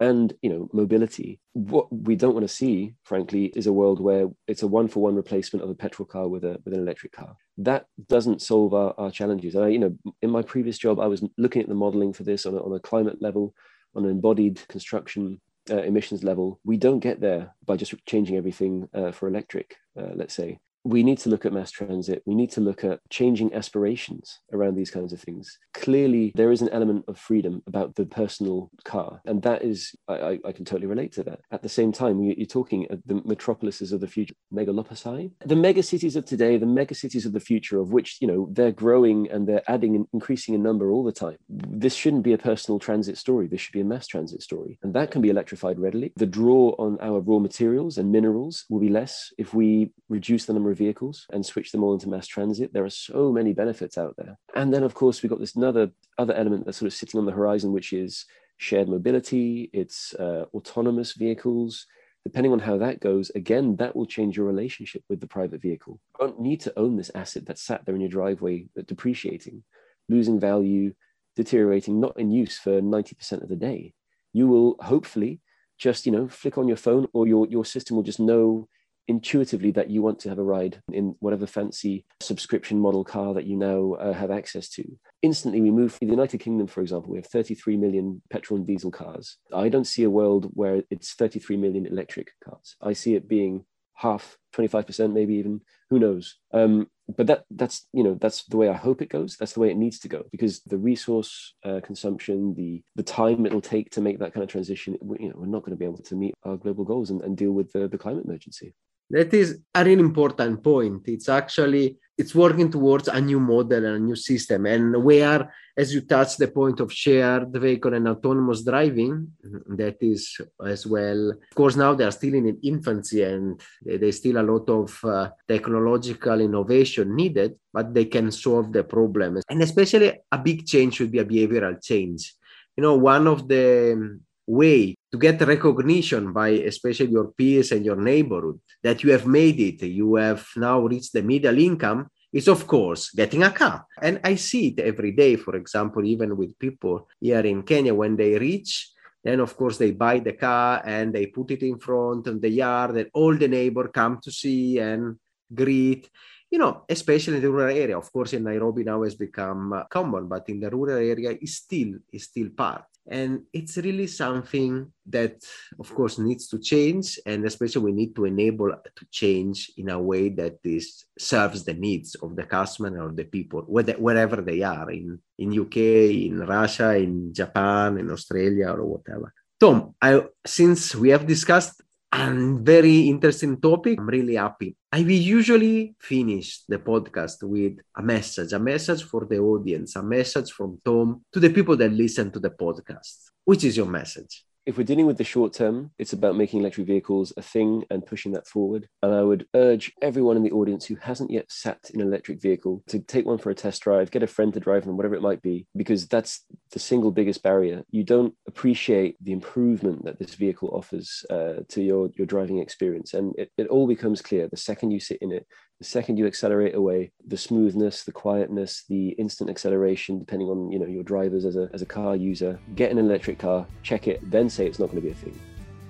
and 0.01 0.33
you 0.43 0.51
know 0.51 0.69
mobility 0.73 1.39
what 1.53 1.87
we 1.93 2.17
don't 2.17 2.35
want 2.35 2.47
to 2.47 2.53
see 2.53 2.95
frankly 3.05 3.47
is 3.55 3.67
a 3.67 3.73
world 3.73 4.01
where 4.01 4.27
it's 4.49 4.63
a 4.63 4.67
one 4.67 4.89
for 4.89 5.01
one 5.01 5.15
replacement 5.15 5.63
of 5.63 5.71
a 5.71 5.75
petrol 5.75 6.07
car 6.07 6.29
with 6.29 6.45
a 6.45 6.59
with 6.65 6.73
an 6.75 6.81
electric 6.81 7.13
car. 7.13 7.37
That 7.59 7.87
doesn't 8.09 8.41
solve 8.41 8.73
our, 8.73 8.95
our 8.97 9.11
challenges. 9.11 9.55
And 9.55 9.65
I, 9.65 9.69
you 9.69 9.79
know 9.79 9.97
in 10.23 10.31
my 10.31 10.43
previous 10.43 10.79
job 10.79 11.01
i 11.01 11.07
was 11.07 11.25
looking 11.37 11.63
at 11.63 11.69
the 11.69 11.75
modeling 11.75 12.13
for 12.13 12.23
this 12.23 12.47
on 12.47 12.55
a, 12.55 12.63
on 12.63 12.73
a 12.73 12.81
climate 12.81 13.21
level 13.21 13.55
on 13.95 14.05
an 14.05 14.11
embodied 14.11 14.61
construction 14.69 15.41
uh, 15.71 15.83
emissions 15.83 16.25
level, 16.25 16.61
we 16.65 16.77
don't 16.77 17.01
get 17.01 17.21
there 17.21 17.55
by 17.65 17.77
just 17.77 17.95
changing 18.07 18.37
everything 18.37 18.89
uh, 18.95 19.13
for 19.13 19.29
electric, 19.29 19.77
uh, 19.99 20.11
let's 20.15 20.35
say 20.35 20.59
we 20.85 21.03
need 21.03 21.19
to 21.19 21.29
look 21.29 21.47
at 21.47 21.53
mass 21.53 21.71
transit. 21.71 22.23
We 22.27 22.35
need 22.35 22.51
to 22.53 22.61
look 22.61 22.85
at 22.85 23.01
changing 23.11 23.55
aspirations 23.55 24.41
around 24.53 24.75
these 24.75 24.91
kinds 24.91 25.13
of 25.13 25.21
things. 25.21 25.59
Clearly, 25.75 26.33
there 26.35 26.53
is 26.53 26.63
an 26.63 26.69
element 26.71 27.05
of 27.09 27.19
freedom 27.19 27.63
about 27.67 27.95
the 27.95 28.07
personal 28.07 28.71
car, 28.85 29.21
and 29.25 29.43
that 29.43 29.63
is, 29.63 29.95
I, 30.09 30.39
I 30.45 30.53
can 30.53 30.65
totally 30.65 30.87
relate 30.87 31.13
to 31.13 31.23
that. 31.25 31.41
At 31.51 31.63
the 31.63 31.69
same 31.69 31.93
time, 31.93 32.21
you're 32.21 32.47
talking 32.47 32.87
at 32.91 33.07
the 33.07 33.23
metropolises 33.25 33.93
of 33.93 34.01
the 34.01 34.09
future, 34.09 34.35
megalopoli, 34.53 35.33
the 35.45 35.55
megacities 35.55 36.17
of 36.17 36.25
today, 36.25 36.57
the 36.57 36.67
megacities 36.67 37.27
of 37.27 37.33
the 37.33 37.41
future, 37.41 37.79
of 37.79 37.93
which 37.93 38.19
you 38.21 38.27
know 38.27 38.49
they're 38.51 38.73
growing 38.73 39.31
and 39.31 39.47
they're 39.47 39.69
adding 39.69 39.95
and 39.95 40.07
increasing 40.13 40.55
in 40.55 40.63
number 40.63 40.91
all 40.91 41.05
the 41.05 41.13
time. 41.13 41.37
This 41.49 41.95
shouldn't 41.95 42.25
be 42.25 42.33
a 42.33 42.39
personal 42.39 42.79
transit 42.79 43.19
story. 43.19 43.47
This 43.47 43.61
should 43.61 43.73
be 43.73 43.81
a 43.81 43.85
mass 43.85 44.07
transit 44.07 44.43
story, 44.43 44.79
and 44.83 44.95
that 44.95 45.11
can 45.11 45.23
be 45.23 45.31
electrified 45.31 45.79
readily. 45.79 46.13
The 46.17 46.27
draw 46.27 46.75
on 46.79 46.99
our 47.01 47.21
raw 47.21 47.39
materials 47.39 47.99
and 47.99 48.11
minerals 48.11 48.65
will 48.69 48.81
be 48.81 48.89
less 48.89 49.33
if 49.39 49.55
we 49.55 49.93
reduce 50.09 50.47
the 50.47 50.53
number 50.53 50.72
vehicles 50.75 51.27
and 51.31 51.45
switch 51.45 51.73
them 51.73 51.83
all 51.83 51.95
into 51.95 52.09
mass 52.09 52.27
transit. 52.27 52.73
There 52.73 52.85
are 52.85 52.91
so 52.91 53.33
many 53.33 53.53
benefits 53.53 53.99
out 53.99 54.15
there. 54.17 54.39
And 54.55 54.73
then, 54.73 54.83
of 54.83 54.95
course, 54.95 55.23
we've 55.23 55.31
got 55.31 55.41
this 55.41 55.57
another 55.57 55.91
other 56.19 56.35
element 56.35 56.65
that's 56.65 56.79
sort 56.79 56.87
of 56.87 56.95
sitting 56.95 57.19
on 57.19 57.27
the 57.27 57.33
horizon, 57.33 57.73
which 57.73 57.93
is 57.93 58.25
shared 58.59 58.89
mobility. 58.89 59.71
It's 59.73 60.15
uh, 60.15 60.47
autonomous 60.55 61.13
vehicles. 61.13 61.87
depending 62.25 62.53
on 62.53 62.61
how 62.61 62.79
that 62.79 63.01
goes, 63.01 63.31
again, 63.35 63.75
that 63.77 63.97
will 63.97 64.07
change 64.07 64.37
your 64.37 64.47
relationship 64.47 65.03
with 65.09 65.21
the 65.21 65.27
private 65.27 65.61
vehicle. 65.61 65.99
You 66.21 66.27
don't 66.27 66.41
need 66.41 66.61
to 66.61 66.79
own 66.79 66.97
this 66.97 67.11
asset 67.15 67.45
that's 67.45 67.63
sat 67.63 67.85
there 67.85 67.97
in 67.97 68.01
your 68.01 68.11
driveway 68.11 68.69
uh, 68.79 68.83
depreciating, 68.87 69.65
losing 70.09 70.39
value, 70.39 70.95
deteriorating, 71.35 71.99
not 71.99 72.19
in 72.19 72.31
use 72.31 72.59
for 72.59 72.81
90% 72.81 73.43
of 73.43 73.49
the 73.49 73.57
day. 73.57 73.95
You 74.33 74.47
will 74.47 74.77
hopefully 74.81 75.41
just, 75.79 76.07
you 76.07 76.13
know, 76.13 76.29
flick 76.29 76.59
on 76.59 76.69
your 76.69 76.77
phone 76.77 77.09
or 77.13 77.27
your, 77.27 77.47
your 77.49 77.65
system 77.65 77.97
will 77.97 78.05
just 78.05 78.21
know 78.21 78.69
intuitively 79.13 79.71
that 79.71 79.91
you 79.91 80.01
want 80.01 80.19
to 80.19 80.31
have 80.31 80.39
a 80.39 80.43
ride 80.43 80.81
in 80.91 81.15
whatever 81.21 81.47
fancy 81.47 82.07
subscription 82.21 82.79
model 82.81 83.05
car 83.05 83.35
that 83.35 83.45
you 83.45 83.57
now 83.57 83.93
uh, 84.01 84.15
have 84.15 84.31
access 84.31 84.71
to. 84.71 84.85
Instantly, 85.21 85.61
we 85.61 85.71
move 85.71 85.99
the 86.01 86.07
United 86.07 86.39
Kingdom, 86.39 86.67
for 86.67 86.81
example, 86.81 87.11
we 87.11 87.19
have 87.19 87.27
33 87.27 87.77
million 87.77 88.23
petrol 88.31 88.57
and 88.57 88.67
diesel 88.67 88.91
cars. 88.91 89.37
I 89.53 89.69
don't 89.69 89.93
see 89.95 90.05
a 90.05 90.17
world 90.19 90.51
where 90.55 90.83
it's 90.91 91.13
33 91.13 91.59
million 91.59 91.85
electric 91.85 92.29
cars. 92.43 92.75
I 92.81 92.95
see 92.95 93.15
it 93.15 93.29
being 93.29 93.67
half, 93.95 94.39
25%, 94.57 95.13
maybe 95.13 95.35
even, 95.35 95.61
who 95.91 95.99
knows? 95.99 96.39
Um, 96.55 96.89
but 97.17 97.27
that 97.27 97.45
that's 97.51 97.87
you 97.93 98.03
know 98.03 98.15
that's 98.15 98.45
the 98.45 98.57
way 98.57 98.69
I 98.69 98.75
hope 98.75 99.03
it 99.03 99.11
goes. 99.11 99.37
That's 99.37 99.53
the 99.53 99.61
way 99.61 99.71
it 99.71 99.77
needs 99.77 99.99
to 100.01 100.09
go 100.09 100.25
because 100.31 100.61
the 100.63 100.79
resource 100.79 101.55
uh, 101.65 101.81
consumption, 101.85 102.55
the 102.55 102.83
the 102.95 103.03
time 103.03 103.45
it'll 103.45 103.61
take 103.61 103.91
to 103.91 104.01
make 104.01 104.19
that 104.21 104.33
kind 104.33 104.45
of 104.45 104.49
transition, 104.49 104.97
you 105.19 105.29
know, 105.29 105.35
we're 105.37 105.47
not 105.47 105.63
going 105.65 105.77
to 105.77 105.79
be 105.79 105.85
able 105.85 105.99
to 105.99 106.15
meet 106.15 106.35
our 106.45 106.57
global 106.57 106.85
goals 106.85 107.11
and, 107.11 107.21
and 107.23 107.37
deal 107.37 107.53
with 107.53 107.73
the, 107.73 107.89
the 107.89 107.99
climate 107.99 108.25
emergency. 108.25 108.75
That 109.13 109.33
is 109.35 109.61
a 109.75 109.85
really 109.85 110.01
important 110.01 110.65
point. 110.65 111.03
It's 111.07 111.29
actually 111.29 111.99
it's 112.17 112.35
working 112.35 112.71
towards 112.71 113.09
a 113.09 113.21
new 113.21 113.41
model 113.41 113.85
and 113.85 113.97
a 113.97 113.99
new 113.99 114.17
system. 114.17 114.67
And 114.67 115.03
where, 115.05 115.53
as 115.77 115.95
you 115.95 116.03
touch 116.03 116.37
the 116.37 116.49
point 116.49 116.81
of 116.81 116.93
shared 116.93 117.53
vehicle 117.53 117.95
and 117.95 118.09
autonomous 118.09 118.63
driving, 118.63 119.33
that 119.69 119.97
is 120.01 120.39
as 120.65 120.87
well. 120.87 121.31
Of 121.31 121.55
course, 121.55 121.77
now 121.77 121.95
they 121.95 122.05
are 122.05 122.11
still 122.11 122.35
in 122.35 122.59
infancy 122.63 123.23
and 123.23 123.61
there's 123.83 124.19
still 124.19 124.39
a 124.39 124.49
lot 124.53 124.69
of 124.69 125.05
uh, 125.05 125.31
technological 125.49 126.41
innovation 126.41 127.17
needed, 127.17 127.57
but 127.73 127.93
they 127.93 128.07
can 128.07 128.31
solve 128.31 128.73
the 128.73 128.85
problem. 128.85 129.41
And 129.49 129.63
especially 129.63 130.21
a 130.31 130.39
big 130.39 130.67
change 130.67 130.97
should 130.97 131.13
be 131.13 131.19
a 131.19 131.25
behavioral 131.25 131.83
change. 131.83 132.35
You 132.77 132.83
know, 132.83 132.97
one 132.97 133.27
of 133.27 133.49
the 133.49 134.21
way 134.47 134.97
to 135.11 135.19
get 135.19 135.41
recognition 135.43 136.33
by 136.33 136.49
especially 136.49 137.11
your 137.11 137.29
peers 137.33 137.73
and 137.73 137.85
your 137.85 137.97
neighborhood 137.97 138.59
that 138.83 139.03
you 139.03 139.13
have 139.13 139.27
made 139.27 139.61
it 139.61 139.83
you 139.87 140.17
have 140.17 140.45
now 140.57 140.81
reached 140.81 141.13
the 141.13 141.23
middle 141.23 141.59
income 141.59 142.09
is 142.33 142.49
of 142.49 142.67
course 142.67 143.11
getting 143.11 143.43
a 143.45 143.51
car 143.51 143.87
and 144.01 144.21
i 144.25 144.35
see 144.35 144.69
it 144.69 144.81
every 144.81 145.13
day 145.13 145.37
for 145.37 145.55
example 145.55 146.05
even 146.05 146.37
with 146.37 146.59
people 146.59 147.09
here 147.21 147.47
in 147.47 147.63
kenya 147.63 147.95
when 147.95 148.17
they 148.17 148.37
reach 148.39 148.91
then 149.23 149.39
of 149.39 149.57
course 149.57 149.79
they 149.79 149.93
buy 149.93 150.19
the 150.19 150.33
car 150.33 150.83
and 150.85 151.13
they 151.13 151.27
put 151.27 151.51
it 151.53 151.63
in 151.63 151.79
front 151.79 152.27
of 152.27 152.41
the 152.41 152.51
yard 152.51 152.97
and 152.97 153.11
all 153.15 153.37
the 153.37 153.49
neighbor 153.49 153.89
come 153.89 154.19
to 154.21 154.33
see 154.33 154.79
and 154.79 155.17
greet 155.55 156.11
you 156.51 156.59
know, 156.59 156.85
especially 156.87 157.37
in 157.37 157.43
the 157.43 157.51
rural 157.51 157.75
area. 157.75 157.97
Of 157.97 158.13
course, 158.13 158.35
in 158.35 158.45
Nairobi 158.45 158.85
now 158.85 159.03
has 159.05 159.15
become 159.15 159.73
uh, 159.73 159.85
common, 159.85 160.29
but 160.29 160.51
in 160.51 160.61
the 160.61 160.69
rural 160.69 160.99
area 160.99 161.35
still 161.47 161.95
is 162.13 162.25
still 162.25 162.51
part 162.55 162.85
and 163.13 163.43
it's 163.53 163.77
really 163.77 164.07
something 164.07 164.91
that 165.07 165.37
of 165.79 165.95
course 165.95 166.19
needs 166.19 166.49
to 166.49 166.59
change 166.59 167.21
and 167.27 167.45
especially 167.45 167.83
we 167.83 167.93
need 167.93 168.17
to 168.17 168.25
enable 168.25 168.71
to 168.71 169.05
change 169.11 169.71
in 169.77 169.91
a 169.91 170.01
way 170.01 170.31
that 170.31 170.63
this 170.65 171.05
serves 171.19 171.63
the 171.65 171.75
needs 171.75 172.15
of 172.17 172.35
the 172.35 172.45
customer 172.45 172.91
or 173.05 173.13
the 173.13 173.25
people 173.25 173.61
wherever 173.69 174.41
they 174.41 174.63
are 174.63 174.91
in 174.91 175.19
in 175.39 175.61
uk 175.61 175.77
in 175.77 176.41
russia 176.41 176.97
in 176.97 177.33
japan 177.35 177.99
in 177.99 178.11
australia 178.11 178.69
or 178.71 178.85
whatever. 178.87 179.33
Tom 179.61 179.95
I, 180.01 180.25
since 180.47 180.95
we 180.97 181.11
have 181.11 181.27
discussed 181.27 181.83
and 182.13 182.65
very 182.65 183.09
interesting 183.09 183.61
topic. 183.61 183.99
I'm 183.99 184.07
really 184.07 184.35
happy. 184.35 184.77
I 184.93 185.01
will 185.01 185.11
usually 185.11 185.95
finish 185.99 186.61
the 186.69 186.79
podcast 186.79 187.43
with 187.43 187.79
a 187.97 188.03
message, 188.03 188.53
a 188.53 188.59
message 188.59 189.03
for 189.05 189.25
the 189.25 189.39
audience, 189.39 189.97
a 189.97 190.03
message 190.03 190.51
from 190.51 190.79
Tom 190.85 191.25
to 191.33 191.41
the 191.41 191.51
people 191.51 191.77
that 191.79 191.93
listen 191.93 192.31
to 192.33 192.39
the 192.39 192.51
podcast. 192.51 193.31
Which 193.45 193.65
is 193.65 193.77
your 193.77 193.87
message? 193.87 194.45
If 194.65 194.79
we're 194.79 194.85
dealing 194.85 195.07
with 195.07 195.19
the 195.19 195.25
short 195.25 195.53
term, 195.53 195.91
it's 195.99 196.13
about 196.13 196.37
making 196.37 196.61
electric 196.61 196.87
vehicles 196.87 197.33
a 197.37 197.43
thing 197.43 197.85
and 197.91 198.07
pushing 198.07 198.33
that 198.33 198.47
forward. 198.47 198.89
And 199.03 199.13
I 199.13 199.23
would 199.23 199.47
urge 199.55 199.93
everyone 200.01 200.37
in 200.37 200.45
the 200.45 200.53
audience 200.53 200.85
who 200.85 200.97
hasn't 200.97 201.31
yet 201.31 201.51
sat 201.51 201.91
in 201.93 202.01
an 202.01 202.07
electric 202.07 202.41
vehicle 202.41 202.83
to 202.89 203.01
take 203.01 203.27
one 203.27 203.39
for 203.39 203.51
a 203.51 203.55
test 203.55 203.83
drive, 203.83 204.11
get 204.11 204.23
a 204.23 204.29
friend 204.29 204.55
to 204.55 204.61
drive 204.61 204.85
them, 204.85 204.97
whatever 204.97 205.17
it 205.17 205.23
might 205.23 205.43
be, 205.43 205.67
because 205.77 206.07
that's 206.07 206.45
the 206.71 206.79
single 206.79 207.11
biggest 207.11 207.43
barrier. 207.43 207.83
You 207.91 208.05
don't 208.05 208.35
appreciate 208.47 209.17
the 209.21 209.33
improvement 209.33 210.05
that 210.05 210.19
this 210.19 210.35
vehicle 210.35 210.71
offers 210.73 211.25
uh, 211.29 211.65
to 211.69 211.83
your, 211.83 212.11
your 212.15 212.27
driving 212.27 212.59
experience. 212.59 213.15
And 213.15 213.35
it, 213.37 213.51
it 213.59 213.67
all 213.67 213.89
becomes 213.89 214.23
clear 214.23 214.49
the 214.49 214.57
second 214.57 214.93
you 214.93 215.01
sit 215.01 215.19
in 215.21 215.33
it, 215.33 215.47
the 215.83 215.89
second 215.89 216.17
you 216.17 216.27
accelerate 216.27 216.77
away, 216.77 217.11
the 217.27 217.37
smoothness, 217.37 218.05
the 218.05 218.13
quietness, 218.13 218.85
the 218.89 219.09
instant 219.25 219.51
acceleration, 219.51 220.21
depending 220.21 220.49
on 220.49 220.71
you 220.71 220.79
know 220.79 220.87
your 220.87 221.03
drivers 221.03 221.45
as 221.45 221.57
a 221.57 221.69
as 221.75 221.83
a 221.83 221.87
car 221.87 222.15
user, 222.15 222.53
get 222.77 222.93
an 222.93 222.99
electric 222.99 223.39
car, 223.41 223.67
check 223.83 224.07
it, 224.07 224.19
then 224.31 224.49
say 224.49 224.65
it's 224.65 224.79
not 224.79 224.91
going 224.91 225.03
to 225.03 225.07
be 225.09 225.15
a 225.17 225.21
thing. 225.23 225.37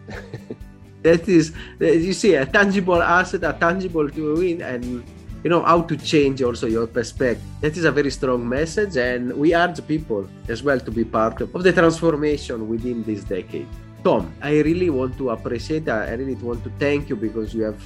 that 1.03 1.29
is, 1.29 1.53
you 1.79 2.15
see, 2.15 2.35
a 2.35 2.47
tangible 2.47 3.03
asset, 3.03 3.45
a 3.45 3.53
tangible 3.53 4.09
to 4.09 4.35
win, 4.35 4.63
and 4.63 5.05
you 5.45 5.51
know 5.51 5.63
how 5.63 5.83
to 5.83 5.95
change 5.97 6.41
also 6.41 6.67
your 6.67 6.87
perspective. 6.87 7.45
That 7.61 7.77
is 7.77 7.85
a 7.85 7.93
very 7.93 8.11
strong 8.11 8.49
message, 8.49 8.97
and 8.97 9.31
we 9.35 9.55
urge 9.55 9.87
people 9.87 10.27
as 10.49 10.63
well 10.63 10.81
to 10.81 10.91
be 10.91 11.05
part 11.05 11.43
of 11.43 11.63
the 11.63 11.73
transformation 11.73 12.67
within 12.67 13.05
this 13.05 13.25
decade. 13.25 13.69
Tom, 14.03 14.35
I 14.41 14.53
really 14.69 14.89
want 14.91 15.19
to 15.19 15.31
appreciate. 15.31 15.85
That. 15.85 16.09
I 16.09 16.15
really 16.15 16.35
want 16.35 16.65
to 16.65 16.71
thank 16.79 17.11
you 17.11 17.17
because 17.17 17.53
you 17.55 17.63
have 17.65 17.81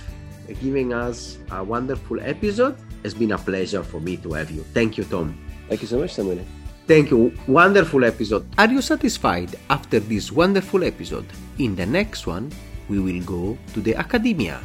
giving 0.60 0.92
us 0.92 1.38
a 1.50 1.62
wonderful 1.62 2.20
episode. 2.20 2.76
It's 3.04 3.14
been 3.14 3.32
a 3.32 3.38
pleasure 3.38 3.82
for 3.82 4.00
me 4.00 4.16
to 4.18 4.32
have 4.34 4.50
you. 4.50 4.62
Thank 4.74 4.98
you, 4.98 5.04
Tom. 5.04 5.38
Thank 5.68 5.82
you 5.82 5.88
so 5.88 5.98
much, 5.98 6.14
Samuel. 6.14 6.44
Thank 6.86 7.10
you. 7.10 7.34
Wonderful 7.48 8.04
episode. 8.04 8.46
Are 8.58 8.70
you 8.70 8.80
satisfied 8.80 9.56
after 9.70 9.98
this 9.98 10.30
wonderful 10.30 10.84
episode? 10.84 11.26
In 11.58 11.74
the 11.74 11.86
next 11.86 12.26
one, 12.26 12.52
we 12.88 13.00
will 13.00 13.22
go 13.24 13.58
to 13.74 13.80
the 13.80 13.94
academia 13.96 14.60